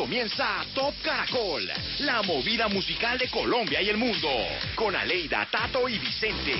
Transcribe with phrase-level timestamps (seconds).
[0.00, 4.30] comienza Top Caracol, la movida musical de Colombia y el mundo,
[4.74, 6.54] con Aleida, Tato y Vicente.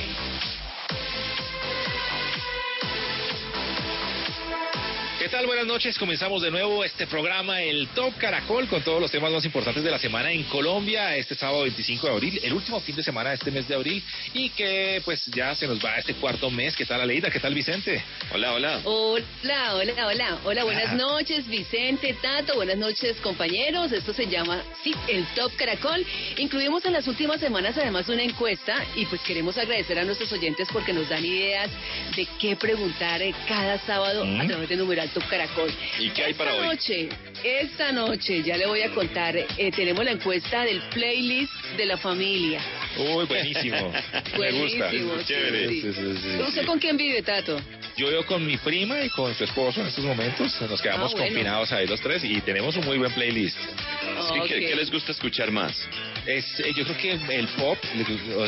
[5.20, 5.44] ¿Qué tal?
[5.46, 5.98] Buenas noches.
[5.98, 9.90] Comenzamos de nuevo este programa, el Top Caracol, con todos los temas más importantes de
[9.90, 13.34] la semana en Colombia, este sábado 25 de abril, el último fin de semana de
[13.34, 14.02] este mes de abril,
[14.32, 16.74] y que pues ya se nos va este cuarto mes.
[16.74, 17.30] ¿Qué tal, Aleida?
[17.30, 18.02] ¿Qué tal, Vicente?
[18.32, 18.80] Hola, hola.
[18.84, 20.38] Hola, hola, hola.
[20.42, 20.94] Hola, buenas Ah.
[20.94, 22.54] noches, Vicente, Tato.
[22.54, 23.92] Buenas noches, compañeros.
[23.92, 26.02] Esto se llama, sí, el Top Caracol.
[26.38, 30.66] Incluimos en las últimas semanas además una encuesta y pues queremos agradecer a nuestros oyentes
[30.72, 31.68] porque nos dan ideas
[32.16, 34.40] de qué preguntar eh, cada sábado Mm.
[34.40, 35.70] a través de numeral Top Caracol.
[35.98, 36.68] ¿Y qué hay para esta hoy?
[36.68, 37.08] noche,
[37.44, 41.96] esta noche, ya le voy a contar, eh, tenemos la encuesta del playlist de la
[41.96, 42.60] familia.
[42.98, 43.76] Uy, buenísimo.
[44.38, 44.86] Me gusta.
[44.90, 45.68] Buenísimo, Chévere.
[45.68, 45.80] sí.
[45.82, 46.66] Sí, sí, sí, ¿Usted sí.
[46.66, 47.60] con quién vive, Tato?
[47.96, 50.60] Yo vivo con mi prima y con su esposo en estos momentos.
[50.62, 51.26] Nos quedamos Ah, bueno.
[51.34, 53.56] confinados ahí los tres y tenemos un muy buen playlist.
[53.58, 55.88] Sí, ¿qué, les gusta escuchar más?
[56.26, 57.78] Es, eh, yo creo que el pop,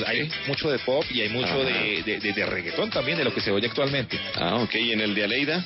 [0.07, 3.41] hay mucho de pop y hay mucho de, de- de reggaetón también, de lo que
[3.41, 4.19] se oye actualmente.
[4.37, 4.75] Ah, ok.
[4.77, 5.65] ¿Y en el de Aleida?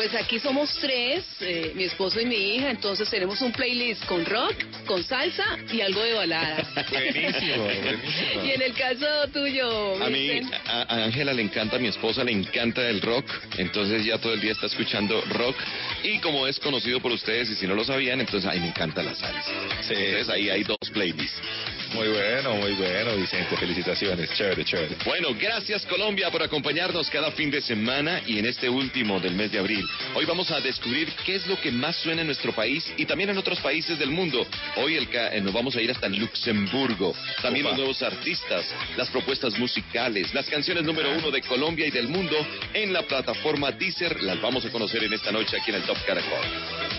[0.00, 4.24] Pues aquí somos tres, eh, mi esposo y mi hija, entonces tenemos un playlist con
[4.24, 4.54] rock,
[4.86, 6.66] con salsa y algo de balada.
[6.90, 8.42] Buenísimo, buenísimo.
[8.46, 12.32] y en el caso tuyo, A mí, a Ángela le encanta, a mi esposa le
[12.32, 13.26] encanta el rock,
[13.58, 15.56] entonces ya todo el día está escuchando rock.
[16.02, 19.02] Y como es conocido por ustedes, y si no lo sabían, entonces ahí me encanta
[19.02, 19.52] la salsa.
[19.82, 19.92] Sí.
[19.92, 21.42] Entonces ahí hay dos playlists.
[21.92, 23.56] Muy bueno, muy bueno, Vicente.
[23.56, 24.30] Felicitaciones.
[24.34, 24.96] Chévere, chévere.
[25.04, 29.50] Bueno, gracias Colombia por acompañarnos cada fin de semana y en este último del mes
[29.50, 29.84] de abril.
[30.14, 33.30] Hoy vamos a descubrir qué es lo que más suena en nuestro país y también
[33.30, 34.46] en otros países del mundo.
[34.76, 37.14] Hoy el ca- eh, nos vamos a ir hasta Luxemburgo.
[37.42, 37.72] También Opa.
[37.72, 38.64] los nuevos artistas,
[38.96, 42.36] las propuestas musicales, las canciones número uno de Colombia y del mundo
[42.72, 44.22] en la plataforma Deezer.
[44.22, 46.46] Las vamos a conocer en esta noche aquí en el Top Caracol.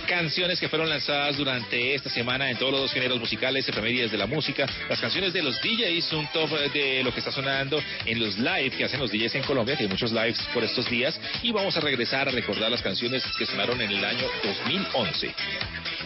[0.08, 4.26] Canciones que fueron lanzadas durante esta semana en todos los géneros musicales, efemérides de la
[4.28, 8.38] música, las canciones de los DJs, un top de lo que está sonando en los
[8.38, 11.52] live que hacen los DJs en Colombia, que hay muchos lives por estos días, y
[11.52, 15.34] vamos a regresar a recordar las canciones que sonaron en el año 2011.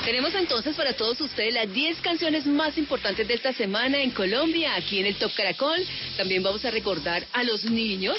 [0.03, 4.75] tenemos entonces para todos ustedes las 10 canciones más importantes de esta semana en Colombia,
[4.75, 5.79] aquí en el Top Caracol.
[6.17, 8.17] También vamos a recordar a los niños.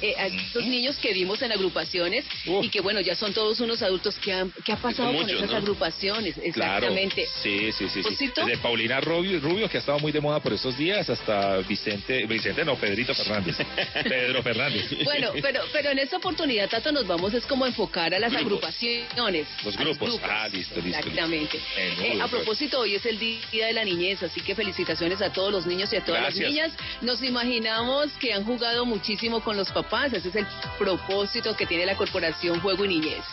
[0.00, 2.64] Eh, a estos niños que vimos en agrupaciones Uf.
[2.64, 5.30] y que bueno ya son todos unos adultos que han que ha pasado Son con
[5.30, 5.56] esas ¿no?
[5.56, 6.86] agrupaciones Claro.
[6.86, 8.02] exactamente Sí, sí, sí.
[8.02, 8.08] sí.
[8.08, 8.44] ¿Osito?
[8.44, 12.26] Desde Paulina Rubio, Rubio, que ha estado muy de moda por estos días, hasta Vicente,
[12.26, 13.56] Vicente no, Pedrito Fernández.
[14.04, 14.84] Pedro Fernández.
[15.04, 18.32] Bueno, pero pero en esta oportunidad, Tato, nos vamos es como a enfocar a las
[18.32, 18.46] Grupos.
[18.74, 19.46] agrupaciones.
[19.64, 20.20] Los a grupos.
[20.24, 21.58] Ah, listo, listo, Exactamente.
[21.58, 21.68] listo.
[21.76, 25.32] Eh, Menudo, a propósito, hoy es el Día de la Niñez, así que felicitaciones a
[25.32, 26.42] todos los niños y a todas Gracias.
[26.44, 26.72] las niñas.
[27.02, 29.81] Nos imaginamos que han jugado muchísimo con los papás.
[30.12, 30.46] Ese es el
[30.78, 33.24] propósito que tiene la Corporación Juego y Niñez.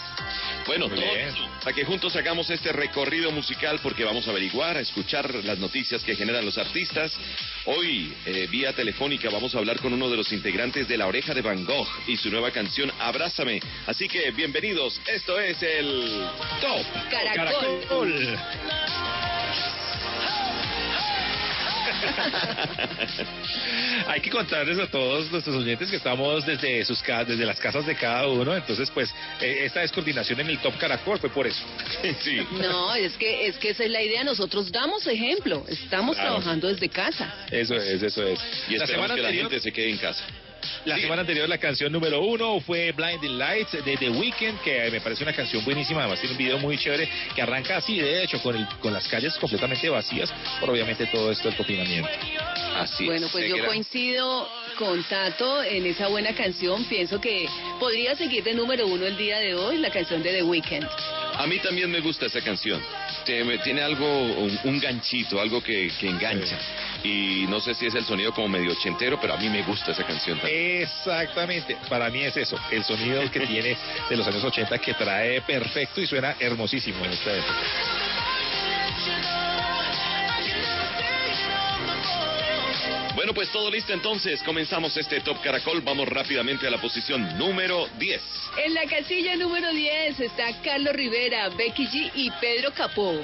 [0.66, 1.30] Bueno, Muy todos bien.
[1.66, 6.04] a que juntos hagamos este recorrido musical porque vamos a averiguar, a escuchar las noticias
[6.04, 7.14] que generan los artistas.
[7.66, 11.34] Hoy, eh, vía telefónica, vamos a hablar con uno de los integrantes de La Oreja
[11.34, 13.62] de Van Gogh y su nueva canción Abrázame.
[13.88, 16.28] Así que bienvenidos, esto es el
[16.62, 18.38] Top Caracol.
[24.08, 27.86] Hay que contarles a todos nuestros oyentes que estamos desde sus ca- desde las casas
[27.86, 31.62] de cada uno, entonces pues eh, esta descoordinación en el Top Caracol fue por eso.
[32.22, 32.40] sí.
[32.52, 34.24] No, es que es que esa es la idea.
[34.24, 35.66] Nosotros damos ejemplo.
[35.68, 36.36] Estamos Claro.
[36.36, 37.34] trabajando desde casa.
[37.52, 38.40] Eso es, eso es.
[38.70, 40.24] Y la esperamos semana que la anterior, gente se quede en casa.
[40.86, 41.02] La Sí.
[41.02, 45.24] semana anterior la canción número uno fue Blinding Lights de The Weeknd, que me parece
[45.24, 48.56] una canción buenísima, además tiene un video muy chévere que arranca así, de hecho, con,
[48.56, 52.10] el, con las calles completamente vacías, por obviamente todo esto del confinamiento.
[52.78, 53.32] Así Bueno, es.
[53.32, 56.86] pues yo coincido con Tato en esa buena canción.
[56.86, 57.48] Pienso que
[57.80, 60.88] podría seguir de número uno el día de hoy, la canción de The Weeknd.
[61.36, 62.82] A mí también me gusta esa canción.
[63.26, 66.58] Tiene, tiene algo, un, un ganchito, algo que, que engancha.
[67.04, 69.92] Y no sé si es el sonido como medio ochentero, pero a mí me gusta
[69.92, 70.82] esa canción también.
[70.82, 73.78] Exactamente, para mí es eso, el sonido que tiene
[74.10, 77.54] de los años 80 que trae perfecto y suena hermosísimo en esta época.
[83.16, 84.42] Bueno, pues todo listo entonces.
[84.44, 85.82] Comenzamos este Top Caracol.
[85.82, 88.22] Vamos rápidamente a la posición número 10.
[88.66, 93.20] En la casilla número 10 está Carlos Rivera, Becky G y Pedro Capó.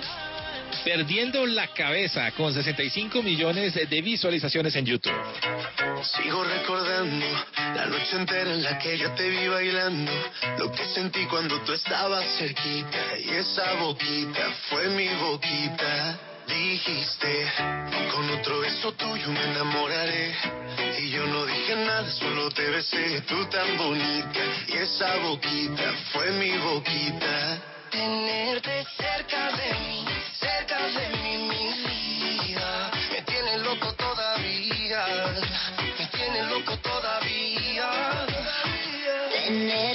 [0.83, 5.13] Perdiendo la cabeza con 65 millones de visualizaciones en YouTube.
[6.03, 7.25] Sigo recordando
[7.57, 10.11] la noche entera en la que yo te vi bailando,
[10.57, 16.34] lo que sentí cuando tú estabas cerquita y esa boquita fue mi boquita.
[16.47, 17.51] Dijiste,
[18.11, 20.35] con otro beso tuyo me enamoraré.
[20.99, 23.21] Y yo no dije nada, solo te besé.
[23.21, 27.57] Tú tan bonita, y esa boquita fue mi boquita.
[27.91, 30.05] Tenerte cerca de mí,
[30.39, 32.91] cerca de mí, mi vida.
[33.11, 35.05] Me tiene loco todavía,
[35.97, 38.25] me tiene loco todavía.
[39.31, 39.94] Tener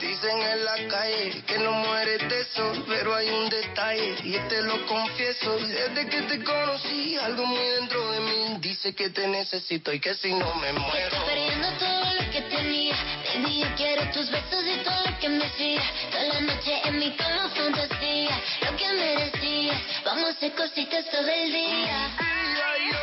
[0.00, 4.62] Dicen en la calle que no mueres de eso, pero hay un detalle y te
[4.62, 5.56] lo confieso.
[5.58, 10.14] Desde que te conocí, algo muy dentro de mí dice que te necesito y que
[10.14, 11.24] si no me Estoy muero.
[11.26, 12.96] perdiendo todo lo que tenía.
[13.34, 15.82] Baby, yo quiero tus besos y todo lo que me hacía.
[16.10, 18.40] Toda la noche en mi cama fantasía.
[18.62, 19.80] Lo que merecías.
[20.04, 22.10] Vamos a hacer cositas todo el día.
[22.20, 22.98] Mira, yo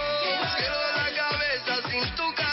[0.58, 2.53] quiero la cabeza sin tu calor.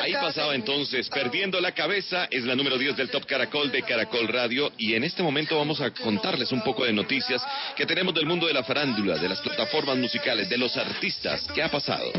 [0.00, 4.28] Ahí pasaba entonces, perdiendo la cabeza, es la número 10 del Top Caracol de Caracol
[4.28, 7.42] Radio y en este momento vamos a contarles un poco de noticias
[7.76, 11.46] que tenemos del mundo de la farándula, de las plataformas musicales, de los artistas.
[11.52, 12.12] ¿Qué ha pasado?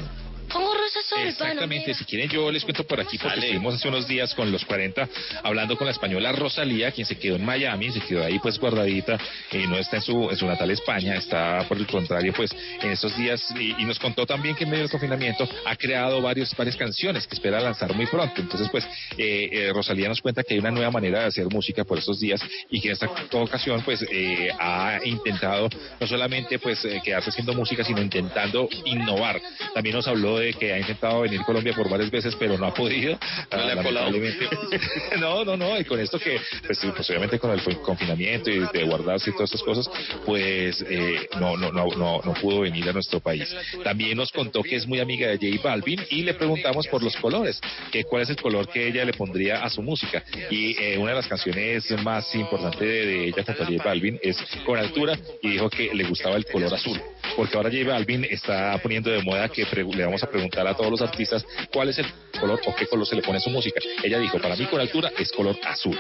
[0.51, 1.29] Pongo rosas sobre.
[1.29, 3.47] Exactamente, si quieren yo les cuento por aquí porque Dale.
[3.47, 5.07] estuvimos hace unos días con los 40
[5.43, 9.17] hablando con la española Rosalía, quien se quedó en Miami, se quedó ahí pues guardadita,
[9.51, 12.51] eh, no está en su, en su natal España, está por el contrario pues
[12.81, 16.21] en estos días y, y nos contó también que en medio del confinamiento ha creado
[16.21, 18.41] varios, varias canciones que espera lanzar muy pronto.
[18.41, 18.85] Entonces pues
[19.17, 22.19] eh, eh, Rosalía nos cuenta que hay una nueva manera de hacer música por estos
[22.19, 25.69] días y que en esta ocasión pues eh, ha intentado
[25.99, 29.41] no solamente pues eh, quedarse haciendo música sino intentando innovar.
[29.73, 32.65] También nos habló de que ha intentado venir a Colombia por varias veces pero no
[32.67, 33.17] ha podido.
[33.51, 34.11] ¿No le ha Ah, colado?
[35.19, 38.83] no, no, no, y con esto que, pues, pues, obviamente con el confinamiento y de
[38.83, 39.89] guardarse y todas estas cosas,
[40.25, 43.53] pues eh, no, no, no, no, no pudo venir a nuestro país.
[43.83, 47.15] También nos contó que es muy amiga de J Balvin y le preguntamos por los
[47.17, 47.59] colores,
[47.91, 50.23] que cuál es el color que ella le pondría a su música.
[50.49, 54.19] Y eh, una de las canciones más importantes de, de ella junto a J Balvin
[54.21, 56.99] es Con Altura y dijo que le gustaba el color azul.
[57.35, 60.91] Porque ahora J Balvin está poniendo de moda que le vamos a preguntar a todos
[60.91, 62.05] los artistas cuál es el
[62.39, 63.79] color o qué color se le pone su música.
[64.03, 65.97] Ella dijo, para mí con altura es color azul.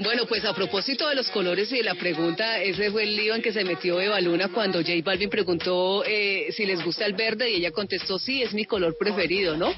[0.00, 3.34] Bueno, pues a propósito de los colores y de la pregunta, ese fue el lío
[3.34, 7.14] en que se metió Eva Luna cuando J Balvin preguntó eh, si les gusta el
[7.14, 9.72] verde y ella contestó, sí, es mi color preferido, ¿no?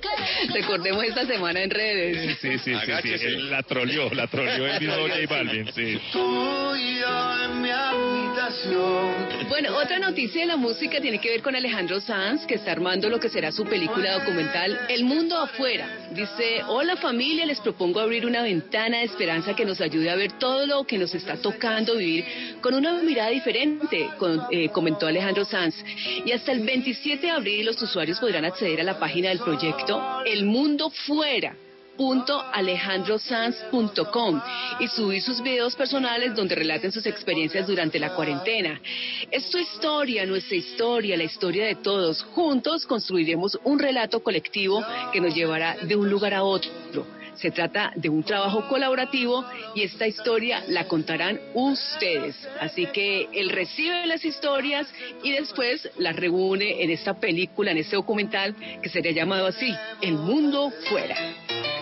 [0.54, 2.38] Recordemos esta semana en redes.
[2.40, 3.26] Sí, sí, sí, Agáchese.
[3.26, 5.98] Él la troleó, la troleó el mismo J Balvin, sí.
[6.12, 9.46] Tú y yo en mi habitación.
[9.48, 13.08] Bueno, otra noticia de la música tiene que ver con Alejandro Sanz, que está armando
[13.08, 16.08] lo que será su película documental El Mundo Afuera.
[16.12, 20.32] Dice, hola familia, les propongo abrir una ventana de esperanza que nos ayude a ver
[20.38, 22.24] todo lo que nos está tocando vivir
[22.60, 24.08] con una mirada diferente,
[24.50, 25.74] eh, comentó Alejandro Sanz.
[26.24, 30.22] Y hasta el 27 de abril los usuarios podrán acceder a la página del proyecto
[30.24, 31.56] El Mundo Fuera
[32.52, 34.42] alejandrosanz.com
[34.80, 38.80] y subir sus videos personales donde relaten sus experiencias durante la cuarentena.
[39.30, 42.22] Es tu historia, nuestra historia, la historia de todos.
[42.22, 47.06] Juntos construiremos un relato colectivo que nos llevará de un lugar a otro.
[47.36, 52.36] Se trata de un trabajo colaborativo y esta historia la contarán ustedes.
[52.60, 54.88] Así que él recibe las historias
[55.22, 60.14] y después las reúne en esta película, en este documental que sería llamado así, El
[60.14, 61.75] Mundo Fuera.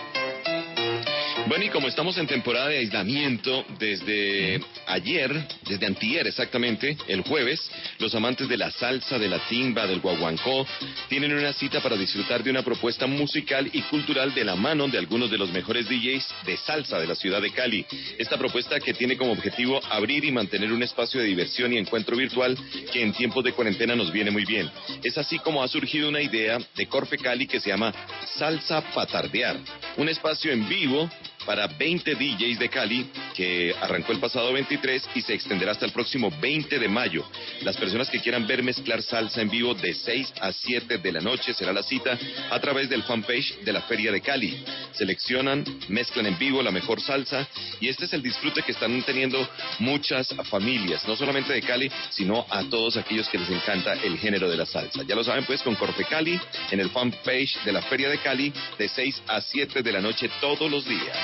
[1.47, 5.31] Bueno, y como estamos en temporada de aislamiento, desde ayer,
[5.69, 10.65] desde antier exactamente, el jueves, los amantes de la salsa, de la timba, del guaguancó,
[11.07, 14.97] tienen una cita para disfrutar de una propuesta musical y cultural de la mano de
[14.97, 17.85] algunos de los mejores DJs de salsa de la ciudad de Cali.
[18.17, 22.17] Esta propuesta que tiene como objetivo abrir y mantener un espacio de diversión y encuentro
[22.17, 22.57] virtual
[22.91, 24.67] que en tiempos de cuarentena nos viene muy bien.
[25.03, 27.93] Es así como ha surgido una idea de Corfe Cali que se llama
[28.35, 29.57] Salsa Patardear,
[29.97, 31.07] un espacio en vivo
[31.45, 35.91] para 20 DJs de Cali, que arrancó el pasado 23 y se extenderá hasta el
[35.91, 37.23] próximo 20 de mayo.
[37.61, 41.21] Las personas que quieran ver mezclar salsa en vivo de 6 a 7 de la
[41.21, 42.17] noche será la cita
[42.49, 44.63] a través del fanpage de la Feria de Cali.
[44.93, 47.47] Seleccionan, mezclan en vivo la mejor salsa
[47.79, 49.47] y este es el disfrute que están teniendo
[49.79, 54.49] muchas familias, no solamente de Cali, sino a todos aquellos que les encanta el género
[54.49, 55.03] de la salsa.
[55.03, 56.39] Ya lo saben pues con Corte Cali
[56.71, 60.29] en el fanpage de la Feria de Cali de 6 a 7 de la noche
[60.41, 61.17] todos los días.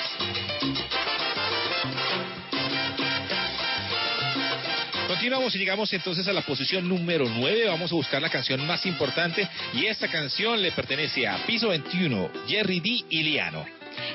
[5.08, 7.66] Continuamos y llegamos entonces a la posición número 9.
[7.68, 12.30] Vamos a buscar la canción más importante y esta canción le pertenece a Piso 21,
[12.48, 13.04] Jerry D.
[13.08, 13.64] y Liano.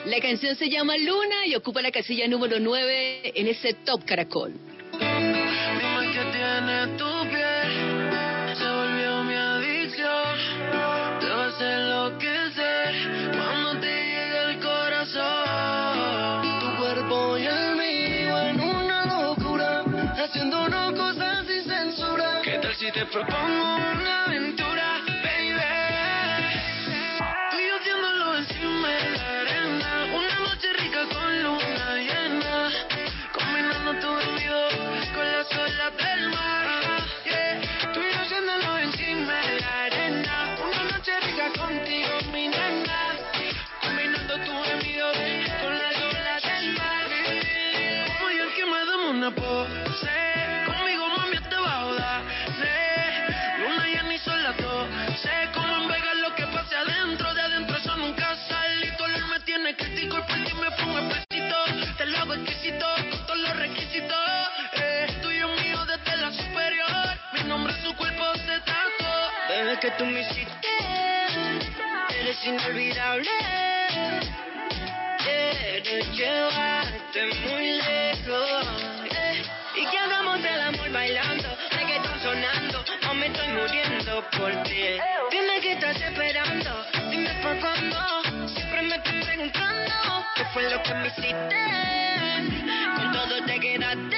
[0.05, 4.53] La canción se llama Luna y ocupa la casilla número 9 en ese Top Caracol.
[23.11, 24.26] Propongo una
[69.97, 70.67] tú me hiciste,
[72.19, 73.29] eres inolvidable.
[75.73, 78.67] Quiero llevarte muy lejos.
[79.11, 79.43] eh,
[79.75, 82.83] Y que hagamos el amor bailando, reggaeton sonando.
[83.03, 84.97] No me estoy muriendo por ti.
[85.31, 88.47] Dime qué estás esperando, dime por cuándo.
[88.47, 91.57] Siempre me estoy preguntando qué fue lo que me hiciste.
[92.95, 94.17] Con todo te quedaste.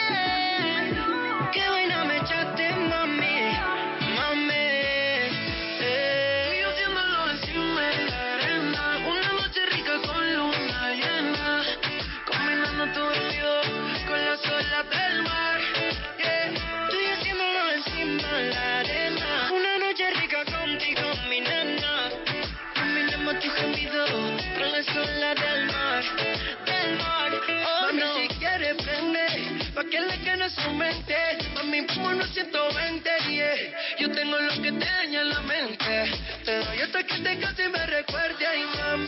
[30.00, 31.16] Que le quede su mente.
[31.56, 33.56] Mami, unos 120, yeah.
[34.00, 36.12] Yo tengo lo que te daña la mente.
[36.46, 39.08] Te doy hasta que te casi me recuerde, ay, mami,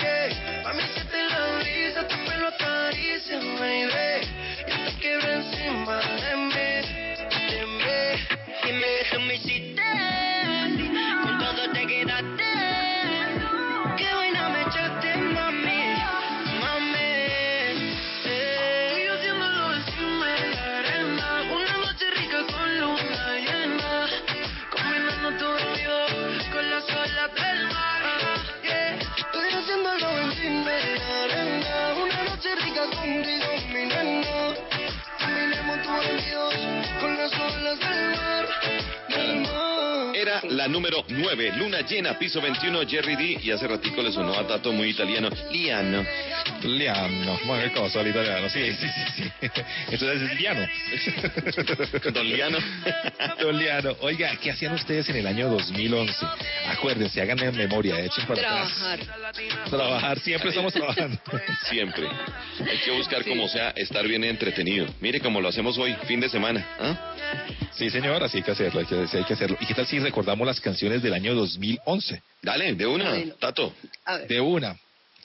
[0.00, 0.62] yeah.
[0.64, 4.26] Mami, siente la brisa, tu pelo acaricia, baby.
[4.68, 6.70] Yo te quiero encima de mí,
[7.50, 7.86] de mí.
[9.12, 9.82] Tú me hiciste,
[11.22, 12.85] con todo te quedaste.
[33.06, 34.54] Contigo, mi nena.
[35.18, 36.50] Combinemos tu vestido
[37.00, 38.65] con las olas del mar.
[40.16, 43.38] Era la número 9, Luna Llena, piso 21, Jerry D.
[43.42, 46.06] Y hace ratico le sonó a Tato muy italiano, Liano.
[46.62, 48.48] Liano, ma che cosa l'italiano?
[48.48, 49.32] Sì, sì, sì, sì.
[49.90, 50.66] Entonces es Liano.
[52.12, 52.58] Don Liano.
[53.40, 53.94] Don Liano.
[54.00, 56.26] Oiga, ¿qué hacían ustedes en el año 2011?
[56.70, 58.72] Acuérdense, hagan en memoria, echen para atrás.
[58.72, 59.68] Trabajar.
[59.68, 61.18] Trabajar, siempre estamos trabajando.
[61.68, 62.08] Siempre.
[62.60, 64.86] Hay que buscar como sea estar bien entretenido.
[65.00, 66.66] Mire como lo hacemos hoy, fin de semana.
[66.80, 67.14] ¿ah?
[67.72, 69.56] Sí, señor, así hay que hacerlo, hay que, hay que hacerlo.
[69.60, 72.22] ¿Y qué tal si recordamos las canciones del año 2011?
[72.42, 73.34] Dale, de una, Bueno.
[73.34, 73.72] Tato.
[74.04, 74.28] A ver.
[74.28, 74.76] De una.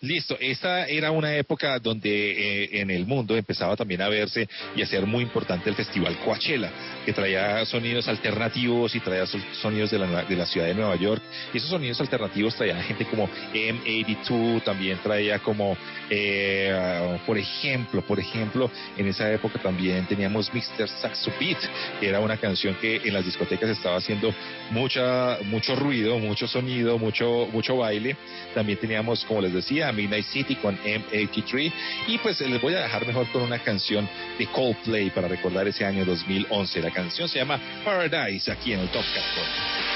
[0.03, 4.81] Listo, esta era una época donde eh, en el mundo empezaba también a verse y
[4.81, 6.71] a ser muy importante el festival Coachella,
[7.05, 10.95] que traía sonidos alternativos y traía so- sonidos de la, de la ciudad de Nueva
[10.95, 11.21] York.
[11.53, 15.77] Y esos sonidos alternativos traían gente como M82, también traía como,
[16.09, 20.89] eh, por ejemplo, por ejemplo, en esa época también teníamos Mr.
[20.89, 21.59] Saxo Beat,
[21.99, 24.33] que era una canción que en las discotecas estaba haciendo
[24.71, 28.17] mucha, mucho ruido, mucho sonido, mucho, mucho baile.
[28.55, 31.71] También teníamos, como les decía, a Midnight City con M83.
[32.07, 35.67] Y pues eh, les voy a dejar mejor con una canción de Coldplay para recordar
[35.67, 36.81] ese año 2011.
[36.81, 39.90] La canción se llama Paradise aquí en el Top 14.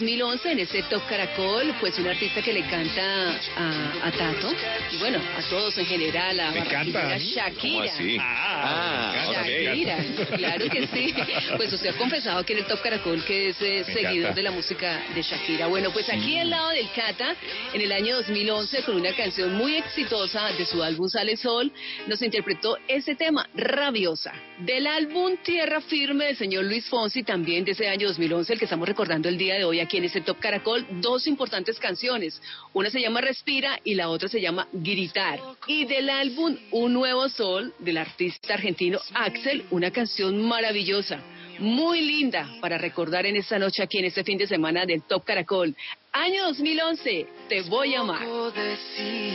[0.00, 4.50] 2011 en ese Top Caracol, pues un artista que le canta a, a Tato,
[4.92, 7.24] y bueno, a todos en general, a ¿Me canta a mí?
[7.24, 7.52] Shakira.
[7.60, 8.16] ¿Cómo así?
[8.18, 9.30] Ah.
[9.30, 9.98] Shakira,
[10.36, 11.14] claro que sí.
[11.56, 14.34] Pues usted ha confesado que en el Top Caracol que es eh, Me seguidor encanta.
[14.34, 15.66] de la música de Shakira.
[15.66, 17.34] Bueno, pues aquí al lado del Cata,
[17.74, 21.70] en el año 2011, con una canción muy exitosa de su álbum Sale Sol,
[22.06, 24.32] nos interpretó ese tema, Rabiosa.
[24.64, 28.66] Del álbum Tierra Firme del señor Luis Fonsi, también de ese año 2011, el que
[28.66, 32.42] estamos recordando el día de hoy aquí en ese Top Caracol, dos importantes canciones.
[32.74, 35.40] Una se llama Respira y la otra se llama Gritar.
[35.66, 41.22] Y del álbum Un Nuevo Sol, del artista argentino Axel, una canción maravillosa.
[41.60, 45.24] Muy linda para recordar en esta noche aquí en este fin de semana del Top
[45.24, 45.76] Caracol.
[46.12, 48.20] Año 2011, Te voy a amar.
[48.54, 49.34] decir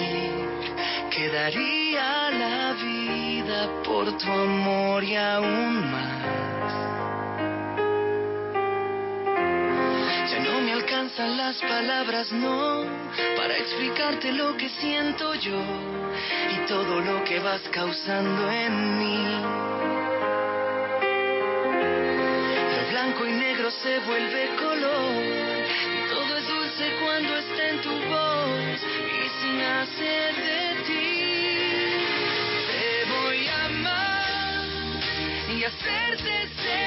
[1.12, 6.72] que daría la vida por tu amor y aún más.
[10.32, 12.86] Ya no me alcanzan las palabras, no,
[13.38, 15.62] para explicarte lo que siento yo
[16.56, 20.05] y todo lo que vas causando en mí.
[23.06, 25.24] Blanco y negro se vuelve color
[25.94, 31.08] y todo es dulce cuando está en tu voz y sin hacer de ti.
[32.72, 34.66] Te voy a amar
[35.56, 36.85] y hacerte sentir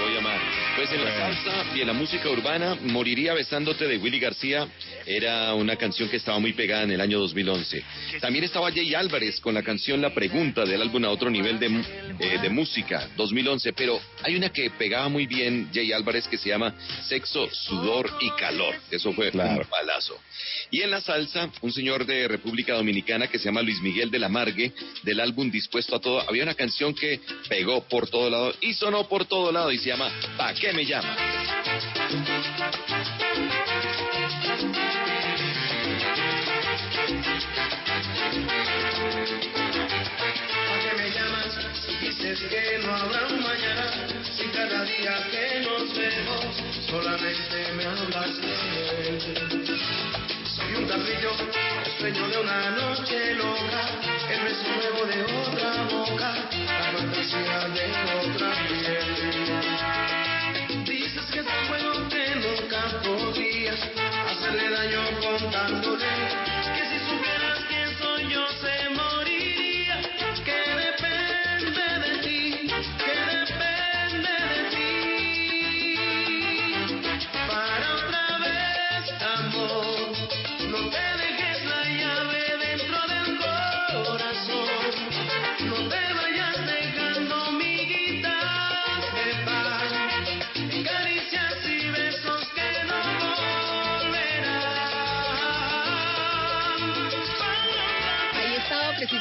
[0.00, 0.40] voy a amar.
[0.76, 4.68] Pues en la salsa y en la música urbana, Moriría besándote de Willy García
[5.06, 7.82] era una canción que estaba muy pegada en el año 2011.
[8.20, 11.66] También estaba Jay Álvarez con la canción La Pregunta del álbum A Otro Nivel de,
[11.66, 16.48] eh, de Música 2011, pero hay una que pegaba muy bien Jay Álvarez que se
[16.48, 16.74] llama
[17.08, 18.74] Sexo, Sudor y Calor.
[18.90, 19.62] Eso fue Claro.
[19.62, 20.18] un palazo.
[20.70, 24.18] Y en la salsa, un señor de República Dominicana que se llama Luis Miguel de
[24.18, 28.54] la Margue, del álbum Dispuesto a Todo, había una canción que pegó por todo lado
[28.60, 31.16] y sonó por todo lado y se llama ¿Pa' qué me llama?
[42.48, 43.86] Que no habrá un mañana?
[44.36, 46.44] Si cada día que nos vemos
[46.88, 48.54] solamente me hablas de.
[50.54, 51.32] Soy un cabrillo,
[51.84, 53.82] el sueño de una noche loca,
[54.30, 56.30] el beso nuevo de otra boca,
[56.66, 57.84] la fantasía de
[58.20, 59.08] otra piel.
[60.84, 63.80] Dices que es bueno que nunca podrías
[64.30, 66.15] hacerle daño contándole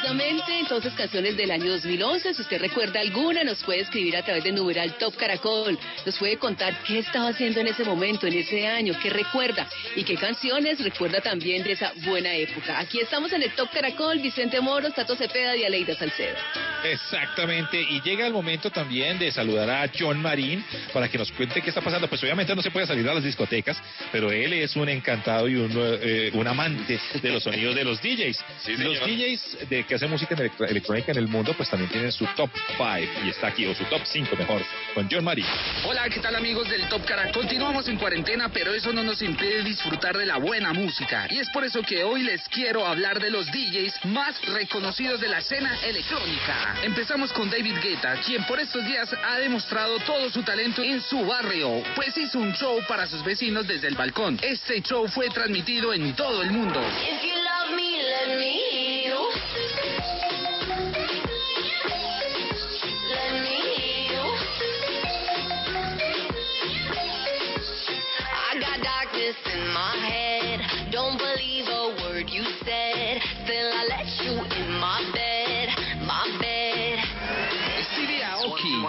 [0.05, 2.34] precisamente entonces canciones del año 2011.
[2.34, 5.78] Si usted recuerda alguna, nos puede escribir a través de numeral Top Caracol.
[6.04, 10.04] Nos puede contar qué estaba haciendo en ese momento, en ese año, qué recuerda y
[10.04, 12.80] qué canciones recuerda también de esa buena época.
[12.80, 16.36] Aquí estamos en el Top Caracol, Vicente Moros, Tato Cepeda y Aleida Salcedo.
[16.84, 21.62] Exactamente, y llega el momento también de saludar a John Marín para que nos cuente
[21.62, 22.08] qué está pasando.
[22.08, 23.78] Pues obviamente no se puede salir a las discotecas,
[24.12, 28.01] pero él es un encantado y un, eh, un amante de los sonidos de los
[28.01, 28.45] DJs.
[28.63, 28.99] Sí, los.
[28.99, 32.85] DJs de que hace música electrónica en el mundo, pues también tienen su top 5
[33.25, 34.61] y está aquí, o su top 5 mejor,
[34.93, 35.45] con John Marie.
[35.85, 37.31] Hola, ¿qué tal amigos del Top Cara?
[37.31, 41.27] Continuamos en cuarentena, pero eso no nos impide disfrutar de la buena música.
[41.29, 45.27] Y es por eso que hoy les quiero hablar de los DJs más reconocidos de
[45.27, 46.75] la escena electrónica.
[46.83, 51.25] Empezamos con David Guetta, quien por estos días ha demostrado todo su talento en su
[51.25, 54.39] barrio, pues hizo un show para sus vecinos desde el balcón.
[54.41, 56.81] Este show fue transmitido en todo el mundo.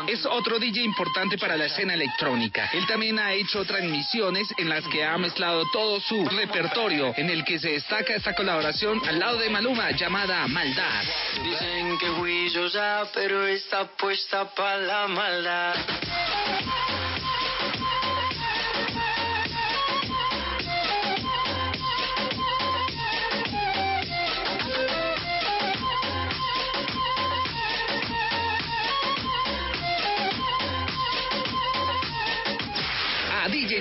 [0.09, 2.71] Es otro DJ importante para la escena electrónica.
[2.73, 7.45] Él también ha hecho transmisiones en las que ha mezclado todo su repertorio, en el
[7.45, 11.05] que se destaca esta colaboración al lado de Maluma llamada Maldad.
[11.43, 15.75] Dicen que ya, pero está puesta para la maldad.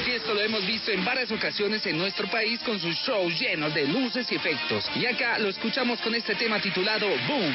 [0.03, 3.87] Esto lo hemos visto en varias ocasiones en nuestro país con sus shows llenos de
[3.87, 4.89] luces y efectos.
[4.95, 7.53] Y acá lo escuchamos con este tema titulado Boom.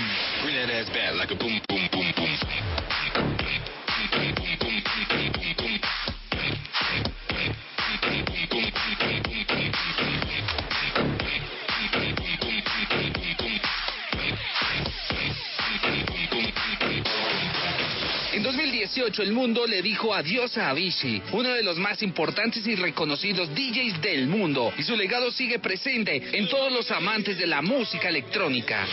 [19.01, 23.49] 2018 el mundo le dijo adiós a Avicii, uno de los más importantes y reconocidos
[23.55, 28.09] DJs del mundo, y su legado sigue presente en todos los amantes de la música
[28.09, 28.87] electrónica.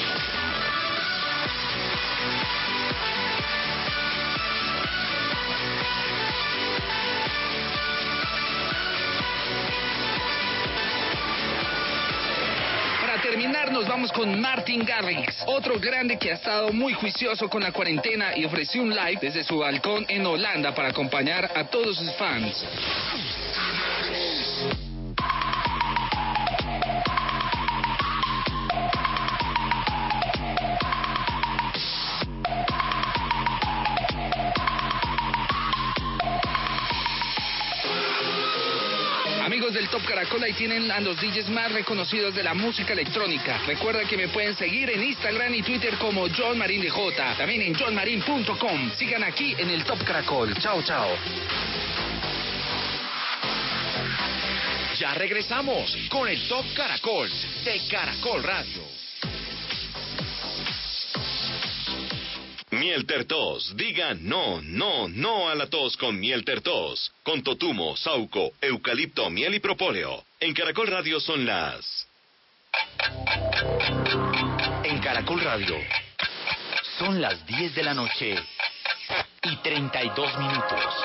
[13.77, 18.35] Nos vamos con Martin Garrix, otro grande que ha estado muy juicioso con la cuarentena
[18.35, 22.65] y ofreció un live desde su balcón en Holanda para acompañar a todos sus fans.
[40.45, 43.59] Y tienen a los DJs más reconocidos de la música electrónica.
[43.65, 46.59] Recuerda que me pueden seguir en Instagram y Twitter como John.
[47.37, 48.91] También en johnmarin.com.
[48.97, 50.53] Sigan aquí en el Top Caracol.
[50.59, 51.07] Chao, chao.
[54.99, 57.29] Ya regresamos con el Top Caracol
[57.63, 58.83] de Caracol Radio.
[62.71, 63.75] Miel Tertos.
[63.75, 67.11] Diga no, no, no a la tos con Miel Tertos.
[67.23, 70.26] Con totumo, sauco, eucalipto, miel y propóleo.
[70.39, 72.07] En Caracol Radio son las...
[74.83, 75.75] En Caracol Radio
[76.99, 78.35] son las 10 de la noche
[79.41, 80.95] y 32 minutos.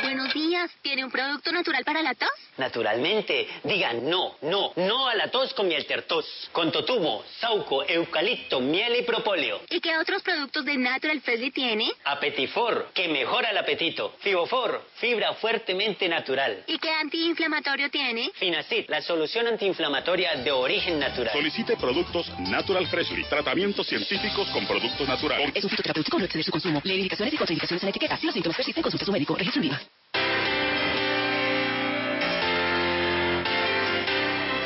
[0.00, 0.49] Buenos días.
[0.82, 2.28] ¿Tiene un producto natural para la tos?
[2.58, 3.48] Naturalmente.
[3.64, 6.26] Diga no, no, no a la tos con miel tertos.
[6.52, 9.60] Con totumo, sauco, eucalipto, miel y propóleo.
[9.70, 11.90] ¿Y qué otros productos de Natural Freshly tiene?
[12.04, 14.14] Apetifor, que mejora el apetito.
[14.20, 16.64] Fibofor, fibra fuertemente natural.
[16.66, 18.30] ¿Y qué antiinflamatorio tiene?
[18.34, 21.32] Finacid, la solución antiinflamatoria de origen natural.
[21.32, 23.24] Solicite productos Natural Freshly.
[23.24, 25.52] Tratamientos científicos con productos naturales.
[25.54, 26.80] Es un fitoterapéutico, no exceder su consumo.
[26.84, 28.16] Lee indicaciones y contraindicaciones en la etiqueta.
[28.18, 29.34] Si los síntomas persisten, consulte a su médico.
[29.36, 30.49] Registro en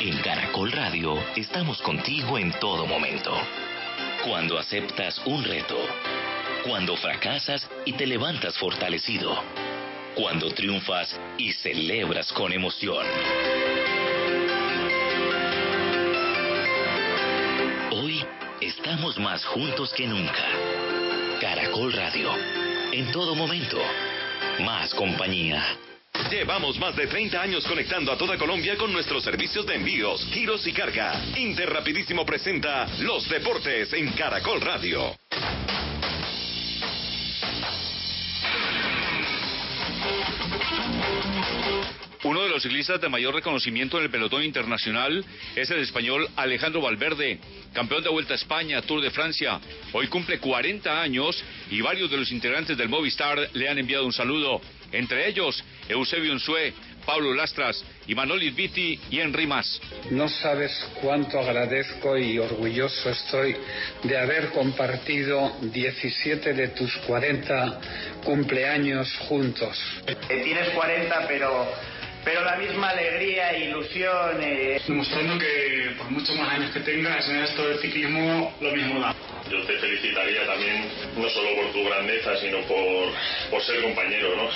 [0.05, 3.31] En Caracol Radio estamos contigo en todo momento.
[4.23, 5.79] Cuando aceptas un reto,
[6.63, 9.35] cuando fracasas y te levantas fortalecido,
[10.13, 13.03] cuando triunfas y celebras con emoción.
[17.89, 18.23] Hoy
[18.61, 20.45] estamos más juntos que nunca.
[21.41, 22.29] Caracol Radio,
[22.91, 23.79] en todo momento,
[24.59, 25.65] más compañía.
[26.29, 30.65] Llevamos más de 30 años conectando a toda Colombia con nuestros servicios de envíos, giros
[30.65, 31.21] y carga.
[31.37, 35.15] Interrapidísimo presenta Los Deportes en Caracol Radio.
[42.25, 45.23] Uno de los ciclistas de mayor reconocimiento en el pelotón internacional
[45.55, 47.39] es el español Alejandro Valverde,
[47.71, 49.59] campeón de Vuelta a España, Tour de Francia.
[49.93, 54.11] Hoy cumple 40 años y varios de los integrantes del Movistar le han enviado un
[54.11, 54.59] saludo.
[54.91, 56.73] Entre ellos, Eusebio Unsue,
[57.05, 59.79] Pablo Lastras, Imanol Viti y Henry Mas.
[60.09, 60.71] No sabes
[61.01, 63.55] cuánto agradezco y orgulloso estoy
[64.03, 67.79] de haber compartido 17 de tus 40
[68.23, 69.77] cumpleaños juntos.
[70.27, 71.67] Tienes 40, pero
[72.25, 74.41] pero la misma alegría e ilusión.
[74.41, 74.81] Eh...
[74.85, 79.15] Demostrando que por muchos más años que tengas en esto del ciclismo, lo mismo da.
[79.49, 83.13] Yo te felicitaría también, no solo por tu grandeza, sino por,
[83.51, 84.49] por ser compañero, ¿no?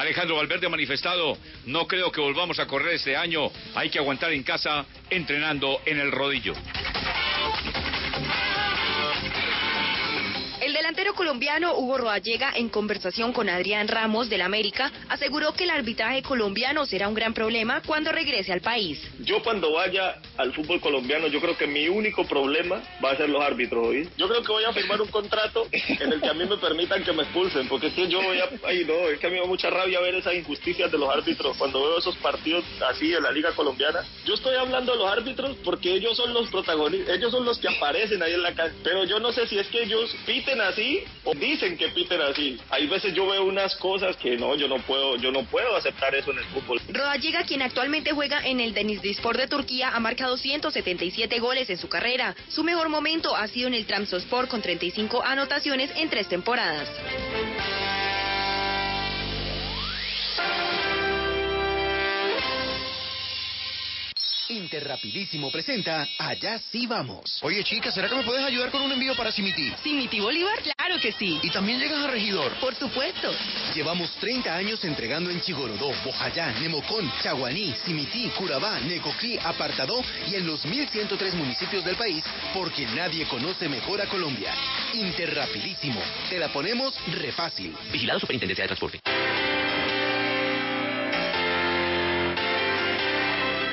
[0.00, 4.32] Alejandro Valverde ha manifestado, no creo que volvamos a correr este año, hay que aguantar
[4.32, 6.54] en casa entrenando en el rodillo.
[10.70, 15.70] El delantero colombiano Hugo Roallega, en conversación con Adrián Ramos del América, aseguró que el
[15.70, 19.02] arbitraje colombiano será un gran problema cuando regrese al país.
[19.18, 23.28] Yo cuando vaya al fútbol colombiano, yo creo que mi único problema va a ser
[23.30, 23.84] los árbitros.
[23.84, 24.08] ¿oí?
[24.16, 27.02] Yo creo que voy a firmar un contrato en el que a mí me permitan
[27.02, 28.48] que me expulsen, porque es que yo voy a...
[28.64, 31.10] Ay, no, es que a mí me da mucha rabia ver esas injusticias de los
[31.10, 34.04] árbitros cuando veo esos partidos así de la liga colombiana.
[34.24, 37.66] Yo estoy hablando de los árbitros porque ellos son los protagonistas, ellos son los que
[37.66, 41.02] aparecen ahí en la calle, pero yo no sé si es que ellos piten así
[41.24, 42.58] o dicen que piten así.
[42.70, 46.14] Hay veces yo veo unas cosas que no, yo no puedo, yo no puedo aceptar
[46.14, 46.80] eso en el fútbol.
[46.88, 51.88] Rodallega, quien actualmente juega en el Denizlispor de Turquía, ha marcado 177 goles en su
[51.88, 52.34] carrera.
[52.48, 56.88] Su mejor momento ha sido en el Trabzonspor con 35 anotaciones en tres temporadas.
[64.50, 67.38] Interrapidísimo presenta Allá sí vamos.
[67.42, 69.72] Oye, chica, ¿será que me puedes ayudar con un envío para Simiti?
[69.82, 70.58] ¿Simiti Bolívar?
[70.76, 71.38] Claro que sí.
[71.42, 72.52] ¿Y también llegas a Regidor?
[72.60, 73.32] Por supuesto.
[73.74, 80.46] Llevamos 30 años entregando en Chigorodó, Bojayá, Nemocón, Chaguaní, Simití, Curabá, Necoclí, Apartadó y en
[80.46, 84.52] los 1103 municipios del país porque nadie conoce mejor a Colombia.
[84.94, 86.02] Interrapidísimo.
[86.28, 87.72] Te la ponemos re fácil.
[87.92, 89.00] Vigilado Superintendencia de Transporte.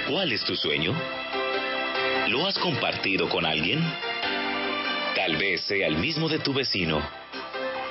[0.10, 0.96] ¿Cuál es tu sueño?
[2.30, 3.84] ¿Lo has compartido con alguien?
[5.14, 7.02] Tal vez sea el mismo de tu vecino,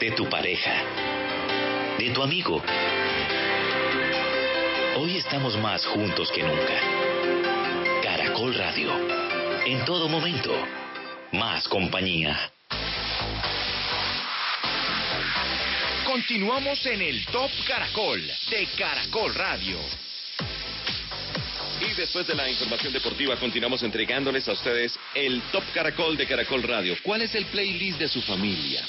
[0.01, 0.73] de tu pareja,
[1.99, 2.63] de tu amigo.
[4.97, 6.81] Hoy estamos más juntos que nunca.
[8.03, 8.93] Caracol Radio.
[9.67, 10.55] En todo momento.
[11.33, 12.51] Más compañía.
[16.07, 19.77] Continuamos en el Top Caracol de Caracol Radio.
[21.97, 26.95] Después de la información deportiva continuamos entregándoles a ustedes el Top Caracol de Caracol Radio.
[27.03, 28.85] ¿Cuál es el playlist de su familia?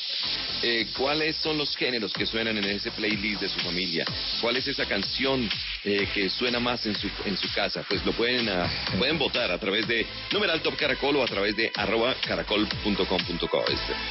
[0.62, 4.06] Eh, ¿Cuáles son los géneros que suenan en ese playlist de su familia?
[4.42, 5.50] ¿Cuál es esa canción
[5.86, 7.86] eh, que suena más en su, en su casa?
[7.88, 11.56] Pues lo pueden, ah, pueden votar a través de numeral Top Caracol o a través
[11.56, 13.66] de arroba caracol.com.co.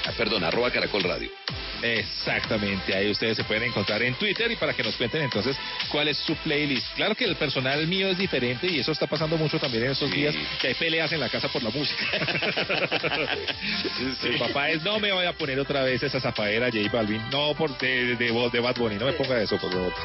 [0.07, 1.31] Ah, perdón, arroba caracol radio.
[1.83, 5.57] Exactamente, ahí ustedes se pueden encontrar en Twitter y para que nos cuenten entonces
[5.91, 6.95] cuál es su playlist.
[6.95, 10.09] Claro que el personal mío es diferente y eso está pasando mucho también en estos
[10.13, 12.05] días, que hay peleas en la casa por la música.
[14.23, 17.53] Mi papá es, no me voy a poner otra vez esa zafaera J Balvin, no
[17.55, 19.93] por de, de, de, de Bad Bunny, no me ponga eso, por favor.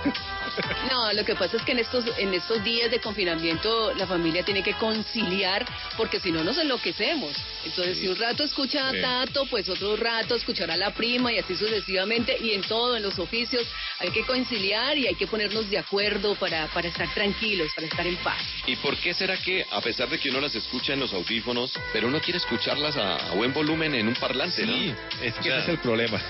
[0.91, 4.43] No, lo que pasa es que en estos, en estos días de confinamiento la familia
[4.43, 5.65] tiene que conciliar
[5.95, 7.31] porque si no nos enloquecemos.
[7.63, 9.01] Entonces, si un rato escucha a Sí.
[9.01, 12.35] Tato, pues otro rato escuchará a la prima y así sucesivamente.
[12.41, 13.65] Y en todo, en los oficios,
[13.99, 18.05] hay que conciliar y hay que ponernos de acuerdo para, para estar tranquilos, para estar
[18.05, 18.41] en paz.
[18.71, 21.73] ¿Y por qué será que, a pesar de que uno las escucha en los audífonos,
[21.91, 24.73] pero uno quiere escucharlas a, a buen volumen en un parlante, ¿no?
[24.73, 26.21] Sí, es que O sea, ese es el problema.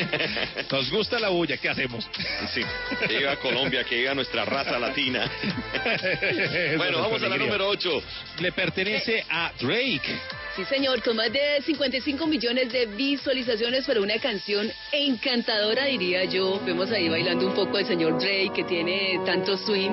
[0.70, 2.08] Nos gusta la bulla, ¿qué hacemos?
[2.54, 2.60] Sí,
[3.00, 5.28] que llega a Colombia, que llega nuestra raza latina.
[6.76, 8.02] bueno, vamos a la número 8.
[8.38, 10.16] Le pertenece a Drake.
[10.54, 16.60] Sí, señor, con más de 55 millones de visualizaciones para una canción encantadora, diría yo.
[16.64, 19.90] Vemos ahí bailando un poco el señor Drake, que tiene tanto swing.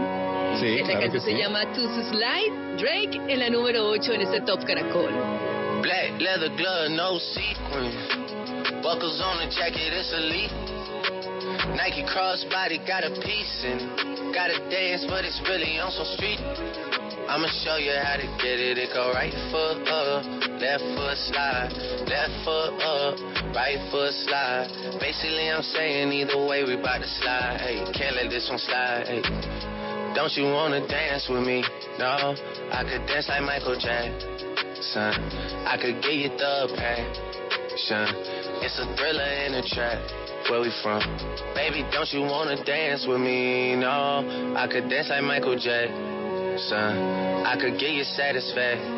[0.59, 1.37] Sí, la claro canción que se sí.
[1.37, 2.77] llama To Slide.
[2.77, 5.09] Drake en la número 8 en este Top Caracol.
[5.81, 7.91] Black leather glove, no sequin.
[8.83, 10.51] Buckles on the jacket, it's elite.
[11.75, 13.79] Nike crossbody got a piece and
[14.33, 16.39] gotta dance, but it's really on some street.
[17.29, 18.77] I'ma show you how to get it.
[18.77, 20.25] It go right foot up,
[20.59, 21.71] left foot slide,
[22.07, 23.15] left foot up,
[23.55, 24.67] right foot slide.
[24.99, 27.61] Basically, I'm saying either way we bout to slide.
[27.61, 29.07] Hey, can't let this one slide.
[29.07, 29.76] Hey.
[30.17, 31.63] Don't you wanna dance with me?
[31.99, 32.33] No,
[32.73, 35.13] I could dance like Michael Jackson.
[35.69, 38.07] I could give you the passion.
[38.65, 40.01] It's a thriller in a trap.
[40.49, 41.01] Where we from?
[41.53, 43.75] Baby, don't you wanna dance with me?
[43.75, 44.25] No,
[44.57, 46.97] I could dance like Michael Jackson.
[47.45, 48.97] I could give you satisfaction.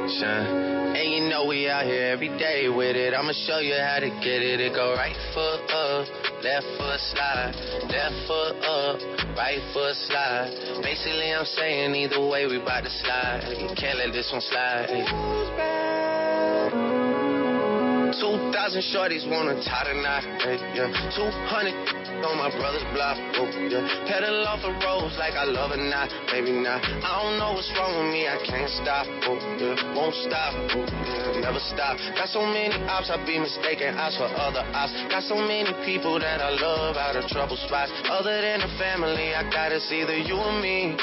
[0.00, 3.14] And you know we out here every day with it.
[3.14, 4.60] I'ma show you how to get it.
[4.60, 6.08] It go right foot up,
[6.42, 7.52] left foot slide,
[7.88, 8.98] left foot up,
[9.36, 10.82] right foot slide.
[10.82, 13.54] Basically, I'm saying either way we bout to slide.
[13.60, 14.88] You can't let this one slide.
[18.20, 20.24] 2,000 shorties wanna tie the knot,
[20.74, 20.90] yeah.
[21.16, 23.82] 200 on my brother's block, oh, yeah.
[24.08, 26.80] Pedal off the roads like I love it, not, maybe not.
[26.82, 29.76] I don't know what's wrong with me, I can't stop, oh, yeah.
[29.96, 31.44] Won't stop, oh, yeah.
[31.44, 31.96] Never stop.
[32.16, 34.92] Got so many ops, I be mistaken ops for other ops.
[35.08, 37.92] Got so many people that I love out of trouble spots.
[38.08, 40.96] Other than the family, I got it's either you or me.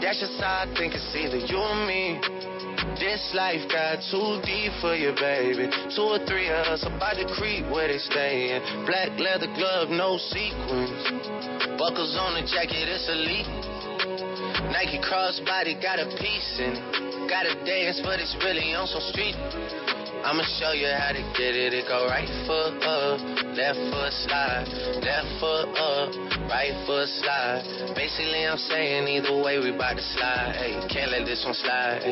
[0.00, 2.20] That's just how I think it's either you or me.
[2.98, 5.70] This life got too deep for you, baby.
[5.94, 8.86] Two or three of us about to creep where they stayin'.
[8.86, 10.90] Black leather glove, no sequins.
[11.78, 13.46] Buckles on the jacket, it's elite.
[14.72, 17.28] Nike crossbody got a piece in it.
[17.28, 19.36] Gotta dance, but it's really on some street.
[20.24, 21.72] I'ma show you how to get it.
[21.72, 23.20] It go right foot up,
[23.56, 24.68] left foot slide,
[25.02, 26.12] left foot up,
[26.48, 27.94] right foot slide.
[27.94, 30.88] Basically, I'm saying either way we bout to slide.
[30.90, 32.04] Can't let this one slide.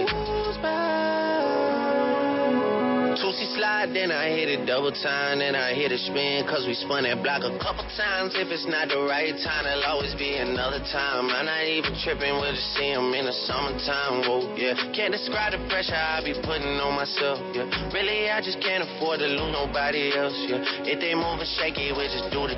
[3.18, 6.74] Tootsie slide, then I hit it double time, then I hit it spin, cause we
[6.78, 8.38] spun that block a couple times.
[8.38, 11.26] If it's not the right time, it'll always be another time.
[11.26, 14.22] I'm not even tripping, we'll just see in the summertime.
[14.22, 14.78] Whoa, yeah.
[14.94, 17.66] Can't describe the pressure I be putting on myself, yeah.
[17.90, 20.86] Really, I just can't afford to lose nobody else, yeah.
[20.86, 22.54] If they moving shaky, we just do the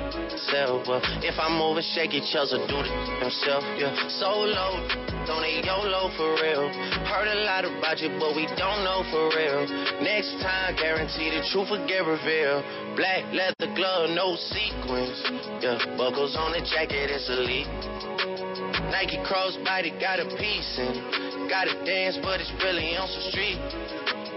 [0.53, 0.85] self.
[0.85, 3.97] Uh, if I'm moving shaky, Chelsea do the himself, yeah.
[4.21, 4.77] Solo,
[5.25, 6.69] don't they YOLO for real.
[7.09, 9.65] Heard a lot about you, but we don't know for real.
[10.05, 12.63] Next time, guarantee the truth will get revealed.
[12.95, 15.19] Black leather glove, no sequins.
[15.63, 17.67] Yeah, buckles on the jacket, it's elite.
[18.91, 21.47] Nike crossbody got a piece in.
[21.47, 23.59] Gotta dance, but it's really on some street.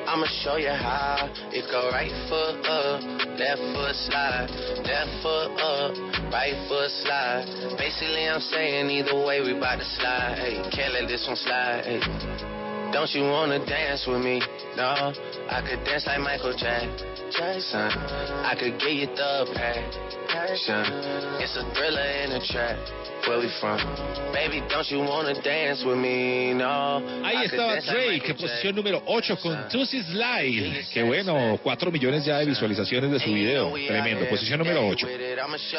[0.07, 1.33] I'ma show you how.
[1.51, 3.03] It go right foot up,
[3.39, 4.49] left foot slide,
[4.85, 5.97] left foot up,
[6.31, 7.75] right foot slide.
[7.79, 10.39] Basically, I'm saying either way we bout to slide.
[10.39, 12.54] Hey, can't let this one slide.
[12.95, 14.41] Don't you wanna dance with me?
[14.77, 15.13] No,
[15.51, 17.14] I could dance like Michael Jackson.
[17.37, 20.87] I could get you the passion.
[21.41, 22.79] It's a thriller in a trap.
[23.27, 23.79] Where we from?
[24.33, 26.53] Baby, don't you wanna dance with me?
[26.53, 27.03] No.
[27.25, 30.85] Ahí I could estaba Drake, posición número 8 con Tusi Slide.
[30.93, 33.73] Qué bueno, 4 millones ya de visualizaciones de su video.
[33.73, 35.09] Tremendo, posición número 8.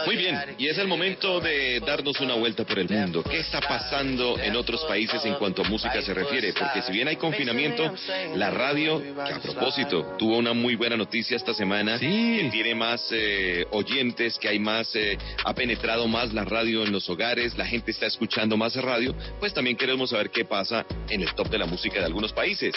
[0.07, 3.23] Muy bien, y es el momento de darnos una vuelta por el mundo.
[3.23, 6.51] ¿Qué está pasando en otros países en cuanto a música se refiere?
[6.53, 7.93] Porque si bien hay confinamiento,
[8.33, 13.08] la radio, que a propósito, tuvo una muy buena noticia esta semana, que tiene más
[13.12, 17.67] eh, oyentes, que hay más, eh, ha penetrado más la radio en los hogares, la
[17.67, 21.60] gente está escuchando más radio, pues también queremos saber qué pasa en el top de
[21.60, 22.73] la música de algunos países.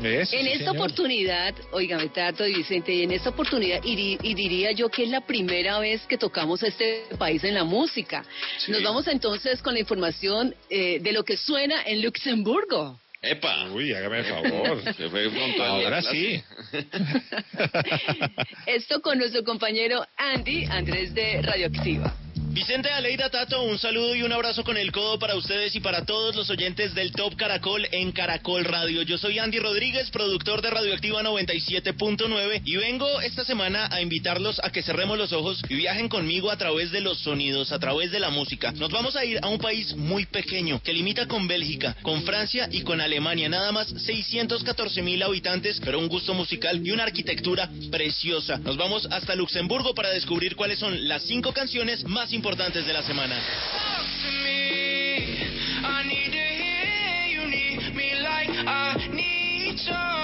[0.00, 4.88] en esta oportunidad, oígame Tato y Vicente, y en esta oportunidad, y, y diría yo
[4.88, 8.24] que es la primera vez que tocamos este país en la música.
[8.56, 8.72] Sí.
[8.72, 12.98] Nos vamos entonces con la información eh, de lo que suena en Luxemburgo.
[13.26, 13.68] ¡Epa!
[13.70, 14.94] Uy, hágame el favor.
[14.94, 16.42] Se fue Ahora sí.
[18.66, 22.25] Esto con nuestro compañero Andy Andrés de Radioactiva.
[22.56, 26.06] Vicente Aleida Tato, un saludo y un abrazo con el codo para ustedes y para
[26.06, 29.02] todos los oyentes del Top Caracol en Caracol Radio.
[29.02, 34.70] Yo soy Andy Rodríguez, productor de Radioactiva 97.9 y vengo esta semana a invitarlos a
[34.70, 38.20] que cerremos los ojos y viajen conmigo a través de los sonidos, a través de
[38.20, 38.72] la música.
[38.72, 42.70] Nos vamos a ir a un país muy pequeño que limita con Bélgica, con Francia
[42.72, 43.50] y con Alemania.
[43.50, 48.56] Nada más 614 mil habitantes, pero un gusto musical y una arquitectura preciosa.
[48.56, 53.02] Nos vamos hasta Luxemburgo para descubrir cuáles son las cinco canciones más importantes de la
[53.02, 53.36] semana.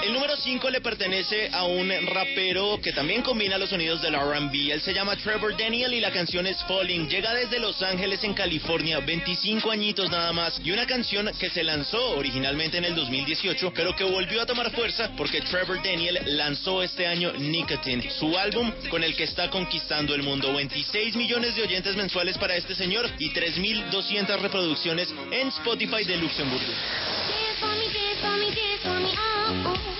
[0.03, 4.71] El número 5 le pertenece a un rapero que también combina los sonidos del R&B.
[4.71, 7.07] Él se llama Trevor Daniel y la canción es Falling.
[7.07, 10.59] Llega desde Los Ángeles en California, 25 añitos nada más.
[10.63, 14.71] Y una canción que se lanzó originalmente en el 2018, pero que volvió a tomar
[14.71, 20.13] fuerza porque Trevor Daniel lanzó este año Nicotine, su álbum con el que está conquistando
[20.15, 20.53] el mundo.
[20.53, 26.73] 26 millones de oyentes mensuales para este señor y 3.200 reproducciones en Spotify de Luxemburgo.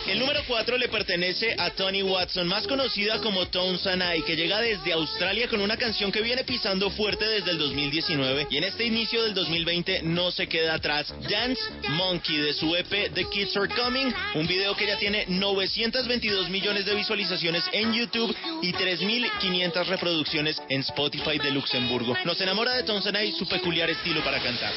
[0.08, 3.80] El número 4 le pertenece a Tony Watson, más conocida como Tone
[4.26, 8.58] que llega desde Australia con una canción que viene pisando fuerte desde el 2019 y
[8.58, 11.14] en este inicio del 2020 no se queda atrás.
[11.30, 16.50] Dance Monkey de su EP The Kids Are Coming, un video que ya tiene 922
[16.50, 22.16] millones de visualizaciones en YouTube y 3.500 reproducciones en Spotify de Luxemburgo.
[22.26, 24.74] Nos enamora de Tone Sanai su peculiar estilo para cantar.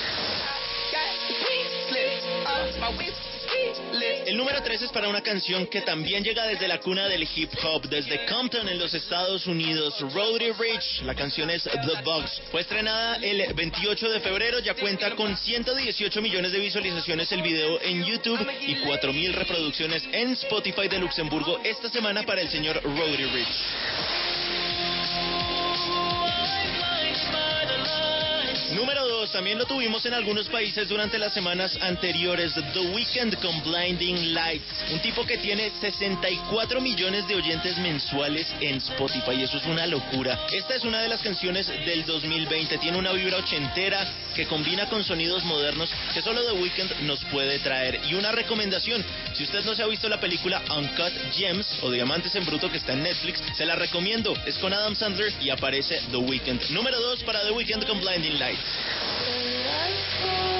[4.26, 7.48] El número 3 es para una canción que también llega desde la cuna del hip
[7.62, 11.02] hop, desde Compton en los Estados Unidos, Roddy Rich.
[11.04, 12.42] La canción es The Box.
[12.50, 17.80] Fue estrenada el 28 de febrero, ya cuenta con 118 millones de visualizaciones el video
[17.80, 23.26] en YouTube y 4.000 reproducciones en Spotify de Luxemburgo esta semana para el señor Roddy
[23.26, 23.46] Rich.
[28.74, 33.62] Número 2, también lo tuvimos en algunos países durante las semanas anteriores, The Weeknd con
[33.62, 39.66] Blinding Lights, un tipo que tiene 64 millones de oyentes mensuales en Spotify, eso es
[39.66, 40.46] una locura.
[40.52, 45.02] Esta es una de las canciones del 2020, tiene una vibra ochentera que combina con
[45.02, 48.00] sonidos modernos que solo The Weeknd nos puede traer.
[48.08, 49.04] Y una recomendación,
[49.34, 52.78] si usted no se ha visto la película Uncut Gems o Diamantes en Bruto que
[52.78, 56.70] está en Netflix, se la recomiendo, es con Adam Sandler y aparece The Weeknd.
[56.70, 59.15] Número 2 para The Weeknd con Blinding Lights.
[59.26, 60.55] Y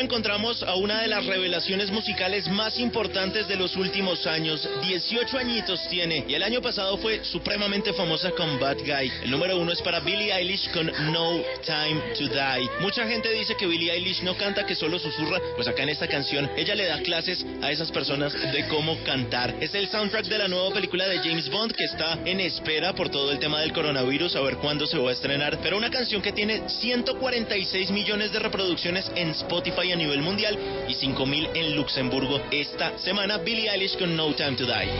[0.00, 4.68] encontramos a una de las revelaciones musicales más importantes de los últimos años.
[4.82, 9.12] 18 añitos tiene y el año pasado fue supremamente famosa con Bad Guy.
[9.22, 12.70] El número uno es para Billie Eilish con No Time to Die.
[12.80, 15.38] Mucha gente dice que Billie Eilish no canta, que solo susurra.
[15.54, 19.54] Pues acá en esta canción ella le da clases a esas personas de cómo cantar.
[19.60, 23.10] Es el soundtrack de la nueva película de James Bond que está en espera por
[23.10, 25.58] todo el tema del coronavirus, a ver cuándo se va a estrenar.
[25.62, 30.94] Pero una canción que tiene 146 millones de reproducciones en Spotify a nivel mundial y
[30.94, 32.40] 5000 en Luxemburgo.
[32.50, 34.90] Esta semana Billie Eilish con No Time to Die.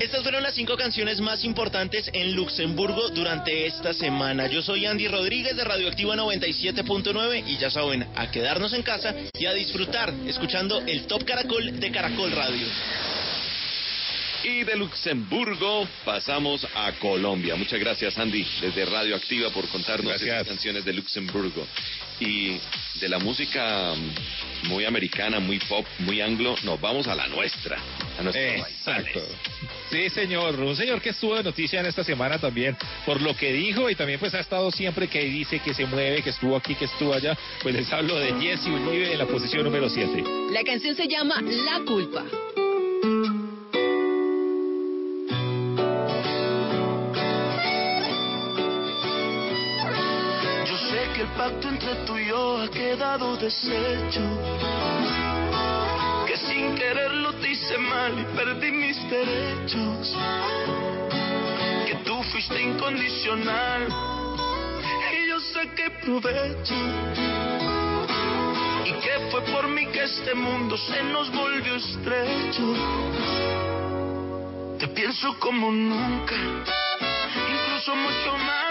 [0.00, 4.48] Estas fueron las cinco canciones más importantes en Luxemburgo durante esta semana.
[4.48, 9.46] Yo soy Andy Rodríguez de Radioactiva 97.9 y ya saben, a quedarnos en casa y
[9.46, 12.66] a disfrutar escuchando el Top Caracol de Caracol Radio.
[14.42, 17.56] Y de Luxemburgo pasamos a Colombia.
[17.56, 21.66] Muchas gracias, Andy, desde Radioactiva por contarnos estas canciones de Luxemburgo.
[22.20, 22.58] Y
[23.00, 27.78] de la música mm, muy americana, muy pop, muy anglo, nos vamos a la nuestra,
[28.18, 29.20] a nuestro Exacto.
[29.90, 30.58] Sí, señor.
[30.58, 33.94] Un señor que estuvo de noticia en esta semana también por lo que dijo y
[33.94, 37.12] también pues ha estado siempre que dice que se mueve, que estuvo aquí, que estuvo
[37.12, 37.36] allá.
[37.62, 40.24] Pues les hablo de Jesse Uribe en la posición número 7.
[40.52, 42.24] La canción se llama La Culpa.
[51.40, 54.20] Pacto entre tú y yo ha quedado deshecho.
[56.26, 60.14] Que sin quererlo te hice mal y perdí mis derechos.
[61.86, 63.88] Que tú fuiste incondicional
[65.16, 66.78] y yo saqué provecho.
[68.84, 72.66] Y que fue por mí que este mundo se nos volvió estrecho.
[74.78, 76.36] Te pienso como nunca,
[77.54, 78.69] incluso mucho más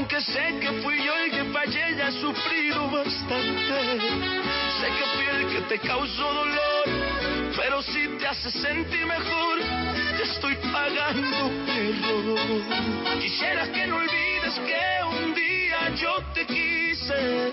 [0.00, 3.98] aunque sé que fui yo el que fallé, ya he sufrido bastante.
[4.78, 6.84] Sé que fui el que te causó dolor,
[7.54, 9.58] pero si te hace sentir mejor,
[10.16, 13.20] te estoy pagando un error.
[13.20, 17.52] Quisiera que no olvides que un día yo te quise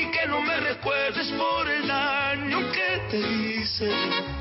[0.00, 4.39] y que no me recuerdes por el daño que te hice.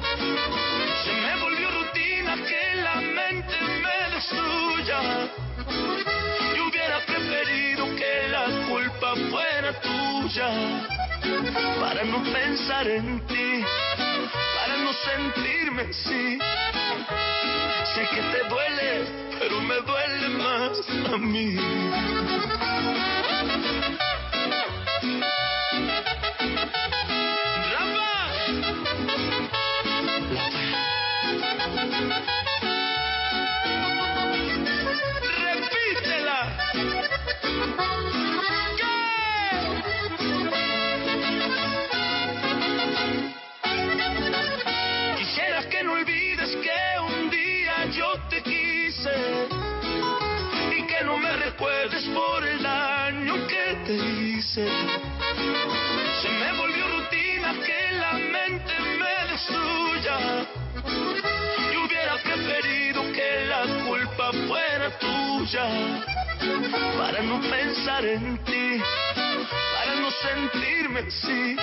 [7.05, 10.49] Preferido que la culpa fuera tuya
[11.79, 13.63] para no pensar en ti,
[14.55, 16.39] para no sentirme así.
[17.93, 19.05] Sé que te duele,
[19.39, 21.57] pero me duele más a mí.
[62.23, 65.65] Preferido que la culpa fuera tuya,
[66.97, 68.81] para no pensar en ti,
[69.15, 71.55] para no sentirme así.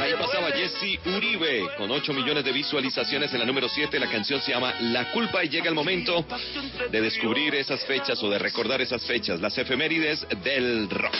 [0.00, 0.50] Ahí pasaba.
[0.52, 3.98] Jesse Uribe con 8 millones de visualizaciones en la número 7.
[3.98, 6.24] La canción se llama La culpa y llega el momento
[6.90, 11.14] de descubrir esas fechas o de recordar esas fechas, las efemérides del rock.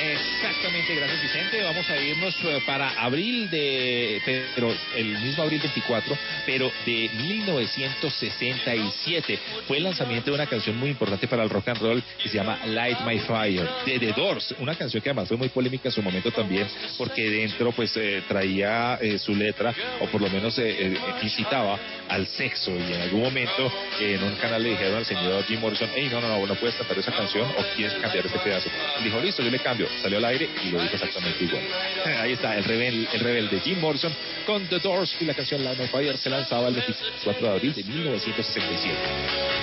[0.00, 1.62] Exactamente, gracias Vicente.
[1.62, 4.20] Vamos a irnos eh, para abril de,
[4.54, 9.38] pero el mismo abril 24, pero de 1967.
[9.66, 12.36] Fue el lanzamiento de una canción muy importante para el rock and roll que se
[12.36, 14.54] llama Light My Fire, de The Doors.
[14.58, 16.66] Una canción que además fue muy polémica en su momento también,
[16.98, 21.78] porque dentro pues eh, traía eh, su letra, o por lo menos eh, eh, incitaba
[22.08, 22.72] al sexo.
[22.72, 26.20] Y en algún momento en un canal le dijeron al señor Jim Morrison, hey, no,
[26.20, 28.68] no, no, no puedes cantar esa canción o quieres cambiar este pedazo.
[29.02, 29.83] Dijo, listo, yo le cambio.
[30.02, 31.62] Salió al aire y lo dijo exactamente igual.
[32.20, 34.12] Ahí está, el rebel, el rebelde Jim Morrison
[34.46, 37.74] con The Doors y la canción Light My Fire se lanzaba el 24 de abril
[37.74, 38.94] de 1967.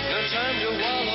[0.10, 1.12] No time to wallow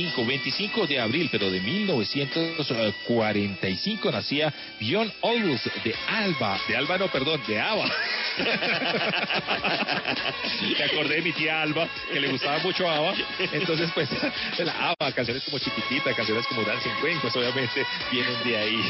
[0.00, 7.08] 25, 25 de abril, pero de 1945 nacía Bjorn Olus de Alba, de Alba no,
[7.08, 7.84] perdón, de Ava.
[10.78, 13.12] Me acordé de mi tía Alba, que le gustaba mucho Ava.
[13.52, 14.08] Entonces, pues,
[14.58, 16.62] la Ava, canciones como Chiquitita, canciones como
[17.02, 18.82] Queen, pues obviamente vienen de ahí.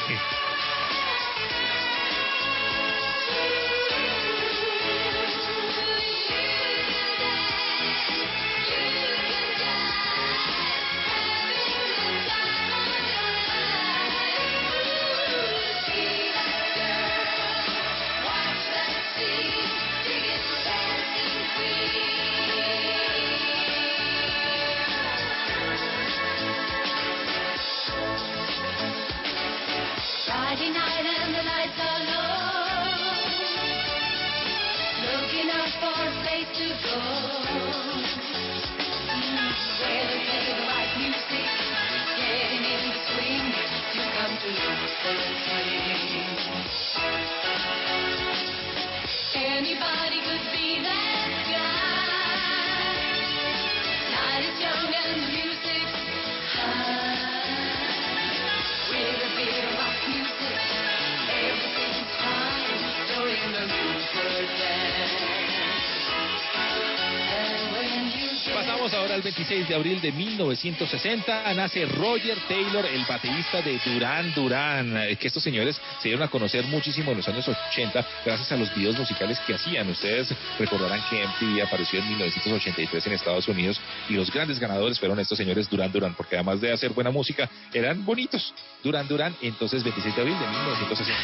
[69.71, 71.55] De abril de 1960.
[71.55, 75.17] Nace Roger Taylor, el baterista de Duran Duran.
[75.17, 78.75] Que estos señores se dieron a conocer muchísimo en los años 80 gracias a los
[78.75, 79.89] videos musicales que hacían.
[79.89, 85.21] Ustedes recordarán que MTV apareció en 1983 en Estados Unidos y los grandes ganadores fueron
[85.21, 88.53] estos señores Duran Duran, porque además de hacer buena música, eran bonitos.
[88.83, 91.17] Duran Duran, entonces 26 de abril de 1960.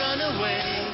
[0.00, 0.89] Run away.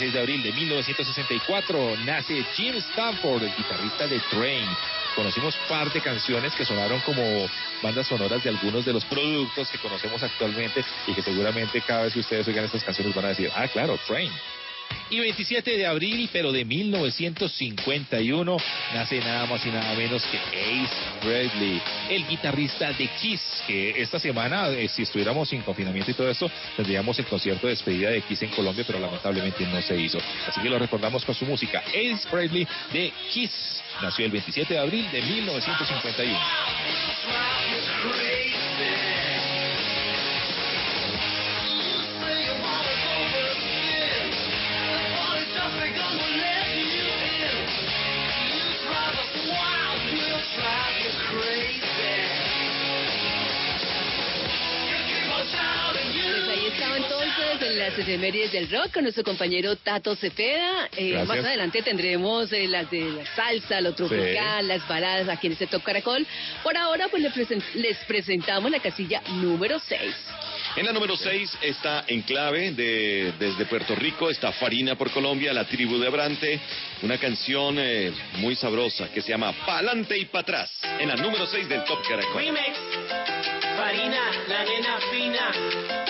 [0.00, 4.66] 26 de abril de 1964 nace Jim Stanford, el guitarrista de Train.
[5.14, 7.22] Conocimos par de canciones que sonaron como
[7.82, 12.14] bandas sonoras de algunos de los productos que conocemos actualmente y que seguramente cada vez
[12.14, 14.32] que ustedes oigan estas canciones van a decir, ah, claro, Train.
[15.10, 18.56] Y 27 de abril, pero de 1951,
[18.94, 20.94] nace nada más y nada menos que Ace
[21.26, 26.30] Bradley, el guitarrista de Kiss, que esta semana, eh, si estuviéramos sin confinamiento y todo
[26.30, 30.18] esto, tendríamos el concierto de despedida de Kiss en Colombia, pero lamentablemente no se hizo.
[30.46, 31.82] Así que lo recordamos con su música.
[31.88, 36.38] Ace Bradley de Kiss nació el 27 de abril de 1951.
[57.36, 60.88] Entonces en las efemérides del rock con nuestro compañero Tato Cepeda.
[60.96, 65.54] Eh, más adelante tendremos eh, las de la salsa, lo tropical, las baladas aquí en
[65.54, 66.26] este Top Caracol.
[66.62, 70.00] Por ahora, pues les, presen- les presentamos la casilla número 6.
[70.76, 75.64] En la número 6 está Enclave, de, desde Puerto Rico, está Farina por Colombia, La
[75.64, 76.60] Tribu de Abrante,
[77.02, 80.70] una canción eh, muy sabrosa que se llama Pa'lante y Pa' atrás,
[81.00, 82.40] en la número 6 del Top Caracol.
[82.44, 82.78] Remix.
[83.76, 86.09] Farina, la nena fina.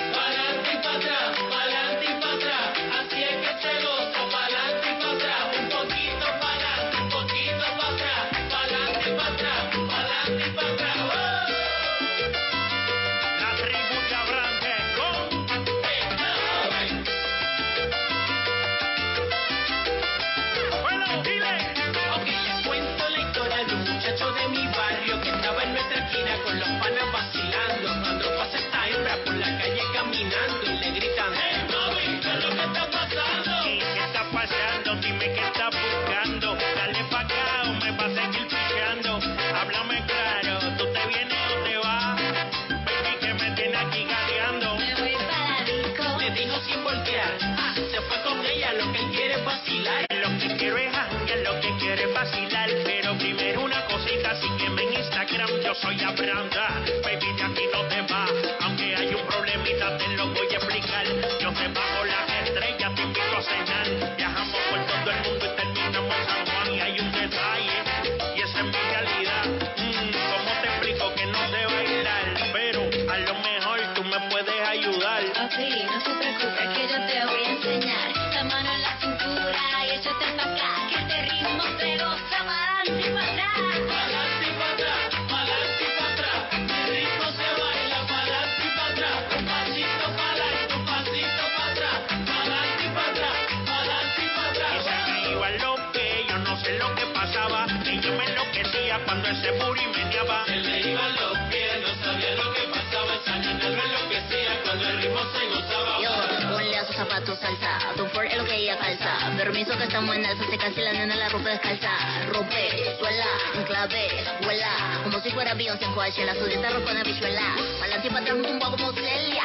[110.01, 111.91] Estamos en alza, se casi la nena la rompe descalza.
[112.33, 114.09] Rompe, suela, enclave,
[114.43, 115.01] vuela.
[115.05, 117.43] Como si fuera Beyoncé en Coachella, su dieta ropa de bichuela.
[117.79, 119.45] Pa'lante y pa' atrás un tumbo como Celia.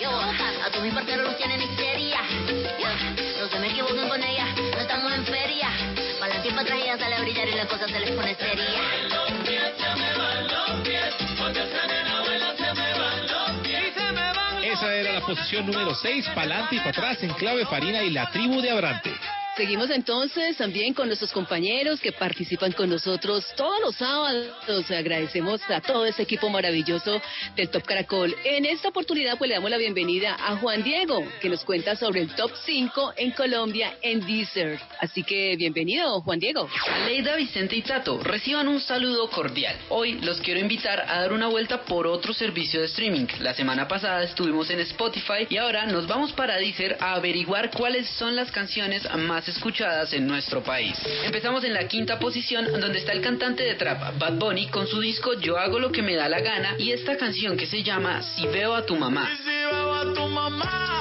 [0.00, 2.20] Yo, a todos mis parceros los tienen histeria.
[3.38, 5.68] No se me equivoquen con ella, no estamos en feria.
[6.18, 8.82] Pa'lante y pa' atrás ella sale a brillar y la cosa se les pone seria.
[14.64, 18.28] Esa era la posición número 6, pa'lante y para atrás en clave Farina y la
[18.30, 19.12] tribu de Abrante.
[19.54, 24.90] Seguimos entonces también con nuestros compañeros que participan con nosotros todos los sábados.
[24.90, 27.20] Agradecemos a todo ese equipo maravilloso
[27.54, 28.34] del Top Caracol.
[28.44, 32.22] En esta oportunidad pues le damos la bienvenida a Juan Diego, que nos cuenta sobre
[32.22, 34.80] el Top 5 en Colombia en Deezer.
[35.00, 36.66] Así que bienvenido, Juan Diego.
[36.90, 39.76] Aleida, Vicente y Tato, reciban un saludo cordial.
[39.90, 43.26] Hoy los quiero invitar a dar una vuelta por otro servicio de streaming.
[43.40, 48.08] La semana pasada estuvimos en Spotify y ahora nos vamos para Deezer a averiguar cuáles
[48.08, 50.96] son las canciones más escuchadas en nuestro país.
[51.24, 55.00] Empezamos en la quinta posición donde está el cantante de trap Bad Bunny con su
[55.00, 58.22] disco Yo hago lo que me da la gana y esta canción que se llama
[58.22, 59.28] Si veo a tu mamá.
[59.36, 60.91] Si veo a tu mamá,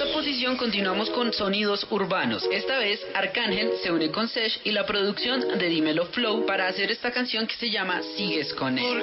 [0.00, 2.48] cuarta posición continuamos con sonidos urbanos.
[2.50, 6.90] Esta vez Arcángel se une con Sesh y la producción de Dímelo Flow para hacer
[6.90, 9.02] esta canción que se llama Sigues con él.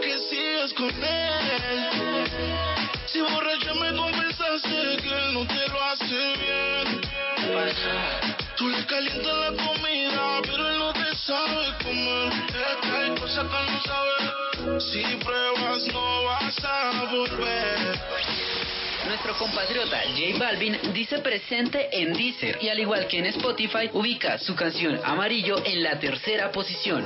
[19.07, 24.37] Nuestro compatriota J Balvin dice presente en Deezer y al igual que en Spotify ubica
[24.37, 27.05] su canción Amarillo en la tercera posición.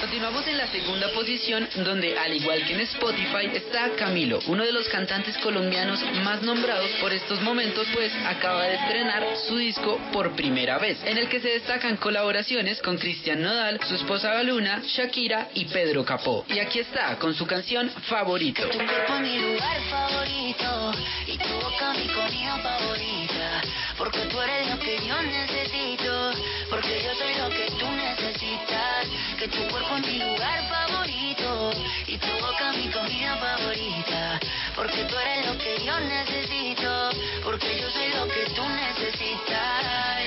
[0.00, 4.70] Continuamos en la segunda posición donde al igual que en Spotify está Camilo, uno de
[4.70, 10.36] los cantantes colombianos más nombrados por estos momentos pues acaba de estrenar su disco por
[10.36, 15.48] primera vez, en el que se destacan colaboraciones con Cristian Nodal, su esposa Galuna, Shakira
[15.54, 16.44] y Pedro Capó.
[16.48, 18.68] Y aquí está con su canción Favorito.
[18.68, 20.92] Tu cuerpo mi lugar favorito
[21.26, 23.62] y tu boca mi comida favorita.
[23.98, 26.30] Porque tú eres lo que yo necesito,
[26.70, 29.06] porque yo soy lo que tú necesitas.
[29.36, 31.70] Que tu cuerpo es mi lugar favorito
[32.06, 34.40] y boca mi comida favorita.
[34.76, 37.10] Porque tú eres lo que yo necesito,
[37.42, 40.17] porque yo soy lo que tú necesitas.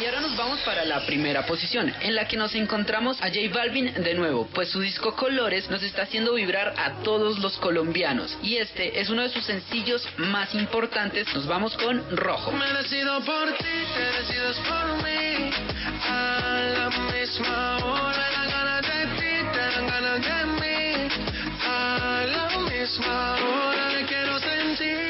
[0.00, 3.40] Y ahora nos vamos para la primera posición, en la que nos encontramos a J
[3.52, 8.38] Balvin de nuevo, pues su disco Colores nos está haciendo vibrar a todos los colombianos.
[8.40, 11.26] Y este es uno de sus sencillos más importantes.
[11.34, 12.52] Nos vamos con Rojo.
[12.52, 13.64] Me decido por ti,
[14.68, 15.50] por mí.
[16.08, 21.08] A la misma hora, dan ganas de ti, te dan ganas de mí.
[21.66, 25.08] A la misma hora, me quiero sentir.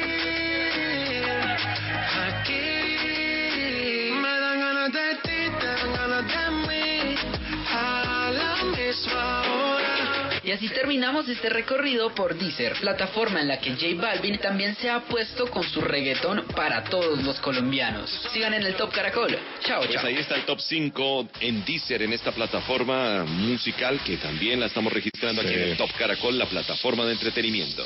[10.49, 14.89] Y así terminamos este recorrido por Deezer, plataforma en la que J Balvin también se
[14.89, 18.09] ha puesto con su reggaetón para todos los colombianos.
[18.33, 19.39] Sigan en el Top Caracol.
[19.61, 20.07] Chao, Pues chao.
[20.07, 24.91] ahí está el top 5 en Deezer, en esta plataforma musical que también la estamos
[24.91, 27.85] registrando aquí en el Top Caracol, la plataforma de entretenimiento.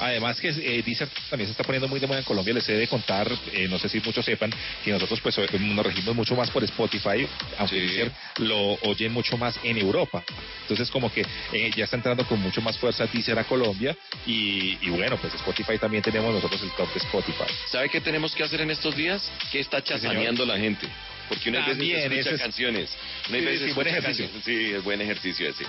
[0.00, 2.72] Además que eh, Deezer también se está poniendo muy de moda en Colombia, les he
[2.72, 4.50] de contar, eh, no sé si muchos sepan,
[4.84, 7.26] que nosotros pues eh, nos regimos mucho más por Spotify,
[7.58, 10.24] aunque Deezer lo oyen mucho más en Europa.
[10.62, 11.20] Entonces como que
[11.52, 13.94] eh, ya está entrando con mucho más fuerza Deezer a Colombia
[14.26, 17.44] y, y bueno, pues Spotify también tenemos nosotros el top de Spotify.
[17.70, 19.30] ¿Sabe qué tenemos que hacer en estos días?
[19.52, 20.88] ¿Qué está chasaneando la gente?
[21.28, 22.96] Porque unas También, veces escucha es- canciones.
[23.28, 24.30] unas Sí, veces sí, buen escucha ejercicio.
[24.32, 24.44] canciones.
[24.70, 25.64] Sí, es buen ejercicio ese.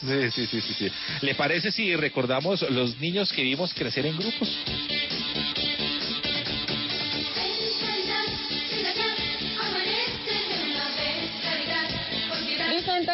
[0.00, 0.90] Sí, sí, sí, sí.
[1.22, 4.48] ¿Le parece si recordamos los niños que vimos crecer en grupos?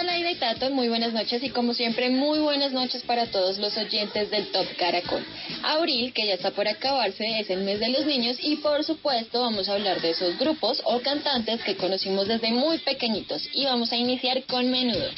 [0.03, 3.77] Laida y Tato, muy buenas noches y como siempre muy buenas noches para todos los
[3.77, 5.23] oyentes del Top Caracol.
[5.63, 9.41] Abril, que ya está por acabarse, es el mes de los niños y por supuesto
[9.41, 13.93] vamos a hablar de esos grupos o cantantes que conocimos desde muy pequeñitos y vamos
[13.93, 15.11] a iniciar con Menudo.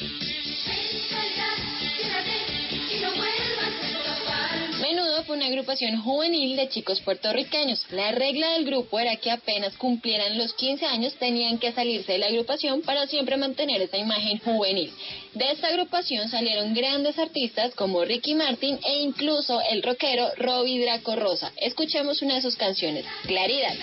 [5.25, 7.85] Fue una agrupación juvenil de chicos puertorriqueños.
[7.91, 12.17] La regla del grupo era que apenas cumplieran los 15 años tenían que salirse de
[12.17, 14.91] la agrupación para siempre mantener esa imagen juvenil.
[15.33, 21.15] De esta agrupación salieron grandes artistas como Ricky Martin e incluso el rockero Robbie Draco
[21.15, 21.53] Rosa.
[21.55, 23.75] Escuchemos una de sus canciones, Claridad.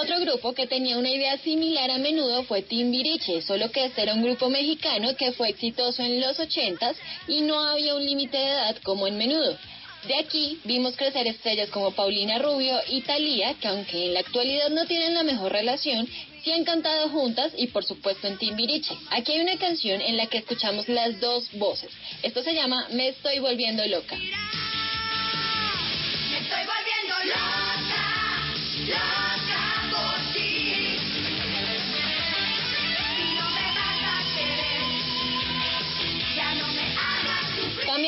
[0.00, 4.14] Otro grupo que tenía una idea similar a menudo fue Timbiriche, solo que este era
[4.14, 6.94] un grupo mexicano que fue exitoso en los 80s
[7.26, 9.58] y no había un límite de edad como en menudo.
[10.06, 14.68] De aquí vimos crecer estrellas como Paulina Rubio y Thalía, que aunque en la actualidad
[14.70, 16.08] no tienen la mejor relación,
[16.44, 18.94] sí han cantado juntas y por supuesto en Timbiriche.
[19.10, 21.90] Aquí hay una canción en la que escuchamos las dos voces.
[22.22, 24.14] Esto se llama Me estoy volviendo loca.
[24.14, 24.28] Me
[26.38, 28.14] estoy volviendo loca,
[28.86, 29.77] loca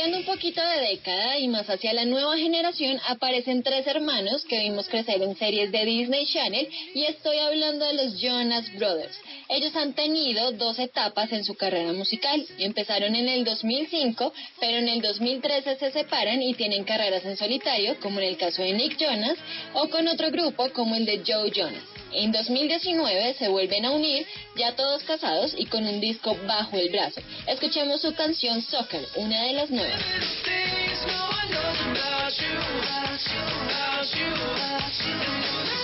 [0.00, 4.58] Cambiando un poquito de década y más hacia la nueva generación, aparecen tres hermanos que
[4.60, 9.14] vimos crecer en series de Disney Channel y estoy hablando de los Jonas Brothers.
[9.50, 12.46] Ellos han tenido dos etapas en su carrera musical.
[12.56, 18.00] Empezaron en el 2005, pero en el 2013 se separan y tienen carreras en solitario,
[18.00, 19.36] como en el caso de Nick Jonas,
[19.74, 21.82] o con otro grupo como el de Joe Jonas.
[22.12, 24.26] En 2019 se vuelven a unir,
[24.56, 27.20] ya todos casados y con un disco bajo el brazo.
[27.46, 29.89] Escuchemos su canción Soccer, una de las nuevas.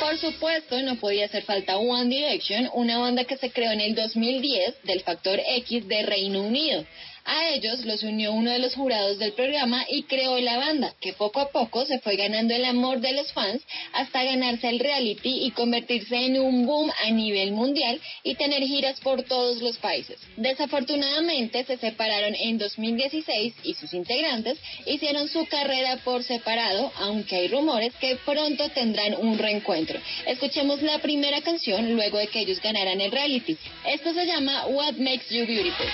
[0.00, 3.94] Por supuesto, no podía hacer falta One Direction, una banda que se creó en el
[3.94, 6.84] 2010 del Factor X de Reino Unido.
[7.26, 11.12] A ellos los unió uno de los jurados del programa y creó la banda, que
[11.12, 13.62] poco a poco se fue ganando el amor de los fans
[13.92, 19.00] hasta ganarse el reality y convertirse en un boom a nivel mundial y tener giras
[19.00, 20.20] por todos los países.
[20.36, 24.56] Desafortunadamente se separaron en 2016 y sus integrantes
[24.86, 29.98] hicieron su carrera por separado, aunque hay rumores que pronto tendrán un reencuentro.
[30.26, 33.56] Escuchemos la primera canción luego de que ellos ganaran el reality.
[33.84, 35.86] Esto se llama What Makes You Beautiful.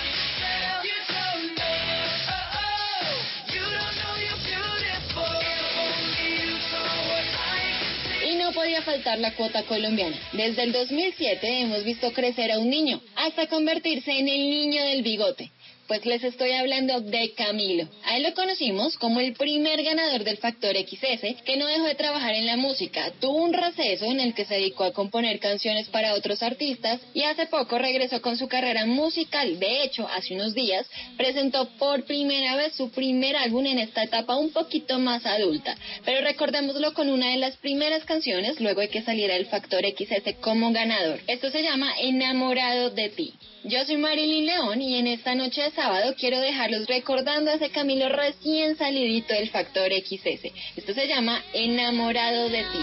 [8.29, 10.17] Y no podía faltar la cuota colombiana.
[10.31, 15.03] Desde el 2007 hemos visto crecer a un niño hasta convertirse en el niño del
[15.03, 15.51] bigote.
[15.87, 17.89] Pues les estoy hablando de Camilo.
[18.05, 21.95] A él lo conocimos como el primer ganador del Factor XS, que no dejó de
[21.95, 23.11] trabajar en la música.
[23.19, 27.23] Tuvo un receso en el que se dedicó a componer canciones para otros artistas y
[27.23, 29.59] hace poco regresó con su carrera musical.
[29.59, 34.37] De hecho, hace unos días presentó por primera vez su primer álbum en esta etapa
[34.37, 35.75] un poquito más adulta.
[36.05, 40.35] Pero recordémoslo con una de las primeras canciones luego de que saliera el Factor XS
[40.39, 41.19] como ganador.
[41.27, 43.33] Esto se llama Enamorado de ti.
[43.65, 48.09] Yo soy Marilyn León y en esta noche sábado quiero dejarlos recordando a ese Camilo
[48.09, 50.51] recién salidito del Factor XS.
[50.75, 52.77] Esto se llama Enamorado de ti.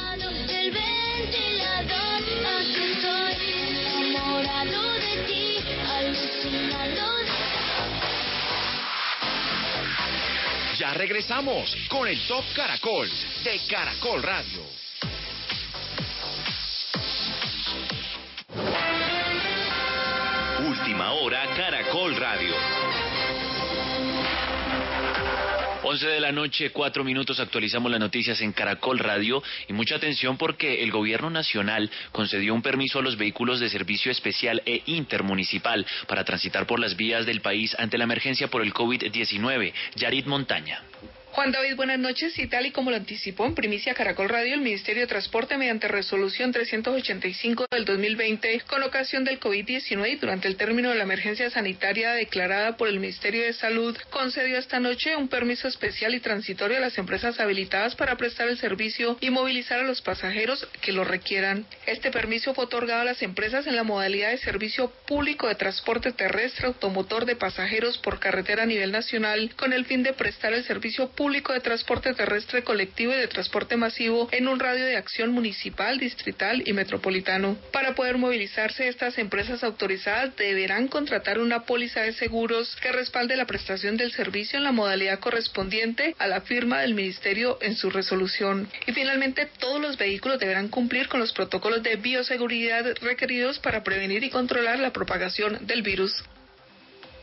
[0.47, 2.23] Del ventilador,
[2.59, 3.35] aquí estoy
[4.07, 5.57] enamorado de ti,
[5.89, 7.03] alucinando.
[10.79, 13.09] Ya regresamos con el Top Caracol
[13.45, 14.90] de Caracol Radio.
[20.91, 22.53] Última hora Caracol Radio.
[25.85, 30.37] 11 de la noche, cuatro minutos, actualizamos las noticias en Caracol Radio y mucha atención
[30.37, 35.87] porque el gobierno nacional concedió un permiso a los vehículos de servicio especial e intermunicipal
[36.09, 39.73] para transitar por las vías del país ante la emergencia por el COVID-19.
[39.95, 40.83] Yarit Montaña.
[41.41, 42.39] Juan David, buenas noches.
[42.39, 45.89] Y tal y como lo anticipó en primicia Caracol Radio, el Ministerio de Transporte, mediante
[45.89, 51.49] resolución 385 del 2020, con ocasión del COVID-19 y durante el término de la emergencia
[51.49, 56.77] sanitaria declarada por el Ministerio de Salud, concedió esta noche un permiso especial y transitorio
[56.77, 61.05] a las empresas habilitadas para prestar el servicio y movilizar a los pasajeros que lo
[61.05, 61.65] requieran.
[61.87, 66.13] Este permiso fue otorgado a las empresas en la modalidad de servicio público de transporte
[66.13, 70.65] terrestre automotor de pasajeros por carretera a nivel nacional, con el fin de prestar el
[70.65, 75.31] servicio público de transporte terrestre colectivo y de transporte masivo en un radio de acción
[75.31, 77.57] municipal, distrital y metropolitano.
[77.73, 83.47] Para poder movilizarse, estas empresas autorizadas deberán contratar una póliza de seguros que respalde la
[83.47, 88.69] prestación del servicio en la modalidad correspondiente a la firma del Ministerio en su resolución.
[88.89, 94.25] Y finalmente, todos los vehículos deberán cumplir con los protocolos de bioseguridad requeridos para prevenir
[94.25, 96.25] y controlar la propagación del virus.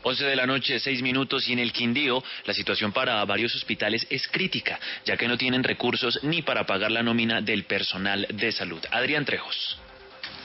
[0.08, 4.06] 11 de la noche, 6 minutos y en el Quindío la situación para varios hospitales
[4.08, 8.50] es crítica, ya que no tienen recursos ni para pagar la nómina del personal de
[8.50, 8.82] salud.
[8.90, 9.78] Adrián Trejos.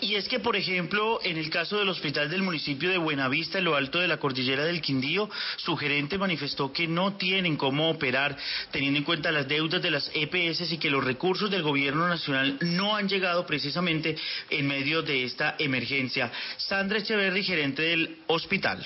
[0.01, 3.64] Y es que, por ejemplo, en el caso del hospital del municipio de Buenavista, en
[3.64, 8.36] lo alto de la cordillera del Quindío, su gerente manifestó que no tienen cómo operar
[8.72, 12.57] teniendo en cuenta las deudas de las EPS y que los recursos del gobierno nacional
[12.59, 14.18] no han llegado precisamente
[14.49, 16.30] en medio de esta emergencia.
[16.57, 18.84] Sandra Echeverri, gerente del hospital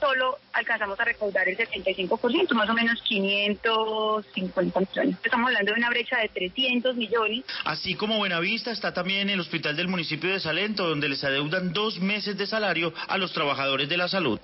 [0.00, 5.16] solo alcanzamos a recaudar el 75%, más o menos 550 millones.
[5.22, 7.44] Estamos hablando de una brecha de 300 millones.
[7.64, 12.00] Así como Buenavista está también el hospital del municipio de Salento, donde les adeudan dos
[12.00, 14.40] meses de salario a los trabajadores de la salud.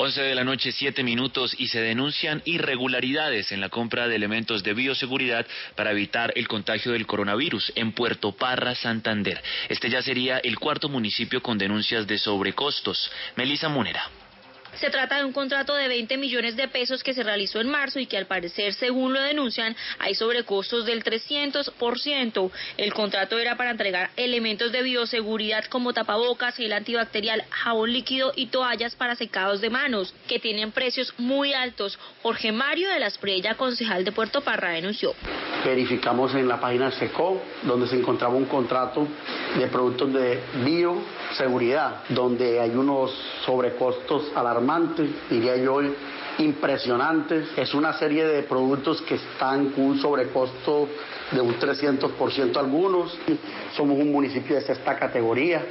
[0.00, 4.62] 11 de la noche, 7 minutos y se denuncian irregularidades en la compra de elementos
[4.62, 9.42] de bioseguridad para evitar el contagio del coronavirus en Puerto Parra, Santander.
[9.68, 13.10] Este ya sería el cuarto municipio con denuncias de sobrecostos.
[13.34, 14.08] Melisa Munera.
[14.74, 17.98] Se trata de un contrato de 20 millones de pesos que se realizó en marzo
[17.98, 22.50] y que al parecer, según lo denuncian, hay sobrecostos del 300%.
[22.76, 28.46] El contrato era para entregar elementos de bioseguridad como tapabocas, gel antibacterial, jabón líquido y
[28.46, 31.98] toallas para secados de manos, que tienen precios muy altos.
[32.22, 35.14] Jorge Mario de la Espriella, concejal de Puerto Parra, denunció.
[35.64, 39.08] Verificamos en la página SECO, donde se encontraba un contrato
[39.56, 43.12] de productos de bioseguridad, donde hay unos
[43.44, 45.80] sobrecostos alarmantes diría yo,
[46.38, 47.48] impresionantes.
[47.56, 50.88] Es una serie de productos que están con un sobrecosto
[51.32, 53.16] de un 300% algunos.
[53.76, 55.64] Somos un municipio de sexta categoría.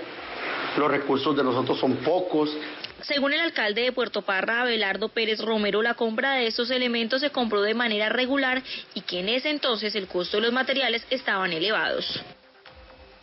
[0.78, 2.56] los recursos de nosotros son pocos.
[3.02, 7.32] Según el alcalde de Puerto Parra, Abelardo Pérez Romero, la compra de estos elementos se
[7.32, 8.62] compró de manera regular
[8.94, 12.22] y que en ese entonces el costo de los materiales estaban elevados.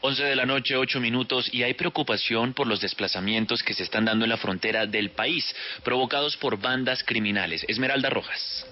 [0.06, 4.04] 11 de la noche, 8 minutos, y hay preocupación por los desplazamientos que se están
[4.04, 7.64] dando en la frontera del país, provocados por bandas criminales.
[7.68, 8.66] Esmeralda Rojas.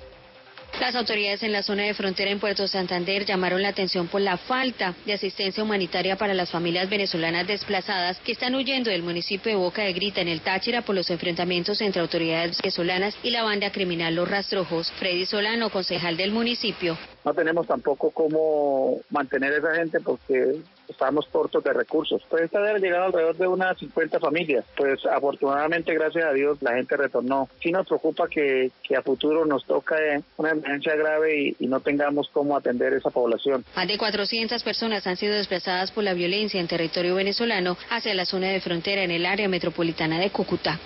[0.78, 4.36] Las autoridades en la zona de frontera en Puerto Santander llamaron la atención por la
[4.36, 9.56] falta de asistencia humanitaria para las familias venezolanas desplazadas que están huyendo del municipio de
[9.56, 13.70] Boca de Grita en el Táchira por los enfrentamientos entre autoridades venezolanas y la banda
[13.70, 14.90] criminal Los Rastrojos.
[14.92, 16.98] Freddy Solano, concejal del municipio.
[17.24, 20.56] No tenemos tampoco cómo mantener a esa gente porque
[20.92, 22.22] estamos cortos de recursos.
[22.28, 24.64] Pues esta debe llegar alrededor de unas 50 familias.
[24.76, 27.48] Pues afortunadamente, gracias a Dios, la gente retornó.
[27.62, 29.96] Sí nos preocupa que, que a futuro nos toca
[30.36, 33.64] una emergencia grave y, y no tengamos cómo atender esa población.
[33.74, 38.24] Más de 400 personas han sido desplazadas por la violencia en territorio venezolano hacia la
[38.24, 40.78] zona de frontera en el área metropolitana de Cúcuta.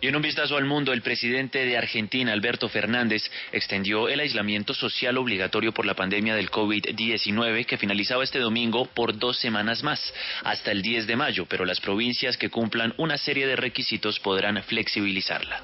[0.00, 4.74] Y en un vistazo al mundo, el presidente de Argentina, Alberto Fernández, extendió el aislamiento
[4.74, 10.12] social obligatorio por la pandemia del COVID-19 que finalizaba este domingo por dos semanas más,
[10.44, 14.62] hasta el 10 de mayo, pero las provincias que cumplan una serie de requisitos podrán
[14.62, 15.62] flexibilizarla.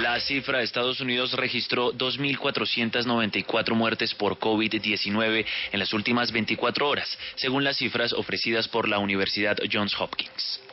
[0.00, 7.18] La cifra de Estados Unidos registró 2.494 muertes por COVID-19 en las últimas 24 horas,
[7.34, 10.65] según las cifras ofrecidas por la Universidad Johns Hopkins.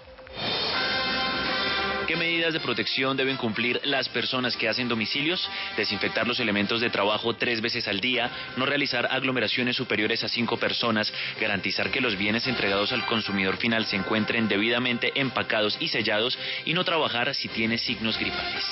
[2.07, 5.49] ¿Qué medidas de protección deben cumplir las personas que hacen domicilios?
[5.77, 10.57] Desinfectar los elementos de trabajo tres veces al día, no realizar aglomeraciones superiores a cinco
[10.57, 16.38] personas, garantizar que los bienes entregados al consumidor final se encuentren debidamente empacados y sellados
[16.65, 18.65] y no trabajar si tiene signos gripales.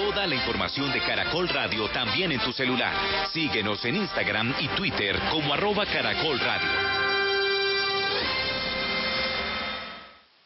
[0.00, 3.28] Toda la información de Caracol Radio también en tu celular.
[3.34, 6.70] Síguenos en Instagram y Twitter como arroba Caracol Radio.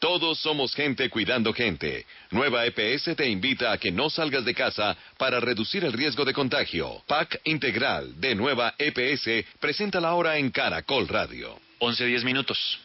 [0.00, 2.04] Todos somos gente cuidando gente.
[2.32, 6.34] Nueva EPS te invita a que no salgas de casa para reducir el riesgo de
[6.34, 7.04] contagio.
[7.06, 11.60] PAC Integral de Nueva EPS presenta la hora en Caracol Radio.
[11.78, 12.83] 11-10 minutos.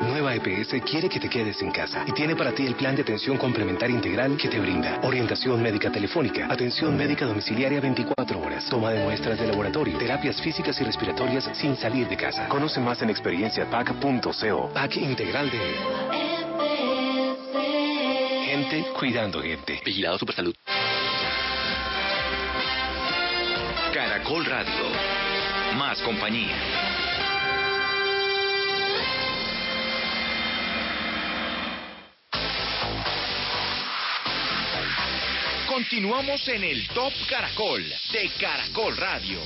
[0.00, 3.02] Nueva EPS quiere que te quedes en casa y tiene para ti el plan de
[3.02, 8.92] atención complementaria integral que te brinda orientación médica telefónica, atención médica domiciliaria 24 horas, toma
[8.92, 12.48] de muestras de laboratorio, terapias físicas y respiratorias sin salir de casa.
[12.48, 14.70] Conoce más en experienciapac.co.
[14.72, 15.58] PAC integral de
[18.46, 19.80] gente cuidando gente.
[19.84, 20.54] Vigilado Supersalud.
[23.92, 24.72] Caracol Radio.
[25.76, 26.89] Más compañía.
[35.80, 39.40] Continuamos en el Top Caracol de Caracol Radio.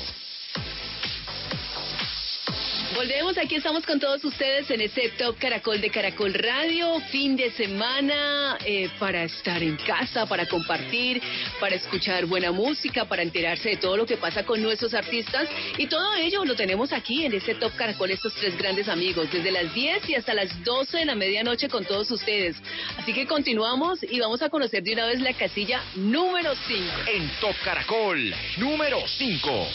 [2.95, 7.51] Volvemos, aquí estamos con todos ustedes en este Top Caracol de Caracol Radio, fin de
[7.51, 11.21] semana eh, para estar en casa, para compartir,
[11.59, 15.89] para escuchar buena música, para enterarse de todo lo que pasa con nuestros artistas y
[15.89, 19.75] todo ello lo tenemos aquí en este Top Caracol, estos tres grandes amigos, desde las
[19.75, 22.57] 10 y hasta las 12 de la medianoche con todos ustedes.
[22.97, 26.85] Así que continuamos y vamos a conocer de una vez la casilla número 5.
[27.13, 29.69] En Top Caracol, número 5.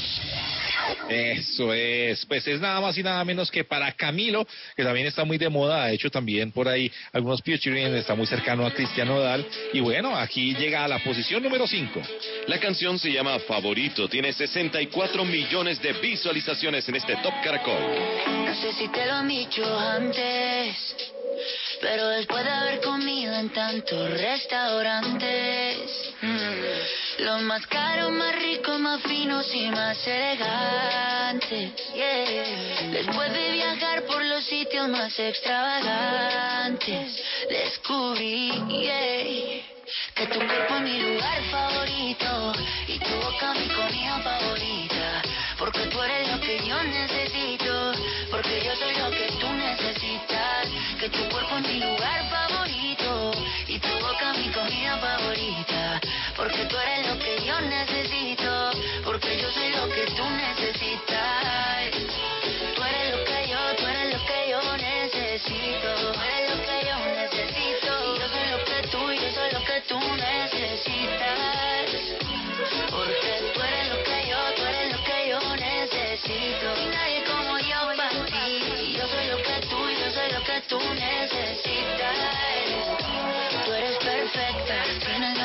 [1.10, 5.24] Eso es, pues es nada más y nada menos que para Camilo, que también está
[5.24, 9.18] muy de moda, ha hecho también por ahí algunos featuring, está muy cercano a Cristiano
[9.18, 12.02] Odal, y bueno, aquí llega a la posición número 5.
[12.48, 17.82] La canción se llama Favorito, tiene 64 millones de visualizaciones en este Top Caracol.
[18.46, 20.96] No sé si te lo han dicho antes,
[21.82, 25.78] pero después de haber comido en tantos restaurantes,
[27.20, 31.74] los más caros, más ricos, más finos y más elegantes,
[32.92, 38.52] después de viajar por los sitios más extravagantes, descubrí
[40.16, 42.54] que tu cuerpo es mi lugar favorito
[42.88, 45.22] y tu boca mi comida favorita,
[45.58, 47.29] porque tú eres lo que yo necesito,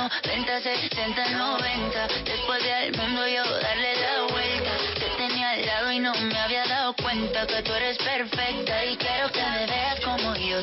[0.04, 2.08] 1, 30, 60, 90.
[2.24, 4.70] Después de al mundo yo darle la vuelta.
[5.00, 8.96] Te tenía al lado y no me había dado cuenta que tú eres perfecta y
[8.98, 9.93] quiero que me veas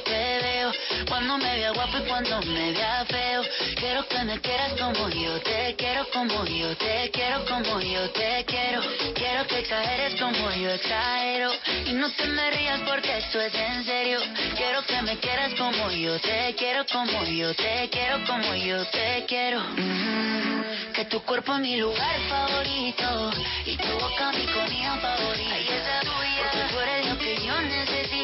[0.02, 0.72] te veo.
[1.08, 3.44] Cuando me vea guapo y cuando me vea feo.
[3.76, 8.46] Quiero que me quieras como yo te quiero, como yo te quiero, como yo te
[8.46, 8.82] quiero.
[9.14, 11.52] Quiero que exageres como yo exagero.
[11.88, 14.20] Y no te me rías porque esto es en serio.
[14.56, 19.26] Quiero que me quieras como yo te quiero, como yo te quiero, como yo te
[19.28, 19.60] quiero.
[19.60, 23.32] Mm, que tu cuerpo es mi lugar favorito
[23.66, 25.56] y tu boca mi comida favorita.
[25.56, 28.21] Ay, esa tuya, porque tú eres lo que yo necesito,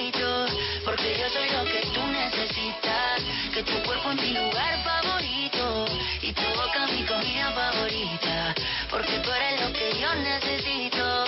[0.98, 3.22] porque yo soy lo que tú necesitas.
[3.54, 5.86] Que tu cuerpo es mi lugar favorito.
[6.22, 8.56] Y tu boca mi comida favorita,
[8.90, 11.27] porque tú eres lo que yo necesito,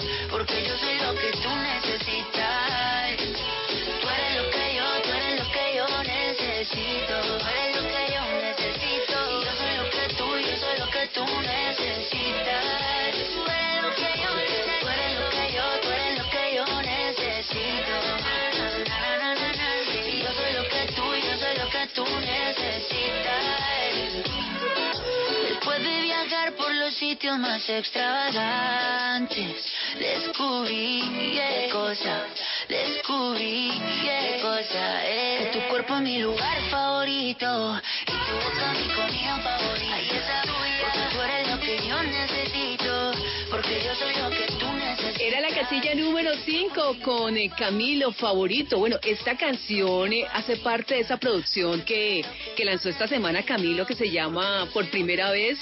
[27.10, 29.66] sitios más extravagantes,
[29.98, 31.02] descubrí
[31.34, 32.28] qué cosa,
[32.68, 35.52] descubrí qué cosa es.
[35.52, 40.44] Tu cuerpo es mi lugar favorito y tu boca mi comida favorita.
[40.84, 43.12] Porque tú eres lo que yo necesito,
[43.50, 44.59] porque yo soy lo que.
[45.22, 48.80] Era la casilla número 5 con eh, Camilo Favorito.
[48.80, 52.24] Bueno, esta canción eh, hace parte de esa producción que,
[52.56, 55.60] que lanzó esta semana Camilo que se llama Por Primera Vez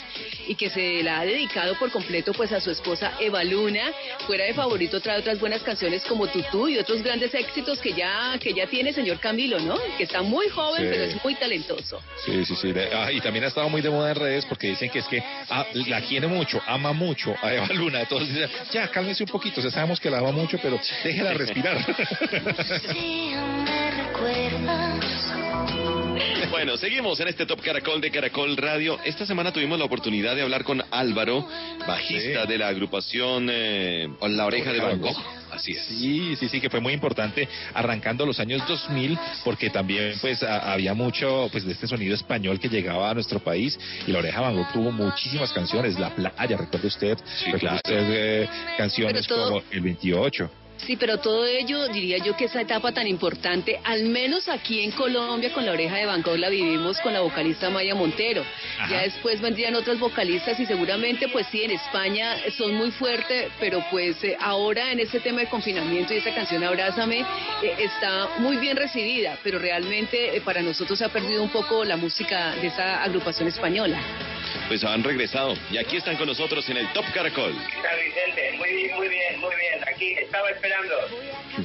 [0.48, 3.92] y que se la ha dedicado por completo pues a su esposa Eva Luna.
[4.28, 8.38] Fuera de Favorito trae otras buenas canciones como Tutú y otros grandes éxitos que ya,
[8.40, 9.76] que ya tiene señor Camilo, ¿no?
[9.98, 10.90] Que está muy joven Sí.
[10.92, 12.00] pero es muy talentoso.
[12.24, 12.74] Sí, sí, sí.
[12.94, 15.24] Ah, y también ha estado muy de moda en redes porque dicen que es que
[15.50, 18.02] ah, la quiere mucho, ama mucho a Eva Luna.
[18.02, 19.47] Entonces ya, cálmese un poquito.
[19.56, 21.78] Ya sabemos que la ama mucho, pero déjela respirar.
[26.50, 28.98] Bueno, seguimos en este Top Caracol de Caracol Radio.
[29.04, 31.48] Esta semana tuvimos la oportunidad de hablar con Álvaro,
[31.88, 35.18] bajista de la agrupación eh, La Oreja de Van Gogh.
[35.58, 35.84] Así es.
[35.86, 40.72] Sí, sí, sí, que fue muy importante arrancando los años 2000 porque también pues a-
[40.74, 43.78] había mucho pues de este sonido español que llegaba a nuestro país
[44.08, 47.76] y La Oreja Van Gogh tuvo muchísimas canciones, La Playa, recuerda usted, recuerda claro.
[47.78, 50.50] usted eh, canciones todo- como El 28.
[50.86, 54.92] Sí, pero todo ello, diría yo que esa etapa tan importante, al menos aquí en
[54.92, 58.44] Colombia con la oreja de Van Gogh la vivimos con la vocalista Maya Montero.
[58.80, 58.92] Ajá.
[58.92, 63.84] Ya después vendrían otras vocalistas y seguramente pues sí, en España son muy fuertes, pero
[63.90, 68.58] pues eh, ahora en este tema de confinamiento y esa canción Abrázame eh, está muy
[68.58, 72.68] bien recibida, pero realmente eh, para nosotros se ha perdido un poco la música de
[72.68, 74.00] esa agrupación española.
[74.68, 77.54] Pues han regresado y aquí están con nosotros en el Top Caracol.
[77.54, 79.84] Vicente, muy bien, muy bien, muy bien.
[79.88, 80.94] Aquí estaba esperando.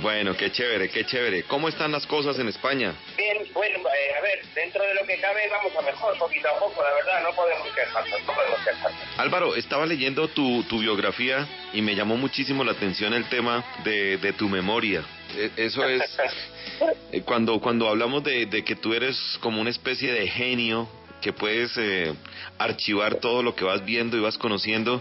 [0.00, 1.42] Bueno, qué chévere, qué chévere.
[1.44, 2.94] ¿Cómo están las cosas en España?
[3.16, 6.58] Bien, bueno, eh, a ver, dentro de lo que cabe vamos a mejor, poquito a
[6.58, 9.00] poco, la verdad, no podemos quejarnos, no podemos quejarnos.
[9.18, 14.16] Álvaro, estaba leyendo tu, tu biografía y me llamó muchísimo la atención el tema de,
[14.18, 15.02] de tu memoria.
[15.36, 16.02] E- Eso es,
[17.12, 20.88] eh, cuando, cuando hablamos de, de que tú eres como una especie de genio,
[21.22, 22.12] que puedes eh,
[22.58, 25.00] archivar todo lo que vas viendo y vas conociendo,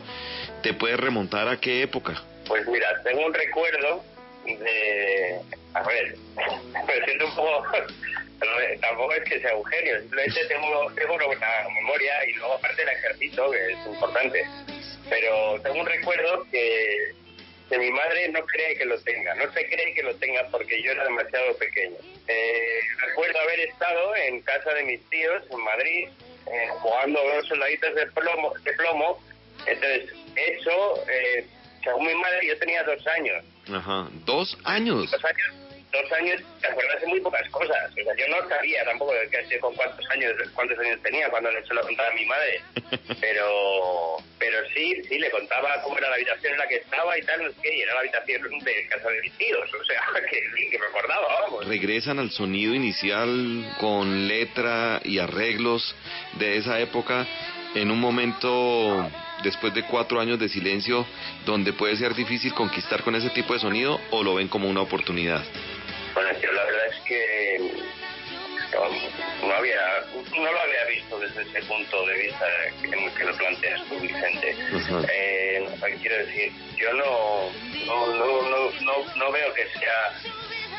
[0.64, 2.24] ¿te puedes remontar a qué época?
[2.48, 4.04] Pues mira, tengo un recuerdo
[4.46, 5.42] de...
[5.74, 6.16] A ver,
[6.88, 7.66] me siento un poco...
[8.82, 12.94] Tampoco es que sea un genio, simplemente tengo, tengo una memoria y luego aparte la
[12.94, 14.44] ejercito, que es importante.
[15.10, 17.14] Pero tengo un recuerdo que,
[17.72, 20.84] que mi madre no cree que lo tenga, no se cree que lo tenga porque
[20.84, 21.96] yo era demasiado pequeño.
[22.28, 26.10] Eh, recuerdo haber estado en casa de mis tíos en Madrid
[26.52, 29.24] eh, jugando a los soldaditos de plomo, de plomo.
[29.66, 31.48] Entonces, eso, eh,
[31.82, 33.46] según mi madre, yo tenía dos años.
[33.74, 35.10] Ajá, dos años.
[35.10, 35.61] Dos años,
[35.92, 37.92] dos años, te acuerdas de muy pocas cosas.
[37.92, 39.14] O sea, yo no sabía tampoco
[39.60, 42.62] con cuántos años, cuántos años tenía cuando se lo contaba a mi madre.
[43.22, 47.22] Pero, pero sí, sí, le contaba cómo era la habitación en la que estaba y
[47.22, 49.74] tal, no sé qué, y era la habitación de casa de mis tíos.
[49.74, 51.68] O sea, que, sí, que me acordaba, vamos.
[51.68, 55.96] regresan al sonido inicial con letra y arreglos
[56.34, 57.26] de esa época
[57.76, 59.10] en un momento
[59.44, 61.06] después de cuatro años de silencio
[61.46, 64.82] donde puede ser difícil conquistar con ese tipo de sonido o lo ven como una
[64.82, 65.44] oportunidad.
[66.14, 67.58] Bueno, yo la verdad es que
[68.74, 69.82] no, no había,
[70.36, 72.46] no lo había visto desde ese punto de vista
[72.82, 74.56] que, que lo planteas tú, Vicente.
[75.14, 75.66] Eh,
[76.02, 77.52] quiero decir, yo no,
[77.86, 80.14] no, no, no, no, no veo que sea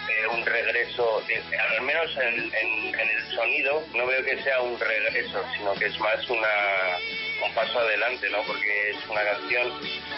[0.08, 4.60] eh, un regreso, de- al menos en, en, en el sonido, no veo que sea
[4.60, 6.98] un regreso, sino que es más una,
[7.44, 8.42] un paso adelante, ¿no?
[8.46, 9.72] Porque es una canción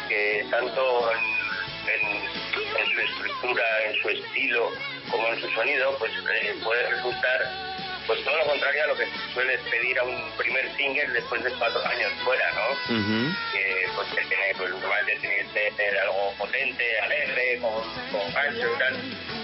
[0.09, 1.44] que tanto en,
[1.89, 4.71] en su estructura, en su estilo,
[5.11, 7.75] como en su sonido, pues eh, puede resultar
[8.07, 11.43] pues todo lo contrario a lo que se suele pedir a un primer single después
[11.43, 12.95] de cuatro años fuera, ¿no?
[13.53, 17.73] Que pues que tiene, pues normalmente tiene que ser algo potente, alegre, con,
[18.13, 18.95] con gancho y tal.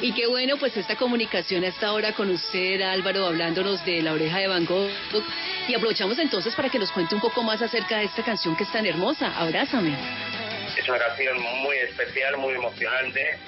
[0.02, 4.38] Y qué bueno, pues esta comunicación hasta ahora con usted, Álvaro, hablándonos de La Oreja
[4.38, 4.90] de Van Gogh.
[5.68, 8.64] Y aprovechamos entonces para que nos cuente un poco más acerca de esta canción que
[8.64, 9.38] es tan hermosa.
[9.38, 9.96] Abrázame.
[10.76, 13.38] Es una canción muy especial, muy emocionante.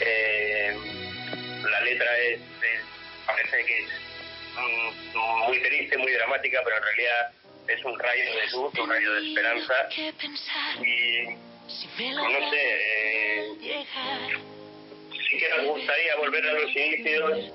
[0.00, 0.76] Eh,
[1.70, 2.84] la letra es, es-
[3.26, 3.88] parece que es
[4.56, 5.18] mm,
[5.48, 7.32] muy triste, muy dramática, pero en realidad
[7.68, 9.74] es un rayo de luz, un rayo de esperanza.
[10.84, 11.36] Y
[12.12, 13.48] no sé, eh,
[15.30, 17.52] sí que nos gustaría volver a los inicios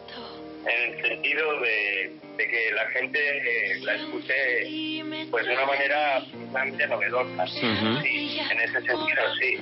[0.69, 6.23] en el sentido de, de que la gente eh, la escuche pues de una manera
[6.33, 7.47] bastante novedosa.
[7.47, 9.57] Sí, en ese sentido sí.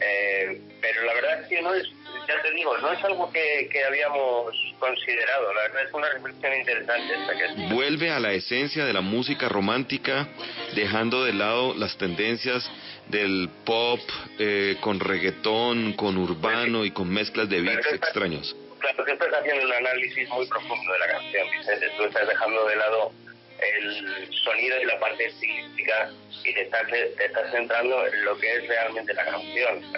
[0.00, 1.86] Eh, pero la verdad es que no es,
[2.28, 5.54] ya te digo, no es algo que, que habíamos considerado.
[5.54, 7.70] La verdad es una reflexión interesante esta que es.
[7.70, 10.28] Vuelve a la esencia de la música romántica,
[10.74, 12.68] dejando de lado las tendencias
[13.08, 14.00] del pop
[14.38, 18.56] eh, con reggaetón, con urbano y con mezclas de beats extraños.
[18.84, 21.88] Claro, que estás haciendo un análisis muy profundo de la canción, Vicente.
[21.96, 23.12] Tú estás dejando de lado
[23.58, 26.10] el sonido y la parte estilística
[26.44, 29.90] y te estás, te estás centrando en lo que es realmente la canción,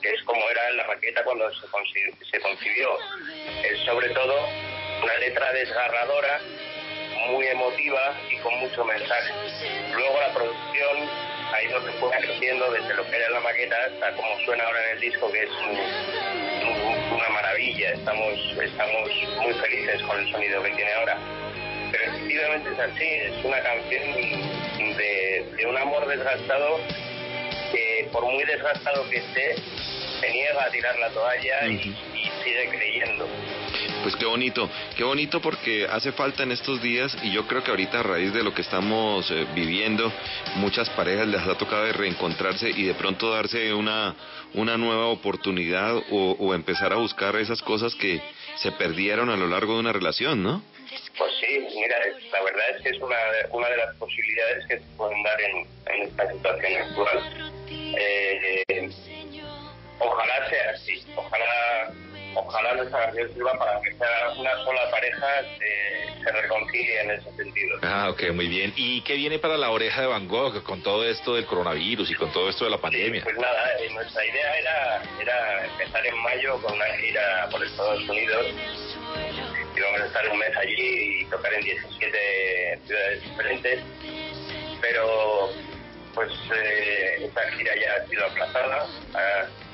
[0.00, 1.66] que es como era la maqueta cuando se,
[2.30, 2.96] se concibió.
[3.64, 4.48] Es sobre todo
[5.02, 6.40] una letra desgarradora,
[7.28, 9.34] muy emotiva y con mucho mensaje.
[9.92, 11.31] Luego la producción
[11.62, 14.92] ido se fue creciendo desde lo que era la maqueta hasta como suena ahora en
[14.96, 17.90] el disco, que es un- un- una maravilla.
[17.92, 19.10] Estamos, estamos
[19.42, 21.18] muy felices con el sonido que tiene ahora.
[21.90, 24.02] Pero efectivamente es así, es una canción
[24.96, 26.80] de, de un amor desgastado
[27.70, 29.56] que por muy desgastado que esté,
[30.20, 31.72] se niega a tirar la toalla y,
[32.14, 33.26] y sigue creyendo.
[34.02, 37.70] Pues qué bonito, qué bonito porque hace falta en estos días y yo creo que
[37.70, 40.12] ahorita a raíz de lo que estamos eh, viviendo,
[40.56, 44.16] muchas parejas les ha tocado reencontrarse y de pronto darse una,
[44.54, 48.20] una nueva oportunidad o, empezar a buscar esas cosas que
[48.56, 50.62] se perdieron a lo largo de una relación, ¿no?
[51.16, 51.96] Pues sí, mira,
[52.32, 53.16] la verdad es que es una,
[53.52, 57.52] una de las posibilidades que se pueden dar en, en esta situación actual.
[57.70, 58.90] Eh,
[60.00, 61.92] ojalá sea así, ojalá
[62.34, 65.26] ojalá nuestra canción sirva para que sea una sola pareja
[65.58, 67.78] se, se reconcilie en ese sentido.
[67.82, 68.72] Ah, ok, muy bien.
[68.76, 72.14] ¿Y qué viene para la oreja de Van Gogh con todo esto del coronavirus y
[72.14, 73.22] con todo esto de la pandemia?
[73.24, 78.08] Pues nada, eh, nuestra idea era, era empezar en mayo con una gira por Estados
[78.08, 78.46] Unidos.
[79.76, 83.80] Íbamos a estar un mes allí y tocar en 17 ciudades diferentes.
[84.80, 85.50] Pero
[86.14, 88.86] pues eh, esta gira ya ha sido aplazada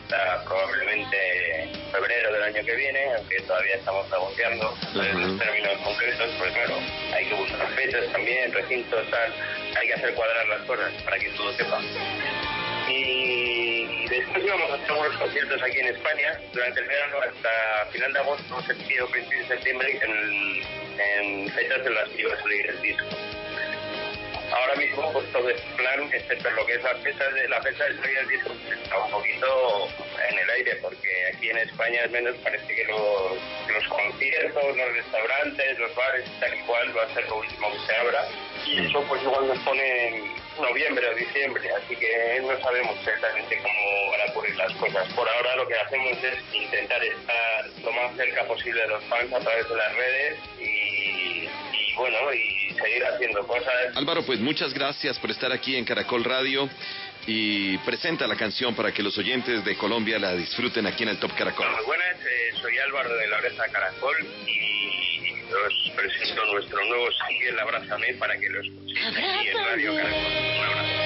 [0.08, 6.30] hasta probablemente febrero del año que viene, aunque todavía estamos negociando eh, los términos concretos,
[6.38, 6.74] pues claro,
[7.14, 9.32] hay que buscar fechas también, recintos, tal,
[9.78, 11.80] hay que hacer cuadrar las cosas para que todo sepa.
[12.88, 18.12] Y después íbamos a hacer algunos conciertos aquí en España durante el verano hasta final
[18.14, 22.66] de agosto, septiembre, principio de septiembre, en, en fechas en las que iba a salir
[22.66, 23.04] el disco.
[24.50, 27.84] Ahora mismo, pues todo es plan, excepto lo que es la fecha de la fecha
[27.84, 29.88] del está un poquito
[30.30, 33.32] en el aire, porque aquí en España al menos parece que los,
[33.68, 37.78] los conciertos, los restaurantes, los bares, tal y cual, va a ser lo último que
[37.86, 38.28] se abra.
[38.66, 43.58] Y eso pues igual nos pone en noviembre o diciembre, así que no sabemos exactamente
[43.62, 45.12] cómo van a ocurrir las cosas.
[45.14, 49.32] Por ahora lo que hacemos es intentar estar lo más cerca posible de los fans
[49.32, 50.77] a través de las redes y
[51.98, 53.96] bueno, y seguir haciendo cosas.
[53.96, 56.68] Álvaro, pues muchas gracias por estar aquí en Caracol Radio
[57.26, 61.18] y presenta la canción para que los oyentes de Colombia la disfruten aquí en el
[61.18, 61.66] Top Caracol.
[61.70, 64.16] Muy buenas, eh, soy Álvaro de la Oreja Caracol
[64.46, 70.22] y os presento nuestro nuevo single Abrázame para que lo escuchéis aquí en Radio Caracol.
[70.22, 70.97] Un abrazo.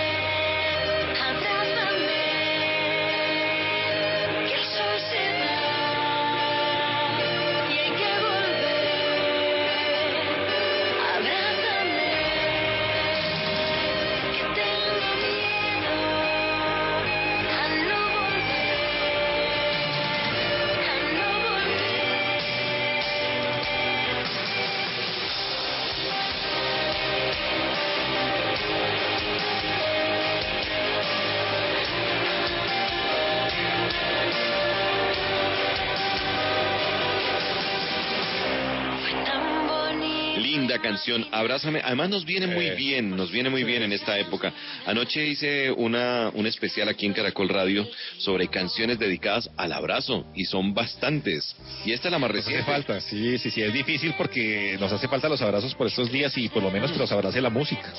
[40.73, 41.81] Linda canción, Abrázame.
[41.85, 42.75] Además nos viene muy Eh.
[42.75, 44.53] bien, nos viene muy bien en esta época.
[44.87, 47.87] Anoche hice una, un especial aquí en Caracol Radio
[48.17, 51.55] sobre canciones dedicadas al abrazo y son bastantes.
[51.85, 52.73] Y esta es la más Nos hace reciente.
[52.73, 56.37] falta, sí, sí, sí, es difícil porque nos hace falta los abrazos por estos días
[56.39, 57.93] y por lo menos que nos abrace la música.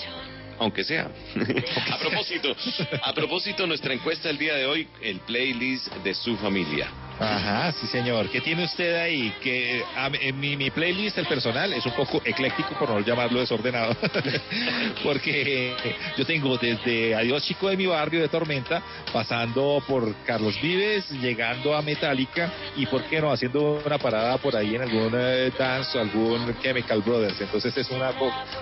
[0.60, 1.12] Aunque sea.
[1.92, 2.56] a propósito,
[3.04, 6.88] a propósito, nuestra encuesta del día de hoy, el playlist de su familia.
[7.20, 8.30] Ajá, sí señor.
[8.30, 9.34] ¿Qué tiene usted ahí?
[9.42, 13.40] Que a en mi, mi playlist, el personal, es un poco ecléctico, por no llamarlo
[13.40, 13.96] desordenado.
[15.04, 15.76] Porque
[16.18, 18.82] yo tengo desde Adiós Chico de mi barrio de Tormenta,
[19.12, 24.56] pasando por Carlos Vives, llegando a Metallica y, ¿por qué no?, haciendo una parada por
[24.56, 27.40] ahí en algún eh, dance o algún Chemical Brothers.
[27.40, 28.12] Entonces es una...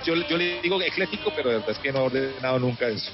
[0.04, 3.12] Yo, yo le digo ecléctico, pero de verdad es que no he ordenado nunca eso.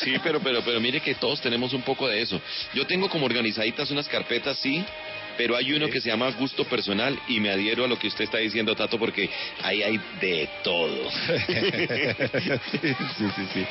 [0.00, 2.40] Sí, pero, pero, pero mire que todos tenemos un poco de eso.
[2.74, 4.84] Yo tengo como organizaditas unas carpetas, sí,
[5.36, 8.24] pero hay uno que se llama gusto personal y me adhiero a lo que usted
[8.24, 9.28] está diciendo, Tato, porque
[9.62, 11.10] ahí hay de todo.
[12.70, 13.66] sí, sí, sí.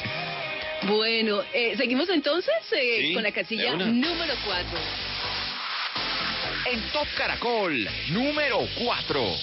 [0.83, 4.79] Bueno, eh, seguimos entonces eh, Sí, con la casilla número 4.
[6.71, 9.37] En Top Caracol, número 4.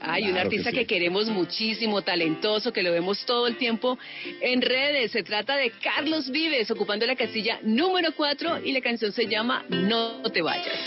[0.00, 0.76] Hay un Claro que artista sí.
[0.78, 3.98] que queremos muchísimo, talentoso, que lo vemos todo el tiempo
[4.40, 5.12] en redes.
[5.12, 9.64] Se trata de Carlos Vives, ocupando la casilla número 4 y la canción se llama
[9.68, 10.78] No te vayas.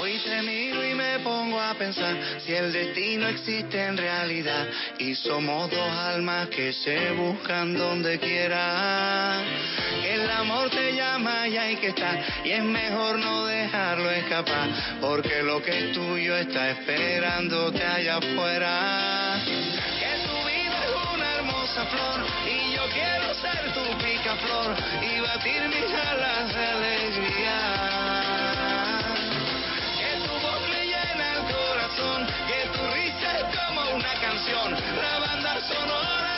[0.00, 4.66] Hoy te miro y me pongo a pensar si el destino existe en realidad
[4.98, 9.40] y somos dos almas que se buscan donde quiera.
[10.02, 14.68] Que el amor te llama y hay que estar y es mejor no dejarlo escapar
[15.00, 19.40] porque lo que es tuyo está esperándote allá afuera.
[19.44, 25.68] Que tu vida es una hermosa flor y yo quiero ser tu picaflor y batir
[25.68, 27.58] mis alas de alegría.
[29.98, 35.18] Que tu voz me llena el corazón, que tu risa es como una canción, la
[35.20, 36.31] banda sonora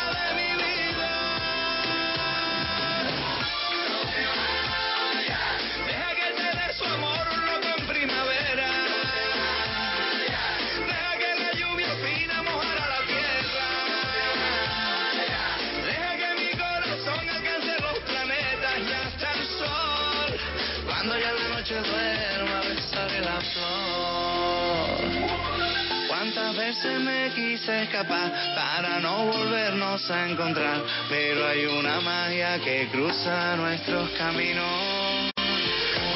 [27.54, 35.30] quise escapar para no volvernos a encontrar, pero hay una magia que cruza nuestros caminos.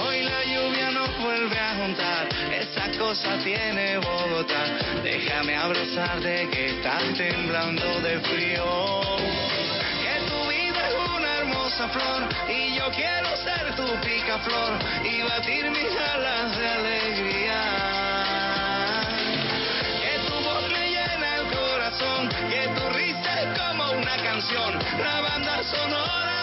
[0.03, 4.65] Hoy la lluvia nos vuelve a juntar, esa cosa tiene Bogotá.
[5.05, 9.01] Déjame abrazarte que estás temblando de frío.
[10.03, 14.73] Que tu vida es una hermosa flor y yo quiero ser tu picaflor
[15.05, 17.48] y batir mis alas de alegría.
[23.59, 26.38] Como una canción, la banda sonora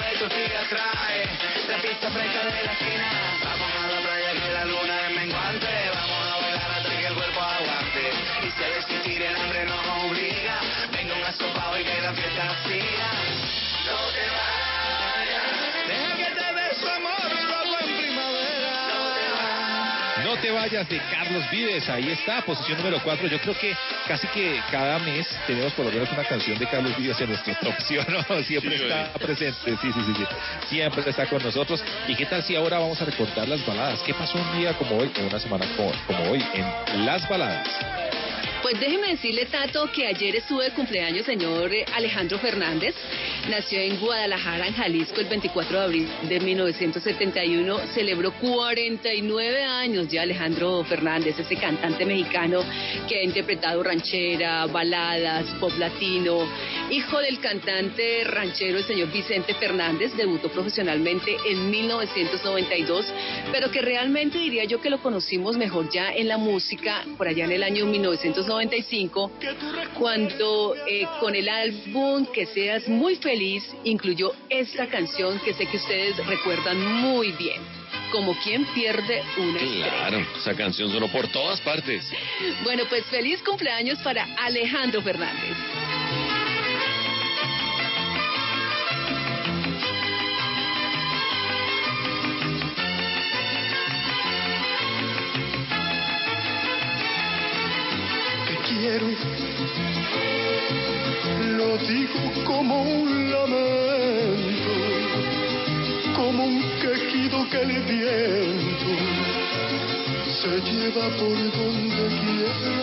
[0.00, 1.26] de tus días, trae
[1.68, 3.10] la pista fresca de la esquina.
[3.44, 5.14] Vamos a la playa que la luna es
[20.50, 23.28] te vayas de Carlos Vives, ahí está, posición número 4.
[23.28, 23.76] Yo creo que
[24.08, 27.54] casi que cada mes tenemos por lo menos una canción de Carlos Vives en nuestra
[27.60, 28.42] top, ¿sí o no?
[28.42, 30.24] Siempre Sí, está presente, sí, sí, sí, sí.
[30.68, 31.84] Siempre está con nosotros.
[32.08, 34.00] ¿Y qué tal si ahora vamos a recordar las baladas?
[34.02, 37.68] ¿Qué pasó un día como hoy, en una semana como, como hoy, en las baladas?
[38.70, 42.94] Pues déjeme decirle, Tato, que ayer estuve de cumpleaños señor eh, Alejandro Fernández.
[43.48, 47.78] Nació en Guadalajara, en Jalisco, el 24 de abril de 1971.
[47.92, 52.62] Celebró 49 años ya Alejandro Fernández, ese cantante mexicano
[53.08, 56.48] que ha interpretado ranchera, baladas, pop latino.
[56.90, 63.06] Hijo del cantante ranchero el señor Vicente Fernández, debutó profesionalmente en 1992,
[63.52, 67.44] pero que realmente diría yo que lo conocimos mejor ya en la música por allá
[67.44, 69.30] en el año 1995,
[69.96, 75.76] cuando eh, con el álbum Que seas muy feliz incluyó esta canción que sé que
[75.76, 77.60] ustedes recuerdan muy bien
[78.10, 79.88] como quien pierde una estrella.
[79.88, 82.04] Claro, esa canción sonó por todas partes.
[82.64, 85.56] Bueno, pues feliz cumpleaños para Alejandro Fernández.
[101.56, 104.72] Lo digo como un lamento,
[106.16, 108.92] como un quejido que el viento
[110.26, 112.78] se lleva por donde quiera.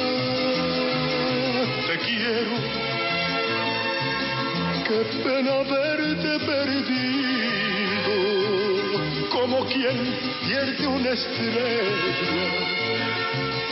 [1.88, 2.56] Te quiero,
[4.88, 8.16] qué pena verte perdido,
[9.30, 9.98] como quien
[10.46, 12.68] pierde una estrella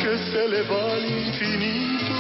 [0.06, 2.14] que se le va al infinito.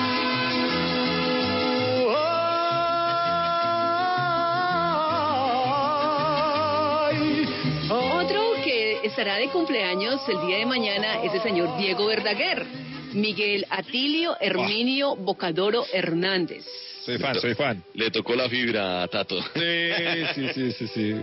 [7.07, 7.45] Ay,
[7.91, 12.65] Otro que estará de cumpleaños el día de mañana es el señor Diego Verdaguer.
[13.13, 16.65] Miguel Atilio Herminio Bocadoro Hernández.
[17.05, 17.83] Soy fan, soy fan.
[17.93, 19.39] Le tocó la fibra a Tato.
[19.53, 19.91] Sí,
[20.33, 21.15] sí, sí, sí, sí.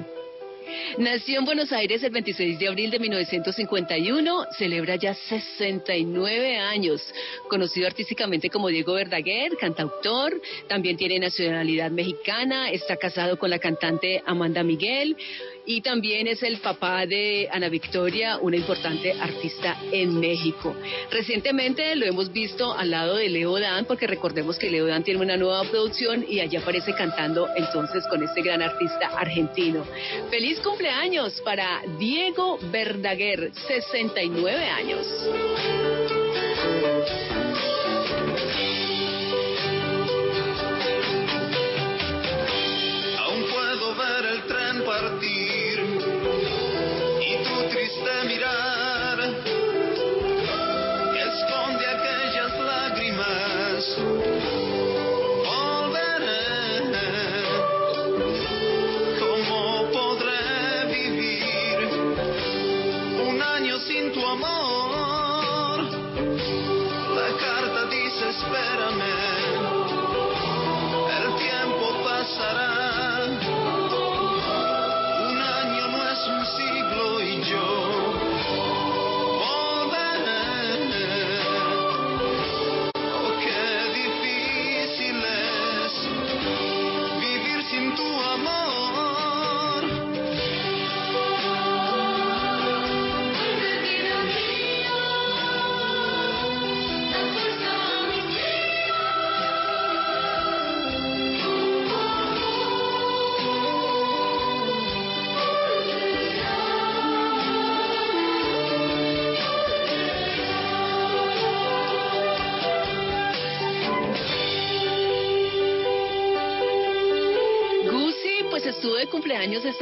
[0.99, 7.03] Nació en Buenos Aires el 26 de abril de 1951, celebra ya 69 años.
[7.49, 14.23] Conocido artísticamente como Diego Verdaguer, cantautor, también tiene nacionalidad mexicana, está casado con la cantante
[14.27, 15.17] Amanda Miguel
[15.67, 20.75] y también es el papá de Ana Victoria, una importante artista en México.
[21.11, 25.21] Recientemente lo hemos visto al lado de Leo Dan, porque recordemos que Leo Dan tiene
[25.21, 29.85] una nueva producción y allí aparece cantando entonces con este gran artista argentino.
[30.31, 35.07] Feliz cumpleaños para Diego Verdaguer, 69 años.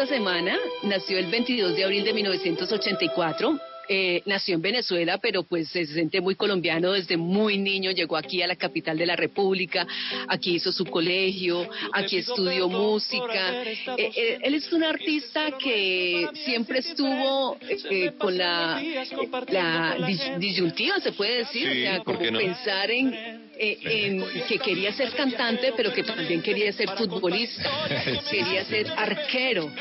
[0.02, 3.60] Esta semana, nació el 22 de abril de 1984.
[3.93, 7.90] eh, nació en Venezuela, pero pues se siente muy colombiano desde muy niño.
[7.90, 9.85] Llegó aquí a la capital de la República,
[10.28, 13.62] aquí hizo su colegio, aquí estudió música.
[13.64, 18.81] Eh, eh, él es un artista que siempre estuvo eh, con la,
[19.48, 22.39] la dis- disyuntiva, se puede decir, Sí, o sea, ¿por como no?
[22.39, 27.70] pensar en, eh, en que quería ser cantante, pero que también quería ser futbolista,
[28.30, 29.70] quería ser arquero.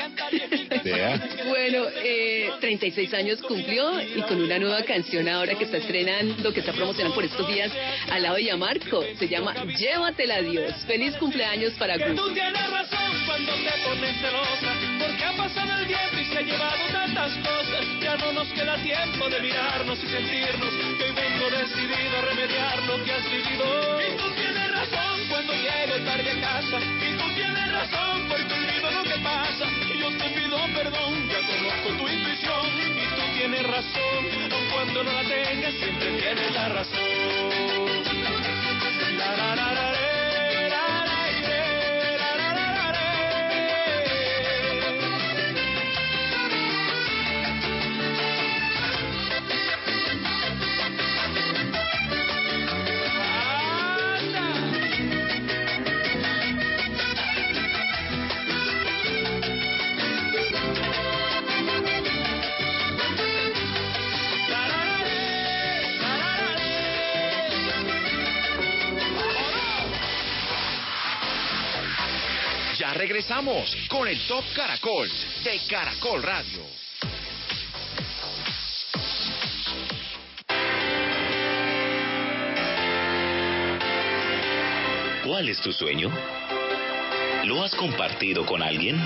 [1.48, 6.60] Bueno, eh, 36 años cumplió y con una nueva canción ahora que está estrenando, que
[6.60, 7.70] está promocionando por estos días
[8.10, 9.04] al lado de Yamarco.
[9.18, 10.72] Se llama Llévatela Dios.
[10.86, 16.18] Feliz cumpleaños para tú tienes razón cuando te pones celosa, porque ha pasado el tiempo
[16.20, 17.86] y se ha llevado tantas cosas.
[18.02, 22.82] Ya no nos queda tiempo de mirarnos y sentirnos, que hoy vengo decidido a remediar
[22.84, 23.69] lo que has vivido.
[24.06, 28.90] Y tú tienes razón cuando llego tarde a casa, y tú tienes razón porque olvido
[28.90, 29.66] lo que pasa.
[29.92, 32.66] Y yo te pido perdón, ya conozco tu intuición,
[32.96, 34.22] y tú tienes razón,
[34.52, 37.00] aun cuando no la tengas, siempre tienes la razón.
[39.18, 39.89] La, la,
[73.00, 75.08] regresamos con el Top Caracol
[75.42, 76.60] de Caracol Radio.
[85.24, 86.10] ¿Cuál es tu sueño?
[87.44, 89.00] ¿Lo has compartido con alguien?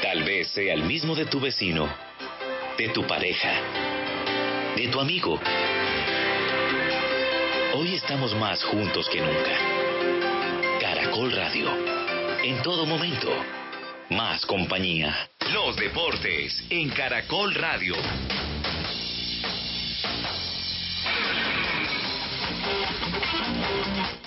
[0.00, 1.92] Tal vez sea el mismo de tu vecino,
[2.78, 3.50] de tu pareja,
[4.76, 5.40] de tu amigo.
[7.74, 9.58] Hoy estamos más juntos que nunca.
[10.80, 11.99] Caracol Radio.
[12.42, 13.28] En todo momento.
[14.08, 15.14] Más compañía.
[15.52, 17.94] Los deportes en Caracol Radio.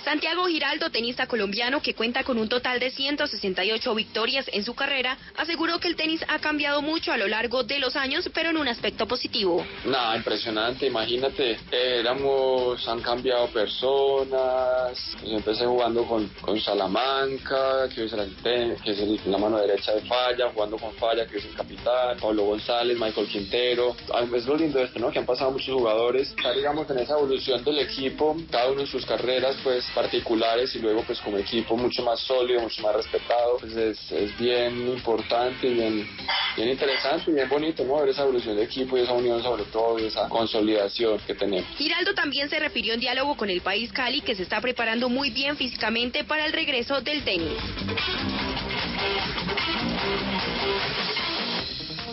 [0.04, 5.16] Santiago Giraldo, tenista colombiano que cuenta con un total de 168 victorias en su carrera,
[5.36, 8.58] aseguró que el tenis ha cambiado mucho a lo largo de los años, pero en
[8.58, 9.64] un aspecto positivo.
[9.86, 18.12] Nada, impresionante, imagínate, éramos, han cambiado personas, pues empecé jugando con, con Salamanca, que es,
[18.12, 18.34] el,
[18.82, 22.18] que es el- la mano derecha de Falla, jugando con Falla, que es el capitán,
[22.20, 23.96] Pablo González, Michael Quintero.
[24.12, 25.10] Ah, Es lo lindo esto, ¿no?
[25.10, 28.86] Que han pasado muchos jugadores, está, digamos, en esa evolución del equipo, cada uno en
[28.86, 33.58] sus carreras, pues, particulares y luego, pues, como equipo mucho más sólido, mucho más respetado,
[33.60, 36.08] pues es, es bien importante y bien,
[36.56, 38.00] bien interesante y bien bonito, ¿no?
[38.00, 41.68] Ver esa evolución de equipo y esa unión sobre todo y esa consolidación que tenemos.
[41.76, 45.30] Giraldo también se refirió en diálogo con el país Cali, que se está preparando muy
[45.30, 47.52] bien físicamente para el regreso del tenis.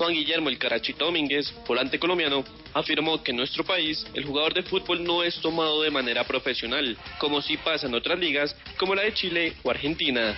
[0.01, 4.63] Juan Guillermo El Carachito Domínguez, volante colombiano, afirmó que en nuestro país el jugador de
[4.63, 9.03] fútbol no es tomado de manera profesional, como si pasa en otras ligas como la
[9.03, 10.35] de Chile o Argentina.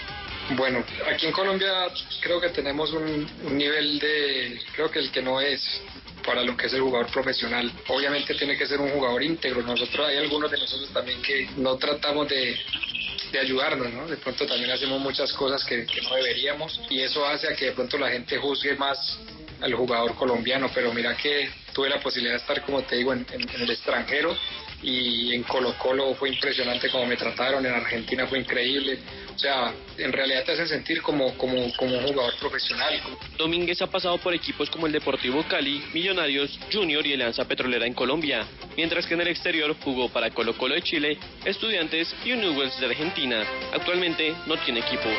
[0.57, 1.87] Bueno, aquí en Colombia
[2.19, 3.25] creo que tenemos un,
[3.57, 5.65] nivel de, creo que el que no es
[6.25, 7.71] para lo que es el jugador profesional.
[7.87, 9.61] Obviamente tiene que ser un jugador íntegro.
[9.61, 12.59] Nosotros hay algunos de nosotros también que no tratamos de,
[13.31, 14.07] de ayudarnos, ¿no?
[14.09, 17.67] De pronto también hacemos muchas cosas que, que no deberíamos y eso hace a que
[17.67, 19.17] de pronto la gente juzgue más
[19.63, 20.69] al jugador colombiano.
[20.73, 23.71] Pero mira que tuve la posibilidad de estar, como te digo, en, en- en el
[23.71, 24.35] extranjero
[24.83, 28.99] y en Colo Colo fue impresionante como me trataron, en Argentina fue increíble.
[29.33, 33.01] O sea, en realidad te hacen sentir como, como, como un jugador profesional.
[33.37, 37.93] Domínguez ha pasado por equipos como el Deportivo Cali, Millonarios, Junior y Alianza Petrolera en
[37.93, 38.45] Colombia,
[38.75, 42.85] mientras que en el exterior jugó para Colo Colo de Chile, Estudiantes y Newell's de
[42.87, 43.43] Argentina.
[43.73, 45.09] Actualmente no tiene equipo.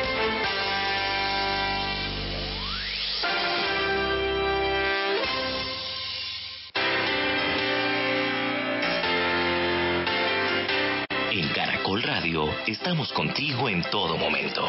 [11.85, 14.67] Caracol Radio estamos contigo en todo momento.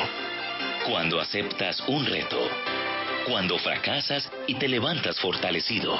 [0.86, 2.38] Cuando aceptas un reto,
[3.26, 5.96] cuando fracasas y te levantas fortalecido,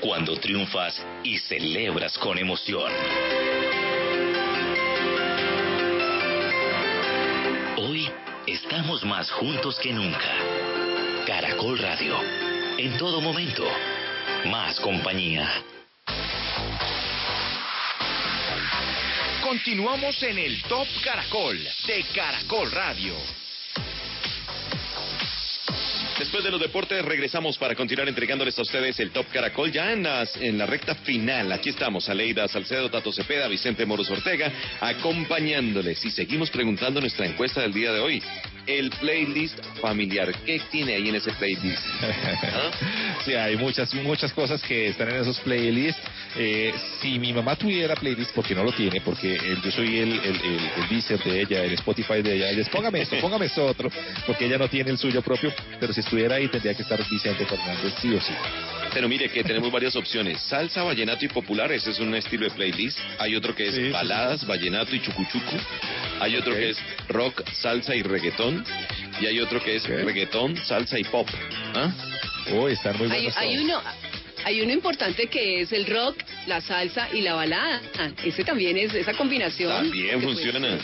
[0.00, 2.90] cuando triunfas y celebras con emoción.
[7.76, 8.10] Hoy
[8.46, 10.32] estamos más juntos que nunca.
[11.26, 12.16] Caracol Radio,
[12.78, 13.64] en todo momento,
[14.46, 15.46] más compañía.
[19.50, 23.14] Continuamos en el Top Caracol de Caracol Radio.
[26.20, 30.06] Después de los deportes regresamos para continuar entregándoles a ustedes el Top Caracol ya en,
[30.40, 31.50] en la recta final.
[31.50, 37.60] Aquí estamos, Aleida Salcedo, Tato Cepeda, Vicente Moros Ortega, acompañándoles y seguimos preguntando nuestra encuesta
[37.60, 38.22] del día de hoy.
[38.78, 41.82] El playlist familiar, ¿qué tiene ahí en ese playlist?
[43.24, 46.00] Sí, hay muchas, muchas cosas que están en esos playlists.
[46.36, 46.72] Eh,
[47.02, 50.36] si mi mamá tuviera playlist, porque no lo tiene, porque eh, yo soy el, el,
[50.36, 53.90] el, el Deezer de ella, el Spotify de ella, les póngame esto, póngame esto otro,
[54.26, 57.44] porque ella no tiene el suyo propio, pero si estuviera ahí tendría que estar Vicente
[57.44, 58.32] Fernández, sí o sí.
[58.92, 60.40] Pero mire que tenemos varias opciones.
[60.42, 62.98] Salsa, vallenato y popular, ese es un estilo de playlist.
[63.18, 65.56] Hay otro que es baladas, vallenato y chucuchucu.
[66.20, 66.78] Hay otro que es
[67.08, 68.59] rock, salsa y reggaetón.
[69.20, 71.28] Y hay otro que es reggaetón, salsa y pop.
[71.74, 71.92] ¿Ah?
[72.52, 73.80] Oh, están muy Hay, hay uno,
[74.44, 76.16] hay uno importante que es el rock,
[76.46, 77.80] la salsa y la balada.
[77.98, 79.70] Ah, Ese también es esa combinación.
[79.70, 80.78] También que, pues, funciona.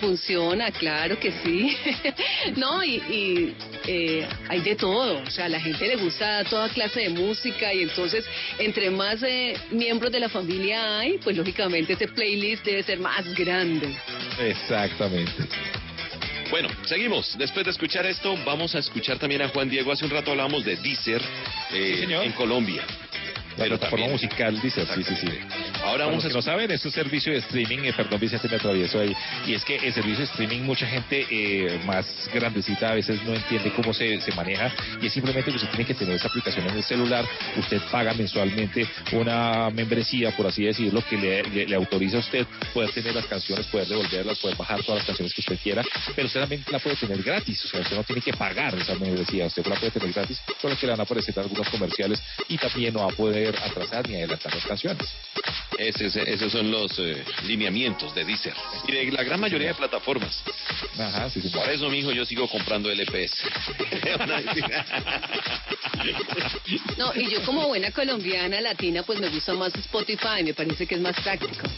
[0.00, 1.76] Funciona, claro que sí.
[2.56, 3.54] no, y, y,
[3.86, 5.20] eh, hay de todo.
[5.22, 8.24] O sea, a la gente le gusta toda clase de música y entonces,
[8.58, 13.24] entre más eh, miembros de la familia hay, pues lógicamente ese playlist debe ser más
[13.34, 13.96] grande.
[14.38, 15.48] Exactamente.
[16.50, 17.36] Bueno, seguimos.
[17.36, 19.92] Después de escuchar esto, vamos a escuchar también a Juan Diego.
[19.92, 21.20] Hace un rato hablamos de Deezer
[21.72, 22.82] eh, en Colombia.
[23.58, 25.28] La plataforma musical, dice, sí, sí, sí.
[25.82, 29.00] Ahora vamos a no saben, es un servicio de streaming, eh, perdón Vicente me atravieso
[29.00, 29.14] ahí,
[29.46, 33.34] y es que el servicio de streaming mucha gente eh, más grandecita a veces no
[33.34, 34.70] entiende cómo se, se maneja.
[35.02, 37.24] Y es simplemente que usted tiene que tener esa aplicación en el celular,
[37.56, 42.46] usted paga mensualmente una membresía, por así decirlo, que le, le- le autoriza a usted
[42.72, 45.82] poder tener las canciones, poder devolverlas, poder bajar todas las canciones que usted quiera,
[46.14, 48.94] pero usted también la puede tener gratis, o sea, usted no tiene que pagar esa
[48.94, 52.56] membresía, usted la puede tener gratis, solo que le van a aparecer algunos comerciales y
[52.58, 55.06] también no va a poder atrasar ni adelantar las canciones.
[55.78, 58.54] Ese- ese- esos son los eh, lineamientos de Deezer.
[58.86, 60.42] Y de la gran mayoría de plataformas.
[60.98, 61.48] Ajá, sí, sí.
[61.50, 63.32] Por eso, mijo, yo sigo comprando LPs.
[66.96, 70.94] No, y yo como buena colombiana latina, pues me gusta más Spotify, me parece que
[70.96, 71.68] es más práctico.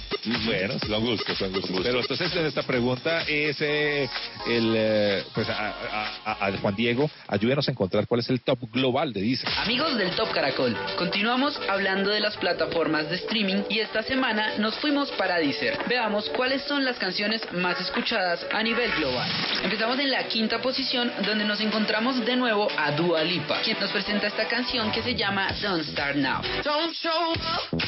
[0.45, 1.81] Bueno, son gustos, son gustos.
[1.83, 4.09] Pero entonces en esta pregunta es eh,
[4.47, 8.41] el, eh, pues a, a- a- a Juan Diego, ayúdenos a encontrar cuál es el
[8.43, 9.49] top global de Deezer.
[9.59, 14.77] Amigos del Top Caracol, continuamos hablando de las plataformas de streaming y esta semana nos
[14.77, 15.79] fuimos para Deezer.
[15.89, 19.29] Veamos cuáles son las canciones más escuchadas a nivel global.
[19.63, 23.91] Empezamos en la quinta posición donde nos encontramos de nuevo a Dua Lipa, quien nos
[23.91, 26.41] presenta esta canción que se llama Don't Start Now.
[26.65, 27.79] Don't show up,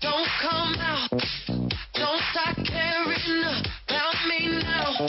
[0.00, 1.10] don't come out,
[1.94, 3.44] don't start caring
[3.88, 5.06] about me now.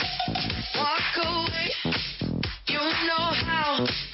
[0.76, 1.72] Walk away,
[2.66, 4.07] you know how.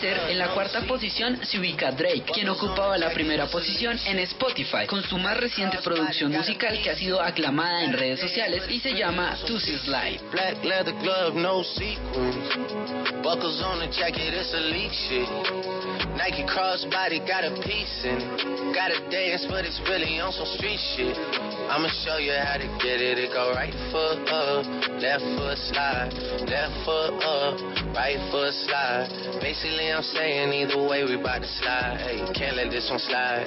[0.00, 4.86] Deezer, en la cuarta posición se ubica Drake, quien ocupaba la primera posición en Spotify,
[4.86, 8.94] con su más reciente producción musical que ha sido aclamada en redes sociales y se
[8.94, 10.20] llama Tuesday Slide.
[10.30, 12.36] Black leather glove, no sequins.
[13.22, 15.28] Buckles on the jacket, it's elite shit.
[16.16, 20.80] Nike crossbody got a piece and got a dance, but it's really on some street
[20.96, 21.16] shit.
[21.70, 23.18] I'ma show you how to get it.
[23.18, 24.66] It go right foot up,
[25.00, 26.12] left foot slide,
[26.48, 27.60] left foot up,
[27.94, 29.08] right foot slide.
[29.40, 32.32] Basically, I'm saying either way we bout to slide.
[32.34, 33.46] Can't let this one slide.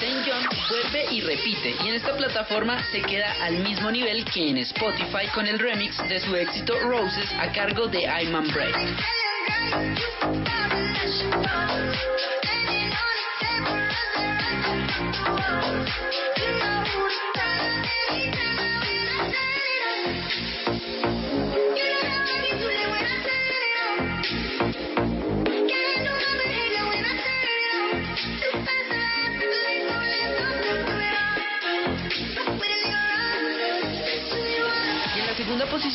[0.00, 4.50] Saint John vuelve y repite, y en esta plataforma se queda al mismo nivel que
[4.50, 8.72] en Spotify con el remix de su éxito Roses a cargo de Iman Bray.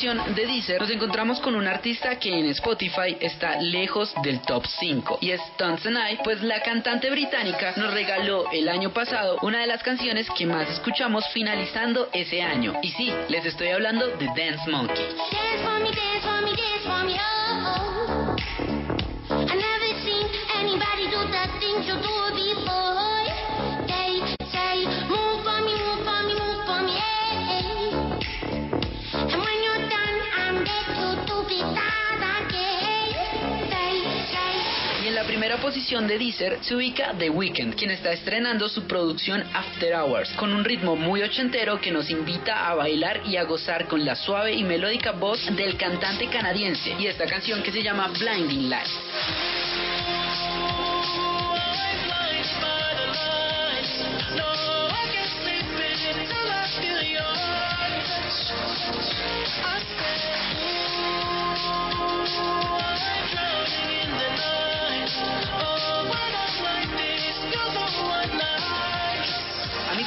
[0.06, 5.18] De Deezer nos encontramos con un artista que en Spotify está lejos del top 5
[5.20, 9.82] y es Tanzanite, pues la cantante británica nos regaló el año pasado una de las
[9.82, 12.76] canciones que más escuchamos finalizando ese año.
[12.84, 15.08] Y sí, les estoy hablando de Dance Monkey.
[15.32, 18.36] Dance for me, dance for me, dance for me, oh, oh.
[19.32, 20.28] I never seen
[20.60, 22.65] anybody do the things you do before.
[35.26, 39.96] La primera posición de Deezer se ubica The Weeknd, quien está estrenando su producción After
[39.96, 44.06] Hours, con un ritmo muy ochentero que nos invita a bailar y a gozar con
[44.06, 48.70] la suave y melódica voz del cantante canadiense y esta canción que se llama Blinding
[48.70, 49.65] Lights.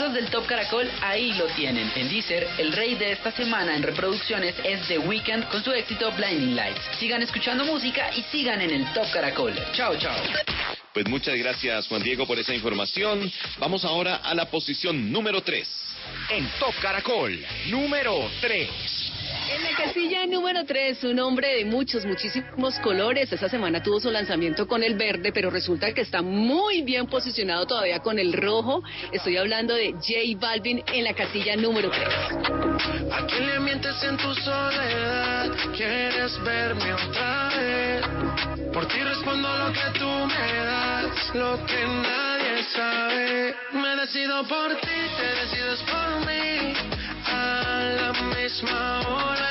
[0.08, 1.92] Amigos del Top Caracol, ahí lo tienen.
[1.94, 6.10] En Deezer, el rey de esta semana en reproducciones es The Weeknd con su éxito
[6.12, 6.80] Blinding Lights.
[6.98, 9.52] Sigan escuchando música y sigan en el Top Caracol.
[9.72, 10.16] Chao, chao.
[10.94, 13.30] Pues muchas gracias, Juan Diego, por esa información.
[13.58, 15.68] Vamos ahora a la posición número 3.
[16.30, 19.07] En Top Caracol, número 3.
[19.50, 23.32] En la casilla número 3, un hombre de muchos, muchísimos colores.
[23.32, 27.66] Esta semana tuvo su lanzamiento con el verde, pero resulta que está muy bien posicionado
[27.66, 28.82] todavía con el rojo.
[29.10, 32.02] Estoy hablando de J Balvin en la casilla número 3.
[33.10, 35.50] ¿A quién le mientes en tu soledad?
[35.74, 38.02] ¿Quieres verme otra vez?
[38.72, 43.56] Por ti respondo lo que tú me das, lo que nadie sabe.
[43.72, 46.97] Me decido por ti, te decides por mí.
[47.30, 49.48] A la misma hora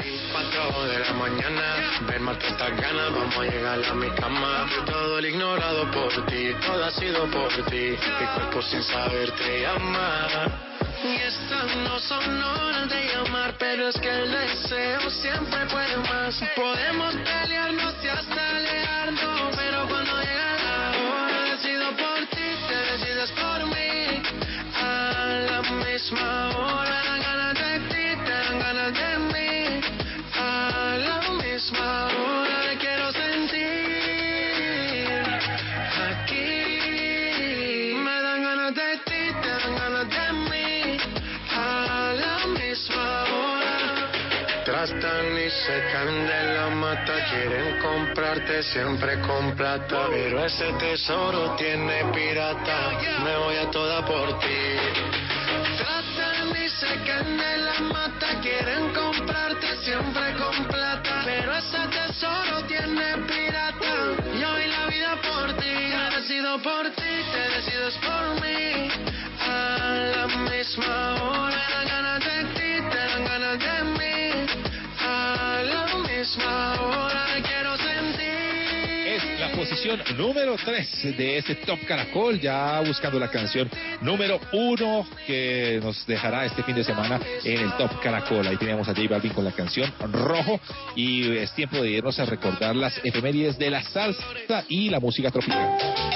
[0.00, 4.66] 4 de la mañana, ver más que estas ganas, vamos a llegar a mi cama.
[4.86, 9.62] Todo el ignorado por ti, todo ha sido por ti, mi cuerpo sin saber te
[9.62, 10.28] llama.
[11.04, 16.40] Y estas no son horas de llamar, pero es que el deseo siempre puede más.
[16.54, 23.30] Podemos pelearnos y hasta alejarnos, pero cuando llega la hora, decido por ti, te decides
[23.32, 24.22] por mí.
[24.80, 27.01] A la misma hora.
[45.64, 52.90] Caen de la mata, quieren comprarte siempre con plata, pero ese tesoro tiene pirata,
[53.22, 54.76] me voy a toda por ti.
[55.78, 62.64] Tratan y se caen de la mata, quieren comprarte siempre con plata, pero ese tesoro
[62.66, 68.40] tiene pirata, yo doy la vida por ti, he decido por ti, te decides por
[68.42, 68.88] mí,
[79.62, 83.70] posición número 3 de este Top Caracol, ya buscando la canción
[84.00, 88.44] número 1 que nos dejará este fin de semana en el Top Caracol.
[88.44, 90.58] Ahí teníamos a J Balvin con la canción Rojo
[90.96, 95.30] y es tiempo de irnos a recordar las efemérides de la salsa y la música
[95.30, 96.11] tropical.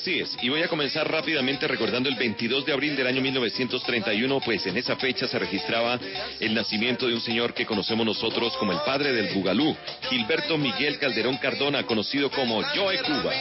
[0.00, 4.40] Así es, y voy a comenzar rápidamente recordando el 22 de abril del año 1931,
[4.44, 5.98] pues en esa fecha se registraba
[6.38, 9.76] el nacimiento de un señor que conocemos nosotros como el padre del Bugalú,
[10.08, 13.32] Gilberto Miguel Calderón Cardona, conocido como Joe Cuba.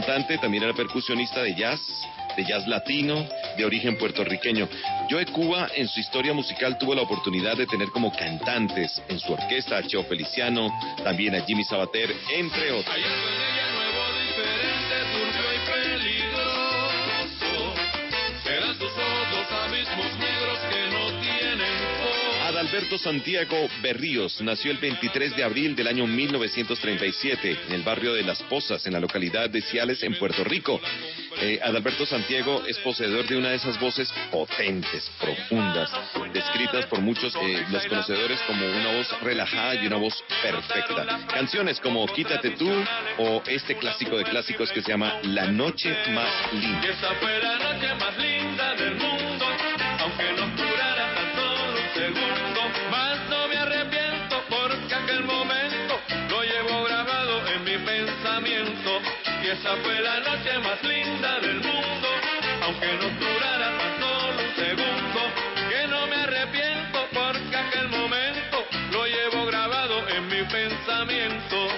[0.00, 1.80] Cantante, también era percusionista de jazz,
[2.36, 3.26] de jazz latino,
[3.56, 4.68] de origen puertorriqueño.
[5.10, 9.32] Joe Cuba en su historia musical tuvo la oportunidad de tener como cantantes en su
[9.32, 10.70] orquesta a Cheo Feliciano,
[11.02, 12.96] también a Jimmy Sabater, entre otros.
[22.68, 28.22] Adalberto Santiago Berríos nació el 23 de abril del año 1937 en el barrio de
[28.22, 30.78] Las Pozas, en la localidad de Ciales, en Puerto Rico.
[31.40, 35.90] Eh, Adalberto Santiago es poseedor de una de esas voces potentes, profundas,
[36.34, 41.26] descritas por muchos eh, los conocedores como una voz relajada y una voz perfecta.
[41.32, 42.70] Canciones como Quítate tú
[43.16, 46.82] o este clásico de clásicos que se llama La Noche Más Linda.
[59.60, 62.08] Esa fue la noche más linda del mundo,
[62.62, 65.20] aunque nos durara tan solo un segundo.
[65.68, 71.68] Que no me arrepiento porque aquel momento lo llevo grabado en mi pensamiento.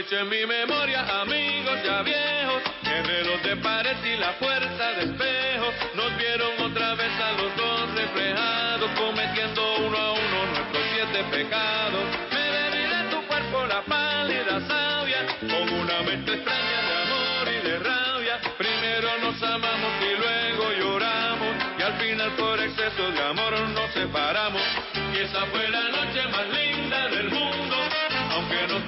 [0.00, 1.04] noche en mi memoria,
[1.84, 7.32] ya viejos, guerreros de pared y la fuerza de espejo, nos vieron otra vez a
[7.32, 12.04] los dos reflejados, cometiendo uno a uno nuestros siete pecados.
[12.30, 17.68] Me bebí de tu cuerpo la pálida savia, con una mente extraña de amor y
[17.68, 18.40] de rabia.
[18.58, 24.62] Primero nos amamos y luego lloramos, y al final por exceso de amor nos separamos.
[25.14, 27.76] Y esa fue la noche más linda del mundo,
[28.32, 28.86] aunque nos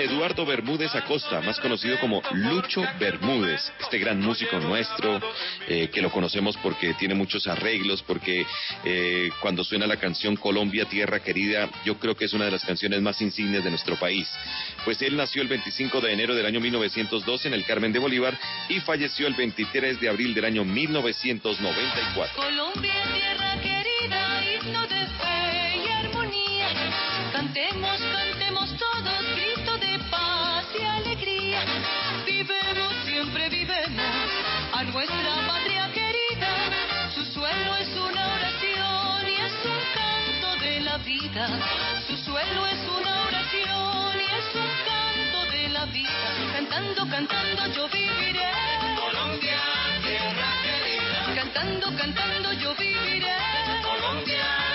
[0.00, 5.20] Eduardo Bermúdez Acosta, más conocido como Lucho Bermúdez, este gran músico nuestro,
[5.68, 8.46] eh, que lo conocemos porque tiene muchos arreglos, porque
[8.84, 12.64] eh, cuando suena la canción Colombia, Tierra Querida, yo creo que es una de las
[12.64, 14.28] canciones más insignes de nuestro país.
[14.84, 18.38] Pues él nació el 25 de enero del año 1912 en el Carmen de Bolívar
[18.68, 22.42] y falleció el 23 de abril del año 1994.
[22.42, 26.68] Colombia, tierra querida, himno de fe y armonía.
[27.32, 28.89] Cantemos, cantemos todos,
[33.20, 34.30] siempre vivemos
[34.72, 36.52] a nuestra patria querida.
[37.14, 41.46] Su suelo es una oración y es un canto de la vida.
[42.08, 46.30] Su suelo es una oración y es un canto de la vida.
[46.54, 48.52] Cantando, cantando yo viviré.
[48.96, 49.60] Colombia,
[50.02, 51.34] tierra querida.
[51.34, 53.36] Cantando, cantando yo viviré.
[53.82, 54.69] Colombia,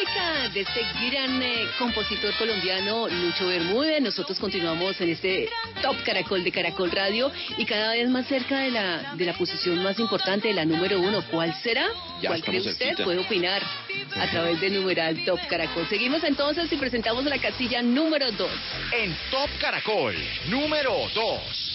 [0.00, 5.48] música de este gran eh, compositor colombiano Lucho Bermúdez, nosotros continuamos en este
[5.82, 9.82] Top Caracol de Caracol Radio y cada vez más cerca de la, de la posición
[9.82, 11.22] más importante, de la número uno.
[11.30, 11.86] ¿Cuál será?
[12.22, 12.78] Ya ¿Cuál cree usted?
[12.78, 13.04] cerquita.
[13.04, 13.62] Puede opinar
[14.16, 15.86] a través del numeral Top Caracol.
[15.88, 18.50] Seguimos entonces y presentamos la casilla número dos.
[18.92, 20.14] En Top Caracol,
[20.48, 21.69] número 2.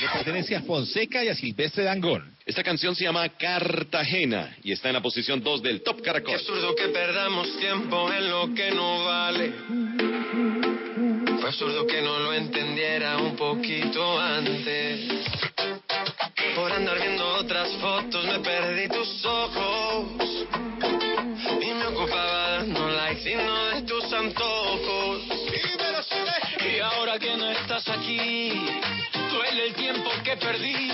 [0.00, 2.34] Le pertenece a Fonseca y a Silvestre Dangón.
[2.44, 6.34] Esta canción se llama Cartagena y está en la posición 2 del Top Caracol.
[6.34, 9.52] absurdo que perdamos tiempo en lo que no vale.
[11.40, 15.08] Fue absurdo que no lo entendiera un poquito antes.
[16.54, 20.46] Por andar viendo otras fotos me perdí tus ojos.
[21.62, 25.22] Y me ocupaba dando likes y no de tus antojos.
[26.60, 28.52] Y ahora que no estás aquí,
[29.58, 30.88] el tiempo que perdí.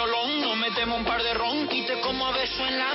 [0.00, 2.94] Cholón, nos metemos un par de ron y te como a beso en la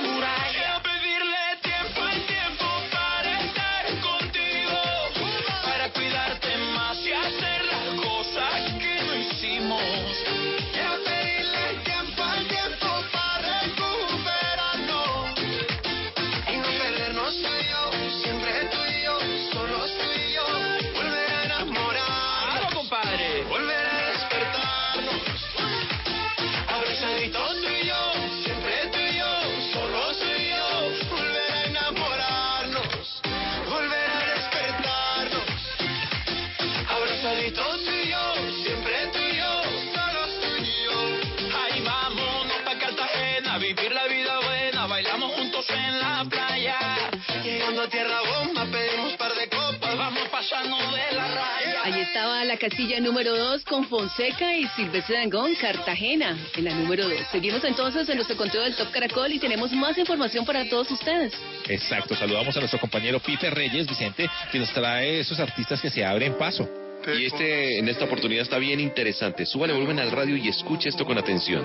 [52.06, 57.18] estaba la casilla número 2 con Fonseca y Silvestre Dangón, Cartagena, en la número 2.
[57.32, 61.32] Seguimos entonces en nuestro conteo del Top Caracol y tenemos más información para todos ustedes.
[61.68, 66.04] Exacto, saludamos a nuestro compañero Pipe Reyes, Vicente, que nos trae esos artistas que se
[66.04, 66.68] abren paso.
[67.18, 69.44] Y este en esta oportunidad está bien interesante.
[69.44, 71.64] Súbale volumen al radio y escuche esto con atención.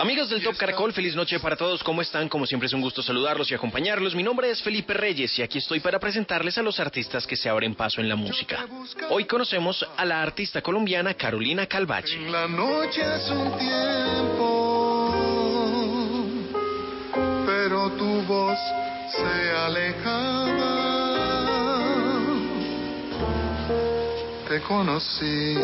[0.00, 1.84] Amigos del Top Caracol, feliz noche para todos.
[1.84, 2.26] ¿Cómo están?
[2.26, 4.14] Como siempre es un gusto saludarlos y acompañarlos.
[4.14, 7.50] Mi nombre es Felipe Reyes y aquí estoy para presentarles a los artistas que se
[7.50, 8.66] abren paso en la música.
[9.10, 12.18] Hoy conocemos a la artista colombiana Carolina Calvache.
[12.30, 15.12] La noche es un tiempo,
[17.44, 18.58] pero tu voz
[19.10, 20.80] se alejaba.
[24.48, 25.58] Te conocí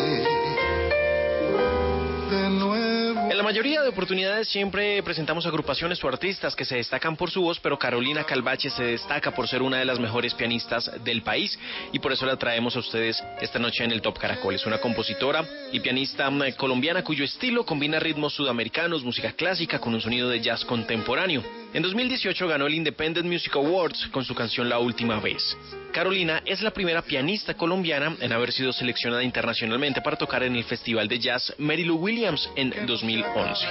[3.57, 7.79] mayoría de oportunidades siempre presentamos agrupaciones o artistas que se destacan por su voz, pero
[7.79, 11.57] Carolina Calvache se destaca por ser una de las mejores pianistas del país
[11.91, 14.53] y por eso la traemos a ustedes esta noche en el Top Caracol.
[14.53, 19.95] Es una compositora y pianista mm, colombiana cuyo estilo combina ritmos sudamericanos, música clásica con
[19.95, 21.43] un sonido de jazz contemporáneo.
[21.73, 25.57] En 2018 ganó el Independent Music Awards con su canción La Última Vez.
[25.97, 30.63] Carolina es la primera pianista colombiana en haber sido seleccionada internacionalmente para tocar en el
[30.63, 33.67] Festival de Jazz Mary Lou Williams en 2011.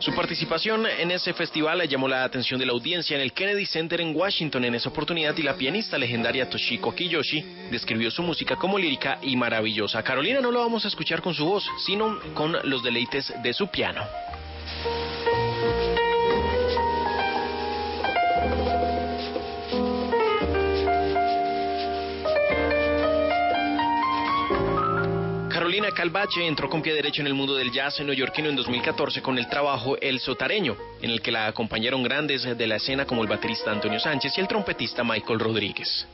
[0.00, 4.02] Su participación en ese festival llamó la atención de la audiencia en el Kennedy Center
[4.02, 7.40] en Washington en esa oportunidad y la pianista legendaria Toshiko Kiyoshi
[7.70, 10.02] describió su música como lírica y maravillosa.
[10.02, 13.68] Carolina no la vamos a escuchar con su voz, sino con los deleites de su
[13.68, 14.06] piano.
[25.92, 29.48] Calvache entró con pie derecho en el mundo del jazz neoyorquino en 2014 con el
[29.48, 33.70] trabajo El Sotareño, en el que la acompañaron grandes de la escena como el baterista
[33.70, 36.06] Antonio Sánchez y el trompetista Michael Rodríguez.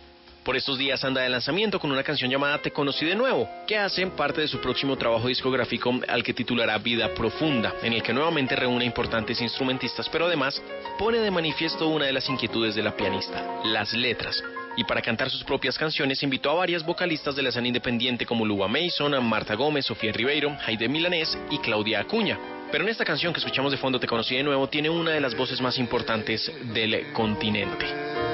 [0.45, 3.77] Por estos días anda de lanzamiento con una canción llamada Te conocí de nuevo, que
[3.77, 8.15] hace parte de su próximo trabajo discográfico al que titulará Vida Profunda, en el que
[8.15, 10.63] nuevamente reúne importantes instrumentistas, pero además
[10.99, 14.43] pone de manifiesto una de las inquietudes de la pianista, las letras.
[14.79, 18.47] Y para cantar sus propias canciones invitó a varias vocalistas de la escena independiente como
[18.47, 22.39] Luba Mason, Marta Gómez, Sofía Ribeiro, Jaide Milanés y Claudia Acuña.
[22.71, 25.21] Pero en esta canción que escuchamos de fondo Te conocí de nuevo tiene una de
[25.21, 27.87] las voces más importantes del continente,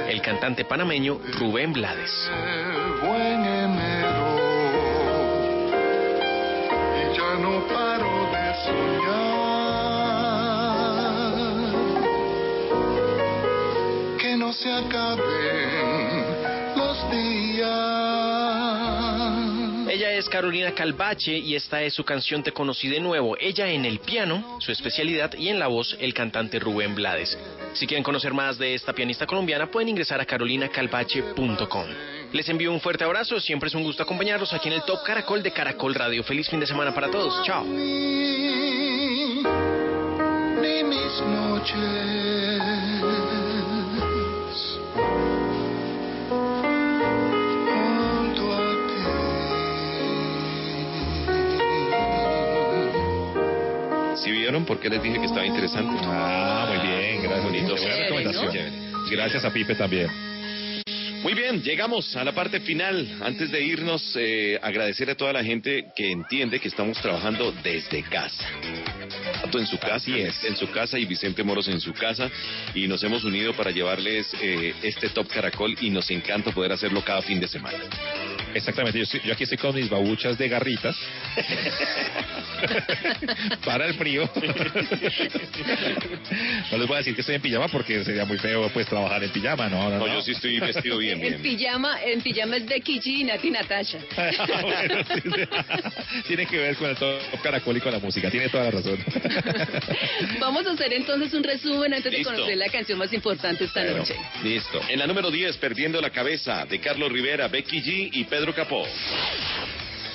[0.06, 2.30] el cantante panameño Rubén Blades.
[3.00, 4.14] buen enero
[19.94, 23.36] Ella es Carolina Calvache y esta es su canción Te conocí de nuevo.
[23.38, 27.38] Ella en el piano, su especialidad, y en la voz el cantante Rubén Blades.
[27.74, 31.86] Si quieren conocer más de esta pianista colombiana, pueden ingresar a carolinacalvache.com.
[32.32, 35.44] Les envío un fuerte abrazo, siempre es un gusto acompañarlos aquí en el Top Caracol
[35.44, 36.24] de Caracol Radio.
[36.24, 37.40] Feliz fin de semana para todos.
[37.44, 37.62] Chao.
[37.64, 38.42] Ni
[40.82, 42.74] mis noches
[54.16, 56.00] ¿Sí vieron por qué les dije que estaba interesante?
[56.04, 57.44] Ah, muy bien, gracias.
[57.44, 57.76] Bonito.
[57.76, 58.72] Buena recomendación.
[59.10, 60.08] Gracias a Pipe también.
[61.24, 63.08] Muy bien, llegamos a la parte final.
[63.22, 68.02] Antes de irnos, eh, agradecer a toda la gente que entiende que estamos trabajando desde
[68.02, 68.44] casa.
[69.40, 72.30] Tato en su casa, en su casa y Vicente Moros en su casa
[72.74, 77.02] y nos hemos unido para llevarles eh, este Top Caracol y nos encanta poder hacerlo
[77.02, 77.78] cada fin de semana.
[78.54, 80.96] Exactamente, yo, estoy- yo aquí estoy con mis babuchas de garritas.
[83.64, 84.30] Para el frío.
[86.70, 89.22] no les voy a decir que estoy en pijama porque sería muy feo pues trabajar
[89.24, 90.14] en pijama, no, no, No, no.
[90.14, 93.98] yo sí estoy vestido bien, En pijama, en pijama es Becky G y Nati Natasha.
[96.26, 98.98] Tiene que ver con el top caracol y con la música, tiene toda la razón.
[100.40, 102.30] Vamos a hacer entonces un resumen antes Listo.
[102.30, 104.16] de conocer la canción más importante esta noche.
[104.42, 104.80] Listo.
[104.88, 108.86] En la número 10, Perdiendo la Cabeza, de Carlos Rivera, Becky G y Pedro Capó.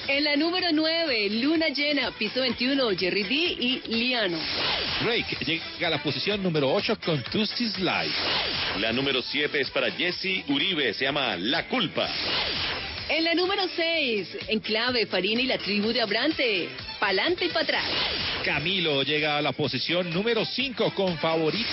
[0.10, 4.40] En la número 9, Luna Llena, piso 21, Jerry D y Liano.
[5.04, 8.16] Drake llega a la posición número 8 con Tusty's Life.
[8.78, 12.08] La número 7 es para Jesse Uribe, se llama La Culpa.
[13.10, 16.70] En la número 6, en clave, Farina y la tribu de Abrante,
[17.00, 17.86] pa'lante y para atrás.
[18.46, 21.70] Camilo llega a la posición número 5 con Favorito.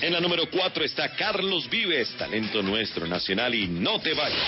[0.00, 4.38] En la número 4 está Carlos Vives, talento nuestro nacional y no te vayas.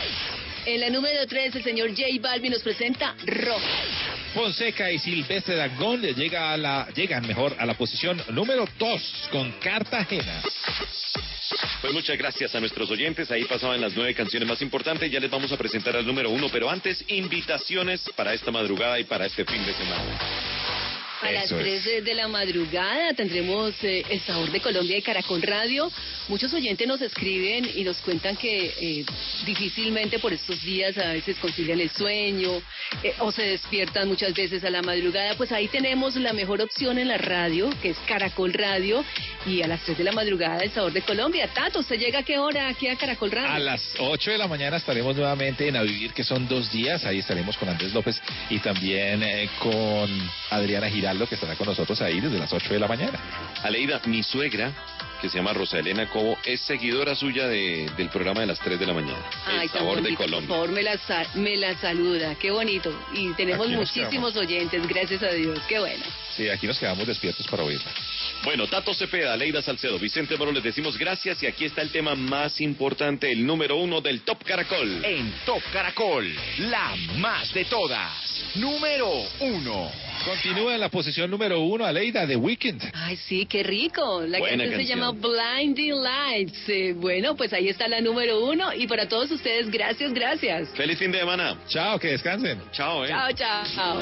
[0.65, 3.67] En la número 3, el señor J Balvin nos presenta Roja.
[4.33, 9.29] Fonseca y Silvestre Dangón le llega a la, llegan mejor a la posición número 2
[9.31, 10.43] con Cartagena.
[11.81, 13.31] Pues muchas gracias a nuestros oyentes.
[13.31, 15.11] Ahí pasaban las nueve canciones más importantes.
[15.11, 19.05] Ya les vamos a presentar al número uno, pero antes, invitaciones para esta madrugada y
[19.05, 20.82] para este fin de semana.
[21.23, 21.85] A las Eso 3 es.
[21.85, 25.91] de, de la madrugada tendremos eh, el sabor de Colombia y Caracol Radio.
[26.29, 29.05] Muchos oyentes nos escriben y nos cuentan que eh,
[29.47, 32.61] difícilmente por estos días a veces concilian el sueño
[33.03, 35.35] eh, o se despiertan muchas veces a la madrugada.
[35.37, 39.05] Pues ahí tenemos la mejor opción en la radio, que es Caracol Radio.
[39.47, 41.49] Y a las 3 de la madrugada el sabor de Colombia.
[41.53, 43.51] Tato, ¿usted llega a qué hora aquí a Caracol Radio?
[43.51, 47.05] A las 8 de la mañana estaremos nuevamente en A Vivir, que son dos días.
[47.05, 48.21] Ahí estaremos con Andrés López
[48.51, 50.11] y también eh, con
[50.51, 53.19] Adriana Giraldo, que estará con nosotros ahí desde las 8 de la mañana.
[53.63, 54.73] Aleida, mi suegra,
[55.21, 58.79] que se llama Rosa Elena Cobo, es seguidora suya de- del programa de las 3
[58.81, 59.23] de la mañana.
[59.47, 60.49] Ay, el sabor de Colombia.
[60.49, 60.99] Por favor, me la,
[61.35, 62.35] me la saluda.
[62.37, 62.91] Qué bonito.
[63.13, 65.59] Y tenemos muchísimos oyentes, gracias a Dios.
[65.69, 66.03] Qué bueno.
[66.35, 67.91] Sí, aquí nos quedamos despiertos para oírla.
[68.45, 72.17] Bueno, Tato Cepeda, Leida Salcedo, Vicente Moro, les decimos gracias y aquí está el tema
[72.17, 75.05] más importante, el número uno del Top Caracol.
[75.05, 76.29] En Top Caracol,
[76.59, 78.11] la más de todas.
[78.57, 79.09] Número
[79.41, 79.91] uno.
[80.25, 82.83] Continúa en la posición número uno, Aleida, de Weekend.
[82.95, 84.23] Ay, sí, qué rico.
[84.27, 85.13] La Buena canción se llama.
[85.13, 86.69] Blinding Lights.
[86.69, 88.73] Eh, bueno, pues ahí está la número uno.
[88.75, 90.69] Y para todos ustedes, gracias, gracias.
[90.77, 91.59] Feliz fin de semana.
[91.69, 92.61] Chao, que descansen.
[92.73, 93.09] Chao, eh.
[93.09, 93.99] Chao, chao.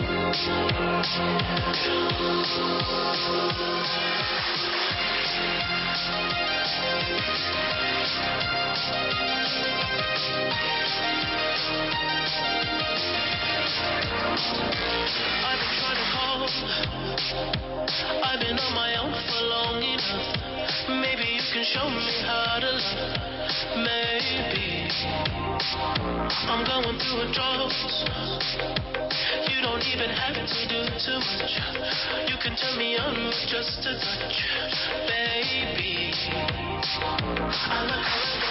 [15.42, 16.46] I've been trying to call.
[18.22, 20.38] I've been on my own for long enough.
[20.88, 23.18] Maybe you can show me how to love.
[23.82, 24.86] Maybe
[26.46, 27.72] I'm going through a drought
[29.70, 31.54] don't even have to do too much.
[32.26, 34.38] You can turn me on with just a touch,
[35.06, 36.10] baby.
[37.70, 38.42] I look around,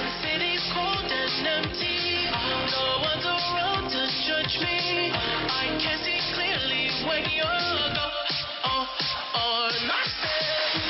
[0.00, 2.32] the city's cold and empty.
[2.32, 5.12] No one's around to judge me.
[5.12, 8.32] I can see clearly when you're gone.
[8.64, 8.88] Oh,
[9.36, 10.83] oh, nothing.